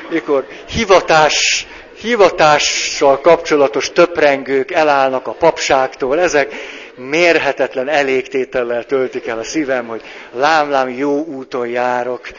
Mikor 0.09 0.47
hivatás 0.69 1.67
hivatással 1.97 3.21
kapcsolatos 3.21 3.91
töprengők 3.91 4.71
elállnak 4.71 5.27
a 5.27 5.31
papságtól, 5.33 6.19
ezek 6.19 6.53
mérhetetlen 6.95 7.87
elégtétellel 7.89 8.85
töltik 8.85 9.27
el 9.27 9.39
a 9.39 9.43
szívem, 9.43 9.87
hogy 9.87 10.01
lám-lám 10.31 10.89
jó 10.89 11.23
úton 11.25 11.67
járok. 11.67 12.29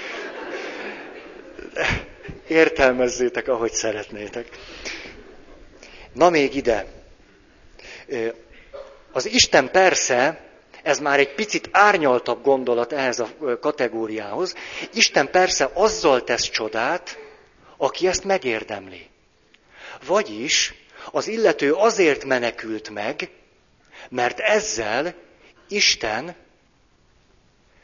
Értelmezzétek, 2.49 3.49
ahogy 3.49 3.73
szeretnétek. 3.73 4.49
Na 6.13 6.31
még 6.31 6.55
ide. 6.55 6.87
Az 9.13 9.27
Isten 9.27 9.71
persze, 9.71 10.41
ez 10.83 10.99
már 10.99 11.19
egy 11.19 11.35
picit 11.35 11.69
árnyaltabb 11.73 12.43
gondolat 12.43 12.93
ehhez 12.93 13.19
a 13.19 13.29
kategóriához, 13.61 14.55
Isten 14.95 15.31
persze 15.31 15.71
azzal 15.75 16.25
tesz 16.25 16.49
csodát, 16.51 17.19
aki 17.77 18.07
ezt 18.07 18.25
megérdemli. 18.25 19.09
Vagyis 20.07 20.75
az 21.11 21.29
illető 21.29 21.73
azért 21.73 22.25
menekült 22.25 22.91
meg, 22.91 23.31
mert 24.09 24.39
ezzel 24.41 25.15
Isten 25.69 26.37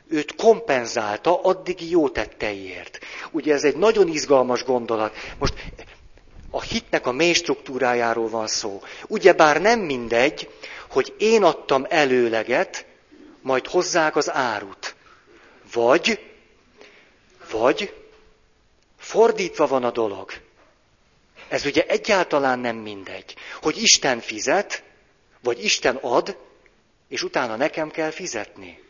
őt 0.09 0.35
kompenzálta 0.35 1.41
addigi 1.41 1.91
jó 1.91 2.09
tetteiért. 2.09 2.99
Ugye 3.31 3.55
ez 3.55 3.65
egy 3.65 3.77
nagyon 3.77 4.09
izgalmas 4.09 4.65
gondolat. 4.65 5.17
Most 5.39 5.55
a 6.51 6.63
hitnek 6.63 7.07
a 7.07 7.13
mély 7.13 7.33
struktúrájáról 7.33 8.29
van 8.29 8.47
szó. 8.47 8.83
Ugyebár 9.09 9.61
nem 9.61 9.81
mindegy, 9.81 10.49
hogy 10.91 11.15
én 11.19 11.43
adtam 11.43 11.87
előleget, 11.89 12.87
majd 13.43 13.67
hozzák 13.67 14.17
az 14.17 14.31
árut. 14.31 14.95
Vagy, 15.73 16.33
vagy 17.51 17.95
fordítva 18.99 19.67
van 19.67 19.85
a 19.85 19.91
dolog. 19.91 20.33
Ez 21.49 21.65
ugye 21.65 21.87
egyáltalán 21.87 22.59
nem 22.59 22.77
mindegy, 22.77 23.35
hogy 23.63 23.83
Isten 23.83 24.21
fizet, 24.21 24.83
vagy 25.43 25.65
Isten 25.65 25.97
ad, 25.97 26.37
és 27.09 27.23
utána 27.23 27.57
nekem 27.57 27.91
kell 27.91 28.11
fizetni. 28.11 28.83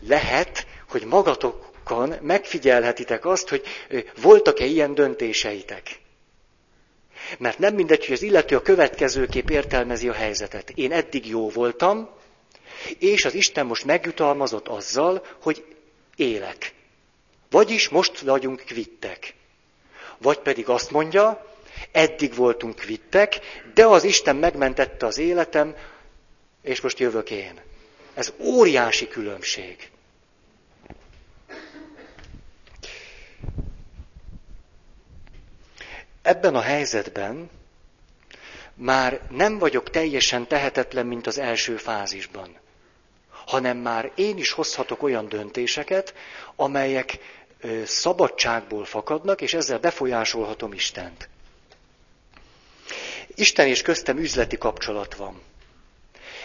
Lehet, 0.00 0.66
hogy 0.88 1.04
magatokon 1.04 2.14
megfigyelhetitek 2.20 3.24
azt, 3.24 3.48
hogy 3.48 3.62
voltak-e 4.22 4.64
ilyen 4.64 4.94
döntéseitek. 4.94 6.02
Mert 7.38 7.58
nem 7.58 7.74
mindegy, 7.74 8.04
hogy 8.04 8.14
az 8.14 8.22
illető 8.22 8.56
a 8.56 8.62
következőképp 8.62 9.48
értelmezi 9.48 10.08
a 10.08 10.12
helyzetet. 10.12 10.70
Én 10.70 10.92
eddig 10.92 11.28
jó 11.28 11.50
voltam, 11.50 12.10
és 12.98 13.24
az 13.24 13.34
Isten 13.34 13.66
most 13.66 13.84
megjutalmazott 13.84 14.68
azzal, 14.68 15.26
hogy 15.42 15.64
élek. 16.16 16.72
Vagyis 17.50 17.88
most 17.88 18.18
vagyunk 18.18 18.60
kvittek. 18.66 19.34
Vagy 20.18 20.38
pedig 20.38 20.68
azt 20.68 20.90
mondja, 20.90 21.46
eddig 21.92 22.34
voltunk 22.34 22.74
kvittek, 22.74 23.40
de 23.74 23.86
az 23.86 24.04
Isten 24.04 24.36
megmentette 24.36 25.06
az 25.06 25.18
életem, 25.18 25.76
és 26.62 26.80
most 26.80 26.98
jövök 26.98 27.30
én. 27.30 27.60
Ez 28.14 28.32
óriási 28.38 29.08
különbség. 29.08 29.90
Ebben 36.22 36.54
a 36.54 36.60
helyzetben 36.60 37.50
már 38.74 39.20
nem 39.30 39.58
vagyok 39.58 39.90
teljesen 39.90 40.46
tehetetlen, 40.46 41.06
mint 41.06 41.26
az 41.26 41.38
első 41.38 41.76
fázisban, 41.76 42.56
hanem 43.28 43.76
már 43.76 44.12
én 44.14 44.36
is 44.36 44.50
hozhatok 44.50 45.02
olyan 45.02 45.28
döntéseket, 45.28 46.14
amelyek 46.56 47.18
szabadságból 47.84 48.84
fakadnak, 48.84 49.40
és 49.40 49.54
ezzel 49.54 49.78
befolyásolhatom 49.78 50.72
Istent. 50.72 51.28
Isten 53.34 53.66
és 53.66 53.82
köztem 53.82 54.18
üzleti 54.18 54.58
kapcsolat 54.58 55.14
van. 55.14 55.42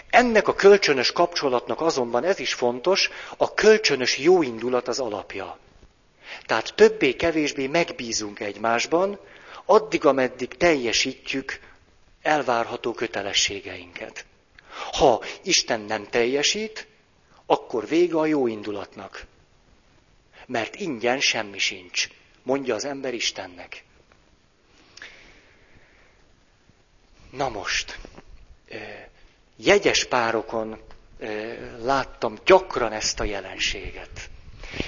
Ennek 0.09 0.47
a 0.47 0.55
kölcsönös 0.55 1.11
kapcsolatnak 1.11 1.81
azonban 1.81 2.23
ez 2.23 2.39
is 2.39 2.53
fontos, 2.53 3.09
a 3.37 3.53
kölcsönös 3.53 4.17
jóindulat 4.17 4.87
az 4.87 4.99
alapja. 4.99 5.57
Tehát 6.45 6.73
többé-kevésbé 6.75 7.67
megbízunk 7.67 8.39
egymásban, 8.39 9.19
addig, 9.65 10.05
ameddig 10.05 10.57
teljesítjük 10.57 11.59
elvárható 12.21 12.93
kötelességeinket. 12.93 14.25
Ha 14.91 15.23
Isten 15.43 15.79
nem 15.79 16.07
teljesít, 16.09 16.87
akkor 17.45 17.87
vége 17.87 18.17
a 18.17 18.25
jó 18.25 18.47
indulatnak. 18.47 19.25
Mert 20.49 20.75
ingyen 20.75 21.19
semmi 21.19 21.57
sincs, 21.57 22.07
mondja 22.43 22.75
az 22.75 22.85
ember 22.85 23.13
Istennek. 23.13 23.83
Na 27.31 27.49
most, 27.49 27.99
jegyes 29.57 30.05
párokon 30.05 30.79
láttam 31.81 32.37
gyakran 32.45 32.91
ezt 32.91 33.19
a 33.19 33.23
jelenséget. 33.23 34.29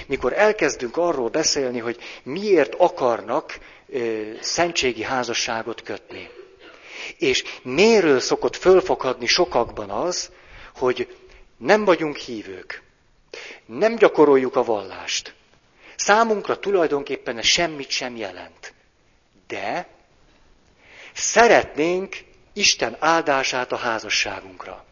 Mikor 0.06 0.32
elkezdünk 0.32 0.96
arról 0.96 1.28
beszélni, 1.28 1.78
hogy 1.78 1.98
miért 2.22 2.74
akarnak 2.74 3.58
szentségi 4.40 5.02
házasságot 5.02 5.82
kötni. 5.82 6.30
És 7.18 7.44
miről 7.62 8.20
szokott 8.20 8.56
fölfoghatni 8.56 9.26
sokakban 9.26 9.90
az, 9.90 10.30
hogy 10.74 11.16
nem 11.56 11.84
vagyunk 11.84 12.16
hívők, 12.16 12.82
nem 13.66 13.96
gyakoroljuk 13.96 14.56
a 14.56 14.64
vallást. 14.64 15.34
Számunkra 16.04 16.58
tulajdonképpen 16.58 17.38
ez 17.38 17.44
semmit 17.44 17.90
sem 17.90 18.16
jelent. 18.16 18.74
De 19.46 19.86
szeretnénk 21.12 22.16
Isten 22.52 22.96
áldását 22.98 23.72
a 23.72 23.76
házasságunkra. 23.76 24.84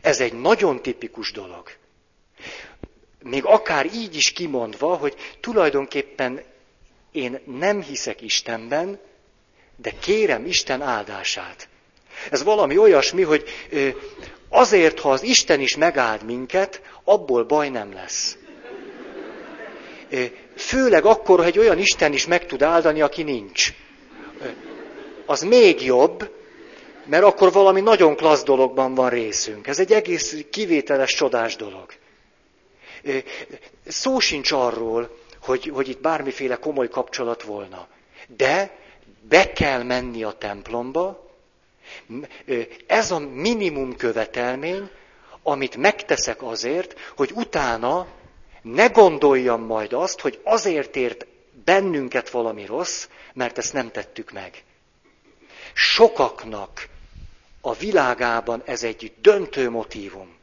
Ez 0.00 0.20
egy 0.20 0.32
nagyon 0.32 0.82
tipikus 0.82 1.32
dolog. 1.32 1.70
Még 3.22 3.44
akár 3.44 3.86
így 3.86 4.16
is 4.16 4.32
kimondva, 4.32 4.96
hogy 4.96 5.36
tulajdonképpen 5.40 6.42
én 7.12 7.40
nem 7.44 7.82
hiszek 7.82 8.20
Istenben, 8.20 9.00
de 9.76 9.90
kérem 9.90 10.46
Isten 10.46 10.82
áldását. 10.82 11.68
Ez 12.30 12.42
valami 12.42 12.78
olyasmi, 12.78 13.22
hogy 13.22 13.48
azért, 14.48 15.00
ha 15.00 15.10
az 15.10 15.22
Isten 15.22 15.60
is 15.60 15.76
megáld 15.76 16.22
minket, 16.22 16.82
abból 17.04 17.44
baj 17.44 17.68
nem 17.68 17.92
lesz. 17.92 18.36
Főleg 20.56 21.04
akkor, 21.04 21.38
ha 21.38 21.44
egy 21.44 21.58
olyan 21.58 21.78
Isten 21.78 22.12
is 22.12 22.26
meg 22.26 22.46
tud 22.46 22.62
áldani, 22.62 23.00
aki 23.00 23.22
nincs. 23.22 23.72
Az 25.26 25.42
még 25.42 25.82
jobb, 25.82 26.30
mert 27.04 27.24
akkor 27.24 27.52
valami 27.52 27.80
nagyon 27.80 28.16
klassz 28.16 28.42
dologban 28.42 28.94
van 28.94 29.08
részünk. 29.08 29.66
Ez 29.66 29.78
egy 29.78 29.92
egész 29.92 30.44
kivételes, 30.50 31.14
csodás 31.14 31.56
dolog. 31.56 31.92
Szó 33.86 34.18
sincs 34.18 34.52
arról, 34.52 35.18
hogy, 35.40 35.70
hogy 35.74 35.88
itt 35.88 36.00
bármiféle 36.00 36.56
komoly 36.56 36.88
kapcsolat 36.88 37.42
volna. 37.42 37.88
De 38.36 38.78
be 39.28 39.52
kell 39.52 39.82
menni 39.82 40.22
a 40.22 40.32
templomba, 40.32 41.30
ez 42.86 43.10
a 43.10 43.18
minimum 43.18 43.96
követelmény, 43.96 44.90
amit 45.42 45.76
megteszek 45.76 46.42
azért, 46.42 46.98
hogy 47.16 47.30
utána 47.34 48.06
ne 48.64 48.86
gondoljam 48.86 49.62
majd 49.62 49.92
azt, 49.92 50.20
hogy 50.20 50.40
azért 50.44 50.96
ért 50.96 51.26
bennünket 51.64 52.30
valami 52.30 52.66
rossz, 52.66 53.08
mert 53.32 53.58
ezt 53.58 53.72
nem 53.72 53.90
tettük 53.90 54.32
meg. 54.32 54.64
Sokaknak 55.72 56.88
a 57.60 57.74
világában 57.74 58.62
ez 58.64 58.82
egy 58.82 59.12
döntő 59.20 59.70
motívum. 59.70 60.36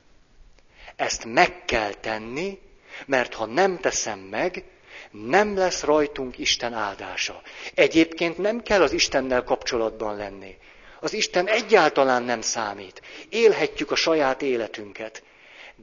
Ezt 0.95 1.25
meg 1.25 1.65
kell 1.65 1.93
tenni, 1.93 2.59
mert 3.05 3.33
ha 3.33 3.45
nem 3.45 3.77
teszem 3.77 4.19
meg, 4.19 4.63
nem 5.11 5.57
lesz 5.57 5.83
rajtunk 5.83 6.37
Isten 6.37 6.73
áldása. 6.73 7.41
Egyébként 7.73 8.37
nem 8.37 8.63
kell 8.63 8.81
az 8.81 8.91
Istennel 8.91 9.43
kapcsolatban 9.43 10.15
lenni. 10.15 10.57
Az 10.99 11.13
Isten 11.13 11.47
egyáltalán 11.47 12.23
nem 12.23 12.41
számít. 12.41 13.01
Élhetjük 13.29 13.91
a 13.91 13.95
saját 13.95 14.41
életünket. 14.41 15.23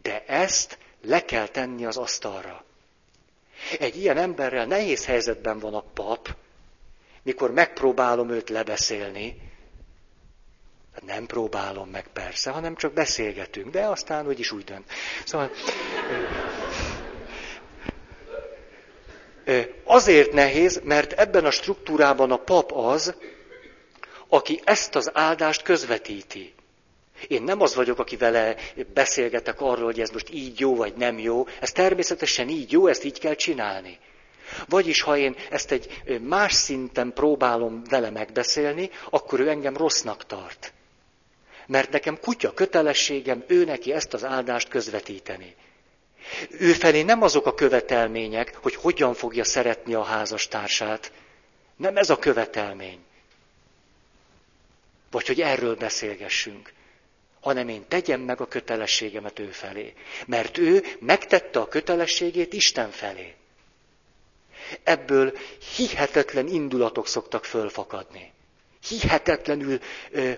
De 0.02 0.24
ezt 0.26 0.78
le 1.08 1.24
kell 1.24 1.46
tenni 1.48 1.84
az 1.84 1.96
asztalra. 1.96 2.64
Egy 3.78 3.96
ilyen 3.96 4.16
emberrel 4.16 4.66
nehéz 4.66 5.04
helyzetben 5.04 5.58
van 5.58 5.74
a 5.74 5.84
pap, 5.94 6.36
mikor 7.22 7.52
megpróbálom 7.52 8.30
őt 8.30 8.48
lebeszélni. 8.48 9.40
Nem 11.06 11.26
próbálom 11.26 11.88
meg 11.88 12.08
persze, 12.12 12.50
hanem 12.50 12.74
csak 12.74 12.92
beszélgetünk, 12.92 13.70
de 13.70 13.84
aztán 13.84 14.26
úgyis 14.26 14.52
úgy 14.52 14.64
dönt. 14.64 14.90
Szóval 15.24 15.50
azért 19.84 20.32
nehéz, 20.32 20.80
mert 20.84 21.12
ebben 21.12 21.44
a 21.44 21.50
struktúrában 21.50 22.30
a 22.30 22.36
pap 22.36 22.72
az, 22.72 23.14
aki 24.28 24.60
ezt 24.64 24.94
az 24.94 25.10
áldást 25.14 25.62
közvetíti. 25.62 26.54
Én 27.26 27.42
nem 27.42 27.60
az 27.60 27.74
vagyok, 27.74 27.98
aki 27.98 28.16
vele 28.16 28.56
beszélgetek 28.94 29.60
arról, 29.60 29.84
hogy 29.84 30.00
ez 30.00 30.10
most 30.10 30.30
így 30.30 30.60
jó 30.60 30.74
vagy 30.74 30.94
nem 30.94 31.18
jó. 31.18 31.46
Ez 31.60 31.72
természetesen 31.72 32.48
így 32.48 32.72
jó, 32.72 32.86
ezt 32.86 33.04
így 33.04 33.18
kell 33.18 33.34
csinálni. 33.34 33.98
Vagyis, 34.68 35.00
ha 35.00 35.16
én 35.16 35.36
ezt 35.50 35.70
egy 35.70 36.04
más 36.20 36.52
szinten 36.52 37.12
próbálom 37.12 37.82
vele 37.90 38.10
megbeszélni, 38.10 38.90
akkor 39.10 39.40
ő 39.40 39.48
engem 39.48 39.76
rossznak 39.76 40.26
tart. 40.26 40.72
Mert 41.66 41.90
nekem 41.90 42.20
kutya 42.20 42.54
kötelességem 42.54 43.44
ő 43.46 43.64
neki 43.64 43.92
ezt 43.92 44.14
az 44.14 44.24
áldást 44.24 44.68
közvetíteni. 44.68 45.54
Ő 46.50 46.72
felé 46.72 47.02
nem 47.02 47.22
azok 47.22 47.46
a 47.46 47.54
követelmények, 47.54 48.58
hogy 48.62 48.74
hogyan 48.74 49.14
fogja 49.14 49.44
szeretni 49.44 49.94
a 49.94 50.02
házastársát. 50.02 51.12
Nem 51.76 51.96
ez 51.96 52.10
a 52.10 52.18
követelmény. 52.18 52.98
Vagy 55.10 55.26
hogy 55.26 55.40
erről 55.40 55.76
beszélgessünk. 55.76 56.72
Hanem 57.40 57.68
én 57.68 57.84
tegyem 57.88 58.20
meg 58.20 58.40
a 58.40 58.48
kötelességemet 58.48 59.38
ő 59.38 59.50
felé. 59.50 59.92
Mert 60.26 60.58
ő 60.58 60.84
megtette 61.00 61.60
a 61.60 61.68
kötelességét 61.68 62.52
Isten 62.52 62.90
felé. 62.90 63.34
Ebből 64.82 65.32
hihetetlen 65.76 66.46
indulatok 66.46 67.06
szoktak 67.06 67.44
fölfakadni. 67.44 68.32
Hihetetlenül 68.88 69.78
ö, 70.10 70.30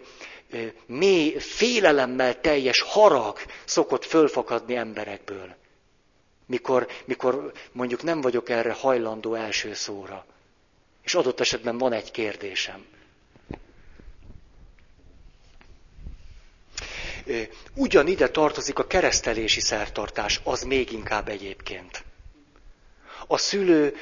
ö, 0.51 0.67
mély, 0.87 1.39
félelemmel 1.39 2.41
teljes 2.41 2.81
harag 2.81 3.39
szokott 3.65 4.05
fölfakadni 4.05 4.75
emberekből 4.77 5.59
mikor, 6.51 6.87
mikor 7.05 7.53
mondjuk 7.73 8.03
nem 8.03 8.21
vagyok 8.21 8.49
erre 8.49 8.73
hajlandó 8.73 9.35
első 9.35 9.75
szóra. 9.75 10.27
És 11.03 11.15
adott 11.15 11.41
esetben 11.41 11.79
van 11.79 11.93
egy 11.93 12.11
kérdésem. 12.11 12.87
Ugyanide 17.75 18.29
tartozik 18.29 18.79
a 18.79 18.87
keresztelési 18.87 19.61
szertartás, 19.61 20.41
az 20.45 20.63
még 20.63 20.93
inkább 20.93 21.29
egyébként. 21.29 22.05
A 23.27 23.37
szülő 23.39 23.95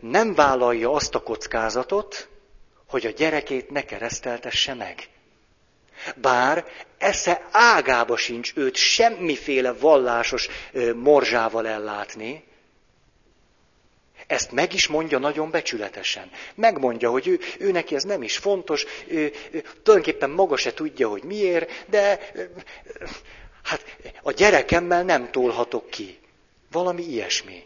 nem 0.00 0.34
vállalja 0.34 0.92
azt 0.92 1.14
a 1.14 1.22
kockázatot, 1.22 2.28
hogy 2.88 3.06
a 3.06 3.10
gyerekét 3.10 3.70
ne 3.70 3.84
kereszteltesse 3.84 4.74
meg. 4.74 5.08
Bár 6.16 6.64
esze 6.98 7.46
ágába 7.50 8.16
sincs 8.16 8.52
őt 8.54 8.74
semmiféle 8.74 9.72
vallásos 9.72 10.48
morzsával 10.94 11.66
ellátni, 11.66 12.44
ezt 14.26 14.52
meg 14.52 14.74
is 14.74 14.86
mondja 14.86 15.18
nagyon 15.18 15.50
becsületesen. 15.50 16.30
Megmondja, 16.54 17.10
hogy 17.10 17.28
ő, 17.28 17.40
ő 17.58 17.70
neki 17.70 17.94
ez 17.94 18.02
nem 18.02 18.22
is 18.22 18.36
fontos, 18.36 18.84
ő, 19.06 19.32
ő, 19.50 19.64
tulajdonképpen 19.82 20.30
maga 20.30 20.56
se 20.56 20.74
tudja, 20.74 21.08
hogy 21.08 21.22
miért, 21.22 21.84
de 21.88 22.30
hát 23.62 23.96
a 24.22 24.32
gyerekemmel 24.32 25.02
nem 25.02 25.30
tolhatok 25.30 25.90
ki. 25.90 26.18
Valami 26.70 27.02
ilyesmi. 27.02 27.64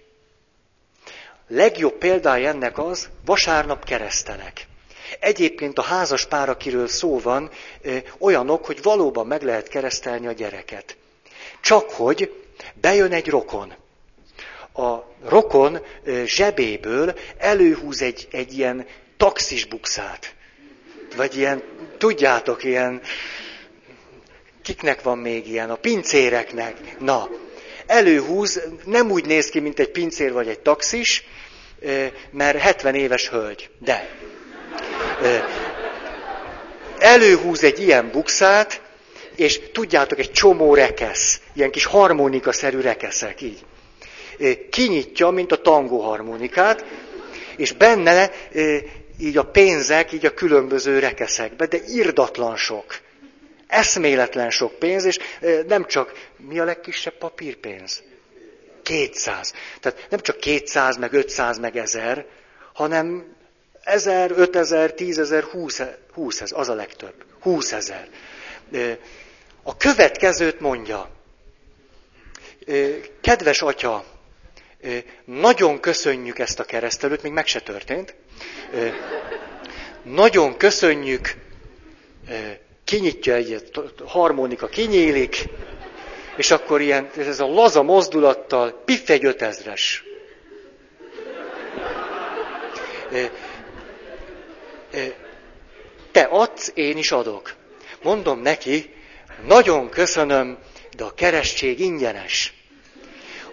Legjobb 1.49 1.95
példája 1.99 2.49
ennek 2.49 2.79
az, 2.79 3.09
vasárnap 3.25 3.85
keresztelek. 3.85 4.67
Egyébként 5.21 5.79
a 5.79 5.83
házas 5.83 6.27
pár, 6.27 6.49
akiről 6.49 6.89
szó 6.89 7.19
van, 7.19 7.51
olyanok, 8.19 8.67
hogy 8.67 8.83
valóban 8.83 9.27
meg 9.27 9.43
lehet 9.43 9.69
keresztelni 9.69 10.27
a 10.27 10.33
gyereket. 10.33 10.97
Csak 11.61 11.91
hogy 11.91 12.45
bejön 12.75 13.13
egy 13.13 13.29
rokon. 13.29 13.75
A 14.73 14.97
rokon 15.29 15.79
zsebéből 16.25 17.15
előhúz 17.39 18.03
egy, 18.03 18.29
egy 18.31 18.59
ilyen 18.59 18.87
taxis 19.17 19.65
bukszát. 19.65 20.35
Vagy 21.17 21.37
ilyen, 21.37 21.63
tudjátok, 21.99 22.65
ilyen, 22.65 23.01
kiknek 24.63 25.03
van 25.03 25.19
még 25.19 25.49
ilyen, 25.49 25.71
a 25.71 25.75
pincéreknek. 25.75 26.99
Na, 26.99 27.29
előhúz, 27.87 28.63
nem 28.85 29.11
úgy 29.11 29.27
néz 29.27 29.49
ki, 29.49 29.61
mint 29.61 29.79
egy 29.79 29.91
pincér 29.91 30.33
vagy 30.33 30.49
egy 30.49 30.61
taxis, 30.61 31.25
mert 32.31 32.59
70 32.59 32.95
éves 32.95 33.29
hölgy, 33.29 33.71
de 33.79 34.09
előhúz 36.99 37.65
egy 37.65 37.81
ilyen 37.81 38.11
bukszát, 38.11 38.83
és 39.37 39.61
tudjátok, 39.73 40.19
egy 40.19 40.33
csomó 40.33 40.75
rekesz, 40.75 41.41
ilyen 41.53 41.71
kis 41.71 41.85
harmonikaszerű 41.85 42.81
rekeszek, 42.81 43.41
így. 43.41 43.65
Kinyitja, 44.71 45.31
mint 45.31 45.53
a 45.53 45.61
tangó 45.61 46.01
harmonikát, 46.01 46.85
és 47.57 47.73
benne 47.73 48.31
így 49.19 49.37
a 49.37 49.45
pénzek, 49.45 50.13
így 50.13 50.27
a 50.27 50.35
különböző 50.35 50.99
rekeszekbe, 50.99 51.67
de 51.67 51.79
irdatlan 51.87 52.57
sok. 52.57 52.85
Eszméletlen 53.67 54.51
sok 54.51 54.79
pénz, 54.79 55.05
és 55.05 55.19
nem 55.67 55.87
csak, 55.87 56.29
mi 56.37 56.59
a 56.59 56.65
legkisebb 56.65 57.19
papírpénz? 57.19 58.03
200. 58.83 59.55
Tehát 59.81 60.07
nem 60.11 60.21
csak 60.21 60.37
200, 60.37 60.97
meg 60.97 61.13
500, 61.13 61.59
meg 61.59 61.77
1000, 61.77 62.27
hanem 62.73 63.37
1000, 63.83 64.31
5000, 64.37 64.95
10000, 64.95 65.43
20 65.43 66.41
ezer, 66.41 66.59
az 66.59 66.69
a 66.69 66.75
legtöbb. 66.75 67.15
20 67.41 67.73
ezer. 67.73 68.09
A 69.63 69.77
következőt 69.77 70.61
mondja. 70.61 71.11
Kedves 73.21 73.63
atya, 73.63 74.05
nagyon 75.25 75.81
köszönjük 75.81 76.39
ezt 76.39 76.61
a 76.61 76.65
keresztelőt, 76.65 77.23
még 77.23 77.33
meg 77.33 77.47
se 77.47 77.61
történt. 77.61 78.15
Nagyon 80.03 80.57
köszönjük, 80.57 81.35
kinyitja 82.85 83.35
egy 83.35 83.71
harmonika, 84.05 84.67
kinyílik, 84.67 85.45
és 86.37 86.51
akkor 86.51 86.81
ilyen, 86.81 87.11
ez 87.17 87.41
a 87.41 87.47
laza 87.47 87.83
mozdulattal, 87.83 88.83
piff 88.85 89.09
egy 89.09 89.25
ötezres. 89.25 90.05
Te 96.13 96.23
adsz, 96.23 96.71
én 96.75 96.97
is 96.97 97.13
adok. 97.13 97.55
Mondom 98.03 98.41
neki, 98.41 98.95
nagyon 99.47 99.89
köszönöm, 99.89 100.59
de 100.97 101.05
a 101.05 101.15
keresztség 101.15 101.81
ingyenes. 101.81 102.60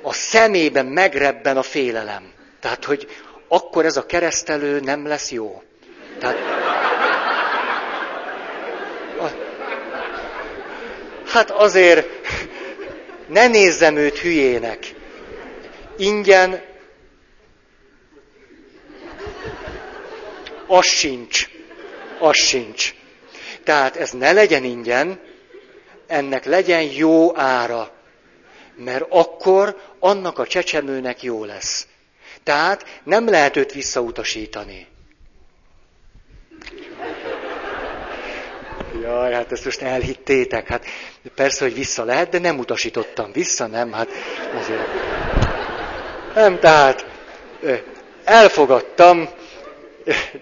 A 0.02 0.14
szemében 0.14 0.86
megrebben 0.86 1.58
a 1.58 1.62
félelem. 1.62 2.32
Tehát, 2.60 2.86
hogy 2.86 3.08
akkor 3.48 3.86
ez 3.86 3.98
a 3.98 4.06
keresztelő 4.06 4.80
nem 4.80 5.08
lesz 5.08 5.32
jó. 5.32 5.62
Tehát, 6.20 6.38
hát 11.26 11.52
azért 11.52 12.08
ne 13.28 13.48
nézzem 13.48 13.96
őt 13.96 14.18
hülyének. 14.18 14.94
Ingyen 15.98 16.62
az 20.68 20.86
sincs. 20.86 21.50
Az 22.20 22.36
sincs. 22.36 22.94
Tehát 23.64 23.96
ez 23.96 24.12
ne 24.12 24.32
legyen 24.32 24.64
ingyen, 24.64 25.20
ennek 26.08 26.46
legyen 26.46 26.82
jó 26.82 27.38
ára. 27.38 27.92
Mert 28.78 29.06
akkor 29.10 29.82
annak 30.00 30.40
a 30.40 30.48
csecsemőnek 30.48 31.24
jó 31.24 31.46
lesz. 31.46 31.88
Tehát 32.44 33.02
nem 33.04 33.30
lehet 33.30 33.56
őt 33.56 33.72
visszautasítani. 33.72 34.88
Jaj, 39.02 39.34
hát 39.34 39.52
ezt 39.52 39.66
most 39.66 39.82
elhittétek. 39.82 40.68
Hát 40.68 40.86
persze, 41.36 41.64
hogy 41.64 41.74
vissza 41.74 42.04
lehet, 42.04 42.30
de 42.30 42.40
nem 42.40 42.60
utasítottam 42.60 43.32
vissza, 43.32 43.68
nem? 43.68 43.92
Hát 43.92 44.10
azért. 44.60 44.88
Nem, 46.34 46.60
tehát 46.60 47.06
elfogadtam, 48.24 49.30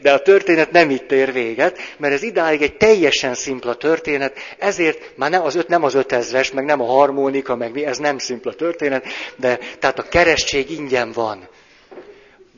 de 0.01 0.13
a 0.13 0.19
történet 0.19 0.71
nem 0.71 0.89
itt 0.89 1.11
ér 1.11 1.33
véget, 1.33 1.77
mert 1.97 2.13
ez 2.13 2.23
idáig 2.23 2.61
egy 2.61 2.77
teljesen 2.77 3.33
szimpla 3.33 3.75
történet, 3.75 4.37
ezért 4.57 5.11
már 5.15 5.29
nem 5.29 5.43
az, 5.43 5.55
öt, 5.55 5.67
nem 5.67 5.83
az 5.83 5.93
ötezres, 5.93 6.51
meg 6.51 6.65
nem 6.65 6.81
a 6.81 6.85
harmonika, 6.85 7.55
meg 7.55 7.71
mi, 7.71 7.85
ez 7.85 7.97
nem 7.97 8.17
szimpla 8.17 8.53
történet, 8.53 9.05
de 9.35 9.59
tehát 9.79 9.99
a 9.99 10.03
keresztség 10.03 10.71
ingyen 10.71 11.11
van. 11.11 11.47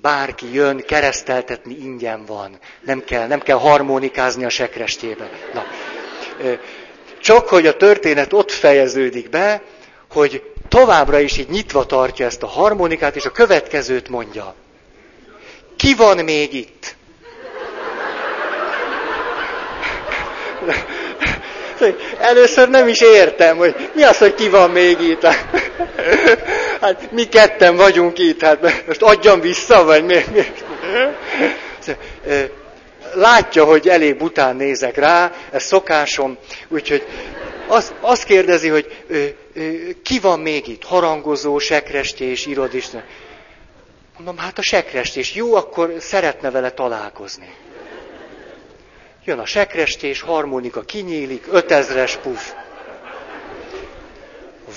Bárki 0.02 0.54
jön, 0.54 0.84
kereszteltetni 0.86 1.78
ingyen 1.84 2.26
van. 2.26 2.60
Nem 2.82 3.04
kell, 3.04 3.28
nem 3.28 3.40
kell 3.40 3.58
harmonikázni 3.58 4.46
a 4.46 4.50
sekrestébe. 4.50 5.30
Na. 5.54 5.66
Csak 7.22 7.48
hogy 7.48 7.68
a 7.68 7.78
történet 7.78 8.34
ott 8.34 8.52
fejeződik 8.52 9.30
be, 9.30 9.62
hogy 10.10 10.44
továbbra 10.68 11.20
is 11.20 11.38
így 11.38 11.50
nyitva 11.50 11.86
tartja 11.86 12.26
ezt 12.26 12.44
a 12.44 12.48
harmonikát, 12.48 13.16
és 13.16 13.26
a 13.26 13.32
következőt 13.32 14.10
mondja. 14.10 14.56
Ki 15.78 15.96
van 15.96 16.18
még 16.18 16.54
itt? 16.54 16.97
Először 22.20 22.70
nem 22.70 22.88
is 22.88 23.02
értem, 23.02 23.58
hogy 23.58 23.90
mi 23.94 24.04
az, 24.04 24.18
hogy 24.18 24.34
ki 24.34 24.50
van 24.50 24.70
még 24.70 25.00
itt. 25.00 25.24
Hát 26.82 27.12
mi 27.12 27.24
ketten 27.24 27.76
vagyunk 27.76 28.20
itt, 28.20 28.42
hát 28.42 28.86
most 28.88 29.02
adjam 29.02 29.40
vissza, 29.40 29.84
vagy 29.84 30.04
mi? 30.04 30.24
mi? 30.34 30.42
Látja, 33.14 33.64
hogy 33.64 33.88
elég 33.88 34.18
bután 34.18 34.56
nézek 34.56 34.98
rá, 34.98 35.32
ez 35.52 35.64
szokásom, 35.64 36.38
úgyhogy 36.68 37.06
azt, 37.68 37.94
azt 38.02 38.24
kérdezi, 38.24 38.68
hogy 38.68 39.04
ö, 39.08 39.24
ö, 39.54 39.70
ki 40.04 40.20
van 40.20 40.40
még 40.40 40.68
itt? 40.68 40.84
Harangozó, 40.84 41.58
sekrestés, 41.60 42.46
irodis. 42.46 42.88
Mondom, 44.18 44.38
hát 44.38 44.58
a 44.58 44.62
sekrestés. 44.62 45.34
Jó, 45.34 45.56
akkor 45.56 45.94
szeretne 46.00 46.52
vele 46.52 46.72
találkozni. 46.72 47.54
Jön 49.28 49.40
a 49.40 49.46
sekrestés, 49.46 50.22
harmonika 50.22 50.82
kinyílik, 50.82 51.46
ötezres 51.52 52.16
puf. 52.16 52.52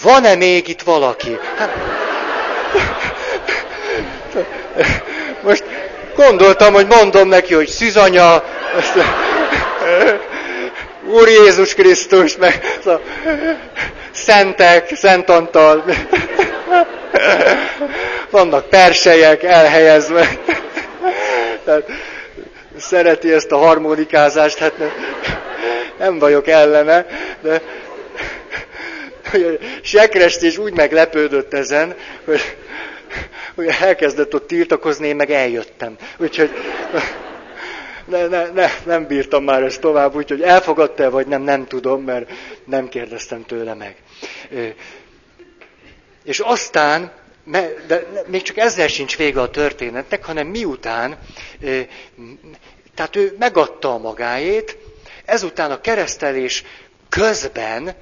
Van-e 0.02 0.34
még 0.34 0.68
itt 0.68 0.82
valaki? 0.82 1.38
Hát... 1.56 1.70
Most 5.42 5.64
gondoltam, 6.14 6.72
hogy 6.72 6.86
mondom 6.86 7.28
neki, 7.28 7.54
hogy 7.54 7.68
szűzanya, 7.68 8.44
Úr 11.06 11.28
Jézus 11.28 11.74
Krisztus, 11.74 12.36
meg 12.36 12.78
a 12.84 12.90
szentek, 14.10 14.94
Szent 14.94 15.28
Antal, 15.28 15.84
vannak 18.30 18.68
perselyek 18.68 19.42
elhelyezve. 19.42 20.28
Tehát, 21.64 21.84
szereti 22.80 23.32
ezt 23.32 23.52
a 23.52 23.56
harmonikázást, 23.56 24.58
hát 24.58 24.78
nem, 24.78 24.90
nem 25.98 26.18
vagyok 26.18 26.46
ellene, 26.48 27.06
de 27.40 27.62
Sekrestés 29.82 30.58
úgy 30.58 30.72
meglepődött 30.72 31.54
ezen, 31.54 31.94
hogy, 32.24 32.40
hogy 33.54 33.66
elkezdett 33.80 34.34
ott 34.34 34.46
tiltakozni, 34.46 35.06
én 35.06 35.16
meg 35.16 35.30
eljöttem. 35.30 35.96
Úgyhogy 36.18 36.50
ne, 38.04 38.26
ne, 38.26 38.50
ne, 38.50 38.68
nem 38.84 39.06
bírtam 39.06 39.44
már 39.44 39.62
ezt 39.62 39.80
tovább, 39.80 40.14
úgyhogy 40.14 40.42
elfogadta 40.42 41.10
vagy 41.10 41.26
nem, 41.26 41.42
nem 41.42 41.66
tudom, 41.66 42.02
mert 42.02 42.30
nem 42.64 42.88
kérdeztem 42.88 43.44
tőle 43.46 43.74
meg. 43.74 43.96
És 46.24 46.38
aztán 46.38 47.12
de 47.86 48.06
még 48.26 48.42
csak 48.42 48.56
ezzel 48.56 48.88
sincs 48.88 49.16
vége 49.16 49.40
a 49.40 49.50
történetnek, 49.50 50.24
hanem 50.24 50.46
miután, 50.46 51.18
tehát 53.00 53.16
ő 53.16 53.36
megadta 53.38 53.94
a 53.94 53.98
magáét, 53.98 54.76
ezután 55.24 55.70
a 55.70 55.80
keresztelés 55.80 56.64
közben, 57.08 57.94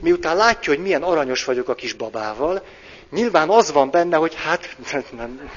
miután 0.00 0.36
látja, 0.36 0.72
hogy 0.72 0.82
milyen 0.82 1.02
aranyos 1.02 1.44
vagyok 1.44 1.68
a 1.68 1.74
kis 1.74 1.92
babával, 1.92 2.62
nyilván 3.10 3.48
az 3.48 3.72
van 3.72 3.90
benne, 3.90 4.16
hogy 4.16 4.34
hát, 4.34 4.76
nem, 5.16 5.50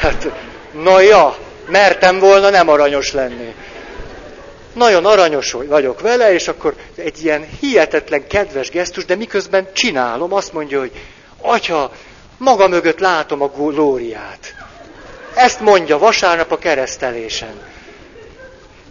hát, 0.00 0.32
na 0.72 1.00
ja, 1.00 1.36
mertem 1.68 2.18
volna 2.18 2.50
nem 2.50 2.68
aranyos 2.68 3.12
lenni 3.12 3.54
nagyon 4.72 5.06
aranyos 5.06 5.52
vagyok 5.52 6.00
vele, 6.00 6.32
és 6.32 6.48
akkor 6.48 6.74
egy 6.94 7.24
ilyen 7.24 7.48
hihetetlen 7.60 8.26
kedves 8.26 8.70
gesztus, 8.70 9.04
de 9.04 9.14
miközben 9.14 9.68
csinálom, 9.72 10.32
azt 10.32 10.52
mondja, 10.52 10.78
hogy 10.78 10.92
atya, 11.40 11.92
maga 12.38 12.68
mögött 12.68 12.98
látom 12.98 13.42
a 13.42 13.48
glóriát. 13.48 14.61
Ezt 15.34 15.60
mondja 15.60 15.98
vasárnap 15.98 16.52
a 16.52 16.58
keresztelésen. 16.58 17.62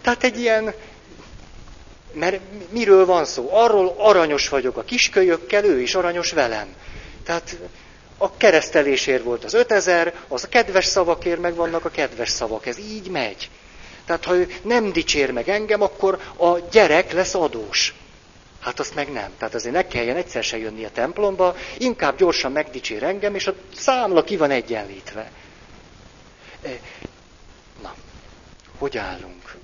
Tehát 0.01 0.23
egy 0.23 0.39
ilyen, 0.39 0.73
mert 2.13 2.39
miről 2.69 3.05
van 3.05 3.25
szó? 3.25 3.49
Arról 3.51 3.95
aranyos 3.97 4.49
vagyok 4.49 4.77
a 4.77 4.83
kiskölyökkel, 4.83 5.65
ő 5.65 5.81
is 5.81 5.95
aranyos 5.95 6.31
velem. 6.31 6.67
Tehát 7.25 7.57
a 8.17 8.37
keresztelésért 8.37 9.23
volt 9.23 9.43
az 9.43 9.53
5000, 9.53 10.13
az 10.27 10.43
a 10.43 10.47
kedves 10.47 10.85
szavakért 10.85 11.39
meg 11.39 11.55
vannak 11.55 11.85
a 11.85 11.89
kedves 11.89 12.29
szavak. 12.29 12.65
Ez 12.65 12.77
így 12.77 13.07
megy. 13.07 13.49
Tehát 14.05 14.25
ha 14.25 14.35
ő 14.35 14.47
nem 14.61 14.91
dicsér 14.91 15.31
meg 15.31 15.49
engem, 15.49 15.81
akkor 15.81 16.19
a 16.37 16.57
gyerek 16.71 17.11
lesz 17.11 17.35
adós. 17.35 17.93
Hát 18.61 18.79
azt 18.79 18.95
meg 18.95 19.11
nem. 19.11 19.29
Tehát 19.37 19.53
azért 19.55 19.73
ne 19.73 19.87
kelljen 19.87 20.15
egyszer 20.15 20.43
se 20.43 20.57
jönni 20.57 20.85
a 20.85 20.91
templomba, 20.91 21.55
inkább 21.77 22.17
gyorsan 22.17 22.51
megdicsér 22.51 23.03
engem, 23.03 23.35
és 23.35 23.47
a 23.47 23.53
számla 23.75 24.23
ki 24.23 24.37
van 24.37 24.51
egyenlítve. 24.51 25.31
Na, 27.81 27.95
hogy 28.77 28.97
állunk? 28.97 29.57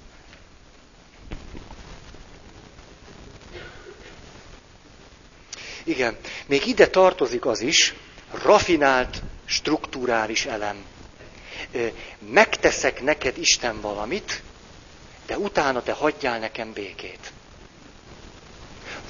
Igen, 5.83 6.17
még 6.45 6.65
ide 6.65 6.87
tartozik 6.87 7.45
az 7.45 7.61
is, 7.61 7.93
rafinált, 8.31 9.23
strukturális 9.45 10.45
elem 10.45 10.85
megteszek 12.19 13.01
neked 13.01 13.37
Isten 13.37 13.81
valamit, 13.81 14.41
de 15.25 15.37
utána 15.37 15.81
te 15.81 15.91
hagyjál 15.91 16.39
nekem 16.39 16.73
békét. 16.73 17.31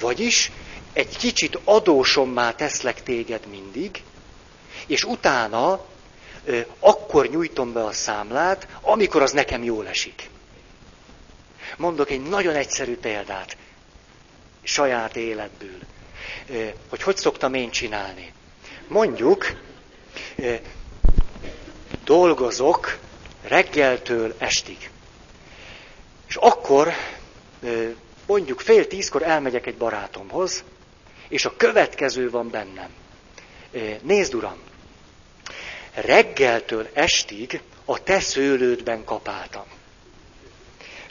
Vagyis 0.00 0.50
egy 0.92 1.16
kicsit 1.16 1.58
adósommá 1.64 2.52
teszlek 2.52 3.02
téged 3.02 3.46
mindig, 3.46 4.02
és 4.86 5.04
utána 5.04 5.84
akkor 6.78 7.28
nyújtom 7.28 7.72
be 7.72 7.84
a 7.84 7.92
számlát, 7.92 8.68
amikor 8.80 9.22
az 9.22 9.32
nekem 9.32 9.64
jól 9.64 9.88
esik. 9.88 10.30
Mondok 11.76 12.10
egy 12.10 12.22
nagyon 12.22 12.54
egyszerű 12.54 12.96
példát, 12.96 13.56
saját 14.62 15.16
életből, 15.16 15.78
hogy 16.88 17.02
hogy 17.02 17.16
szoktam 17.16 17.54
én 17.54 17.70
csinálni. 17.70 18.32
Mondjuk, 18.88 19.46
dolgozok 22.04 22.98
reggeltől 23.42 24.34
estig. 24.38 24.90
És 26.28 26.36
akkor 26.36 26.92
mondjuk 28.26 28.60
fél 28.60 28.86
tízkor 28.86 29.22
elmegyek 29.22 29.66
egy 29.66 29.76
barátomhoz, 29.76 30.64
és 31.28 31.44
a 31.44 31.56
következő 31.56 32.30
van 32.30 32.50
bennem. 32.50 32.90
Nézd, 34.02 34.34
uram, 34.34 34.58
reggeltől 35.94 36.88
estig 36.92 37.60
a 37.84 38.02
te 38.02 38.20
szőlődben 38.20 39.04
kapáltam. 39.04 39.64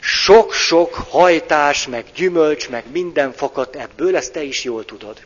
Sok-sok 0.00 0.94
hajtás, 0.94 1.86
meg 1.86 2.04
gyümölcs, 2.14 2.68
meg 2.68 2.84
minden 2.90 3.32
fakadt 3.32 3.76
ebből, 3.76 4.16
ezt 4.16 4.32
te 4.32 4.42
is 4.42 4.64
jól 4.64 4.84
tudod. 4.84 5.20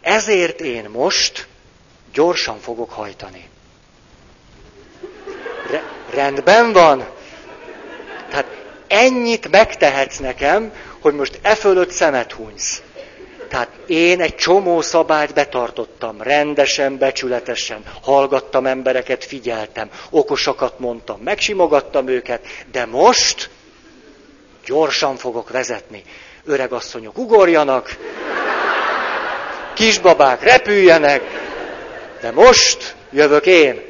Ezért 0.00 0.60
én 0.60 0.88
most 0.88 1.46
gyorsan 2.12 2.60
fogok 2.60 2.90
hajtani. 2.90 3.48
Re- 5.70 5.92
rendben 6.10 6.72
van? 6.72 7.08
Tehát 8.30 8.46
ennyit 8.86 9.50
megtehetsz 9.50 10.18
nekem, 10.18 10.72
hogy 11.00 11.14
most 11.14 11.38
e 11.42 11.54
fölött 11.54 11.90
szemet 11.90 12.32
hunysz. 12.32 12.82
Tehát 13.48 13.68
én 13.86 14.20
egy 14.20 14.34
csomó 14.34 14.80
szabályt 14.80 15.34
betartottam, 15.34 16.22
rendesen, 16.22 16.98
becsületesen, 16.98 17.82
hallgattam 18.02 18.66
embereket, 18.66 19.24
figyeltem, 19.24 19.90
okosakat 20.10 20.78
mondtam, 20.78 21.20
megsimogattam 21.20 22.08
őket, 22.08 22.46
de 22.72 22.84
most 22.84 23.50
gyorsan 24.64 25.16
fogok 25.16 25.50
vezetni. 25.50 26.02
Öregasszonyok 26.44 27.18
ugorjanak, 27.18 27.96
kisbabák 29.74 30.42
repüljenek, 30.42 31.22
de 32.20 32.30
most 32.30 32.94
jövök 33.10 33.46
én. 33.46 33.82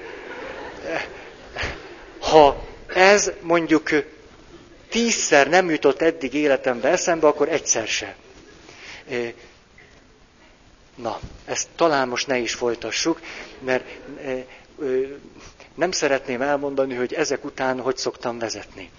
Ha 2.20 2.56
ez 2.94 3.30
mondjuk 3.40 3.90
tízszer 4.90 5.48
nem 5.48 5.70
jutott 5.70 6.02
eddig 6.02 6.34
életembe 6.34 6.88
eszembe, 6.88 7.26
akkor 7.26 7.48
egyszer 7.48 7.86
se. 7.86 8.14
Na, 10.96 11.18
ezt 11.44 11.68
talán 11.76 12.08
most 12.08 12.26
ne 12.26 12.38
is 12.38 12.54
folytassuk, 12.54 13.20
mert 13.58 13.84
nem 15.74 15.90
szeretném 15.90 16.42
elmondani, 16.42 16.94
hogy 16.94 17.12
ezek 17.12 17.44
után 17.44 17.80
hogy 17.80 17.96
szoktam 17.96 18.38
vezetni. 18.38 18.90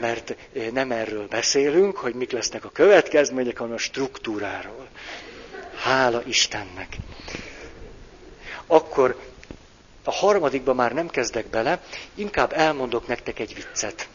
Mert 0.00 0.34
nem 0.72 0.90
erről 0.92 1.26
beszélünk, 1.28 1.96
hogy 1.96 2.14
mik 2.14 2.30
lesznek 2.30 2.64
a 2.64 2.70
következmények, 2.70 3.58
hanem 3.58 3.74
a 3.74 3.78
struktúráról. 3.78 4.88
Hála 5.76 6.22
Istennek. 6.26 6.96
Akkor 8.66 9.20
a 10.04 10.12
harmadikba 10.12 10.74
már 10.74 10.92
nem 10.92 11.08
kezdek 11.08 11.46
bele, 11.46 11.82
inkább 12.14 12.52
elmondok 12.52 13.06
nektek 13.06 13.38
egy 13.38 13.54
viccet 13.54 14.08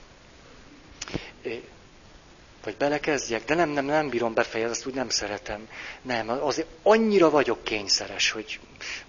vagy 2.63 2.75
belekezdjek, 2.77 3.45
de 3.45 3.55
nem, 3.55 3.69
nem, 3.69 3.85
nem 3.85 4.09
bírom 4.09 4.33
befejezni, 4.33 4.75
azt 4.75 4.85
úgy 4.85 4.93
nem 4.93 5.09
szeretem. 5.09 5.67
Nem, 6.01 6.29
azért 6.29 6.67
annyira 6.83 7.29
vagyok 7.29 7.63
kényszeres, 7.63 8.31
hogy 8.31 8.59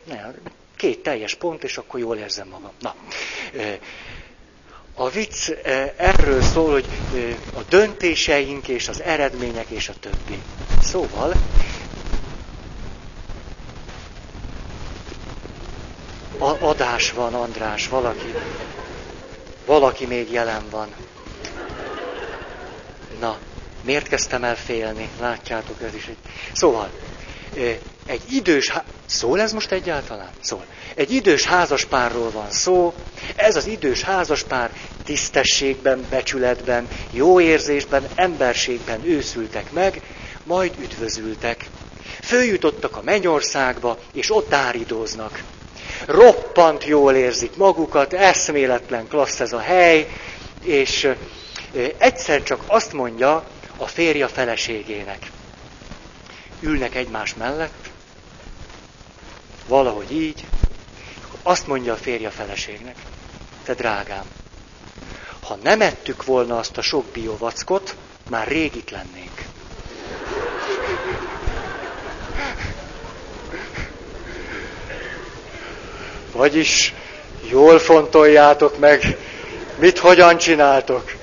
nem, 0.04 0.34
két 0.76 1.02
teljes 1.02 1.34
pont, 1.34 1.64
és 1.64 1.76
akkor 1.76 2.00
jól 2.00 2.16
érzem 2.16 2.48
magam. 2.48 2.72
Na, 2.80 2.94
a 4.94 5.08
vicc 5.08 5.50
erről 5.96 6.42
szól, 6.42 6.72
hogy 6.72 6.86
a 7.54 7.60
döntéseink 7.68 8.68
és 8.68 8.88
az 8.88 9.02
eredmények 9.02 9.68
és 9.68 9.88
a 9.88 9.94
többi. 10.00 10.42
Szóval, 10.82 11.32
adás 16.38 17.12
van, 17.12 17.34
András, 17.34 17.88
valaki, 17.88 18.34
valaki 19.66 20.06
még 20.06 20.30
jelen 20.30 20.64
van. 20.70 20.88
Na, 23.20 23.38
miért 23.80 24.08
kezdtem 24.08 24.44
el 24.44 24.56
félni? 24.56 25.08
Látjátok, 25.20 25.82
ez 25.82 25.94
is 25.94 26.06
egy... 26.06 26.16
Szóval, 26.52 26.90
egy 28.06 28.22
idős... 28.30 28.68
Há... 28.68 28.84
Szól 29.06 29.40
ez 29.40 29.52
most 29.52 29.72
egyáltalán? 29.72 30.30
Szól. 30.40 30.64
Egy 30.94 31.12
idős 31.12 31.44
házaspárról 31.44 32.30
van 32.30 32.50
szó. 32.50 32.94
Ez 33.36 33.56
az 33.56 33.66
idős 33.66 34.02
házaspár 34.02 34.70
tisztességben, 35.04 36.06
becsületben, 36.10 36.88
jó 37.10 37.40
érzésben, 37.40 38.08
emberségben 38.14 39.04
őszültek 39.04 39.72
meg, 39.72 40.00
majd 40.44 40.72
üdvözültek. 40.80 41.64
Följutottak 42.22 42.96
a 42.96 43.02
mennyországba, 43.04 43.98
és 44.12 44.30
ott 44.34 44.52
áridóznak. 44.54 45.42
Roppant 46.06 46.84
jól 46.84 47.14
érzik 47.14 47.56
magukat, 47.56 48.12
eszméletlen 48.12 49.08
klassz 49.08 49.40
ez 49.40 49.52
a 49.52 49.58
hely, 49.58 50.08
és 50.62 51.08
egyszer 51.98 52.42
csak 52.42 52.62
azt 52.66 52.92
mondja 52.92 53.44
a 53.76 53.86
férja 53.86 54.28
feleségének. 54.28 55.30
Ülnek 56.60 56.94
egymás 56.94 57.34
mellett, 57.34 57.90
valahogy 59.66 60.12
így, 60.12 60.44
azt 61.42 61.66
mondja 61.66 61.92
a 61.92 61.96
férja 61.96 62.30
feleségnek, 62.30 62.96
te 63.64 63.74
drágám, 63.74 64.24
ha 65.40 65.58
nem 65.62 65.80
ettük 65.80 66.24
volna 66.24 66.58
azt 66.58 66.76
a 66.76 66.82
sok 66.82 67.04
biovackot, 67.04 67.96
már 68.30 68.48
rég 68.48 68.74
itt 68.74 68.90
lennénk. 68.90 69.42
Vagyis 76.32 76.94
jól 77.48 77.78
fontoljátok 77.78 78.78
meg, 78.78 79.16
mit 79.78 79.98
hogyan 79.98 80.38
csináltok 80.38 81.13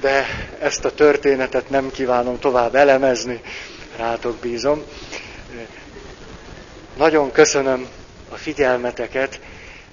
de 0.00 0.26
ezt 0.58 0.84
a 0.84 0.94
történetet 0.94 1.70
nem 1.70 1.90
kívánom 1.90 2.38
tovább 2.38 2.74
elemezni, 2.74 3.40
rátok 3.96 4.36
bízom. 4.36 4.82
Nagyon 6.96 7.32
köszönöm 7.32 7.88
a 8.28 8.36
figyelmeteket, 8.36 9.40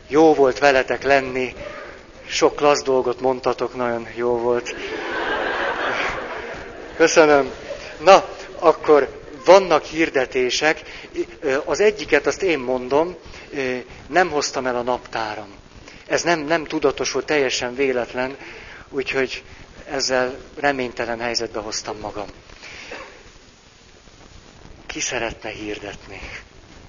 jó 0.08 0.34
volt 0.34 0.60
veletek 0.60 1.04
lenni, 1.04 1.54
sok 2.28 2.56
klassz 2.56 2.84
dolgot 2.84 3.22
mondtatok, 3.22 3.76
nagyon 3.76 4.08
jó 4.16 4.38
volt. 4.38 4.76
Köszönöm. 6.96 7.52
Na, 8.04 8.26
akkor 8.60 9.22
vannak 9.46 9.84
hirdetések. 9.84 10.82
Az 11.66 11.80
egyiket 11.80 12.28
azt 12.28 12.42
én 12.42 12.60
mondom, 12.60 13.16
nem 14.08 14.30
hoztam 14.30 14.66
el 14.66 14.76
a 14.76 14.82
naptáram. 14.82 15.48
Ez 16.08 16.24
nem, 16.24 16.40
nem 16.40 16.66
tudatos 16.66 17.12
volt, 17.12 17.26
teljesen 17.26 17.76
véletlen, 17.76 18.38
úgyhogy 18.90 19.44
ezzel 19.86 20.38
reménytelen 20.56 21.20
helyzetbe 21.20 21.60
hoztam 21.60 21.98
magam. 21.98 22.28
Ki 24.86 25.00
szeretne 25.00 25.50
hirdetni? 25.50 26.20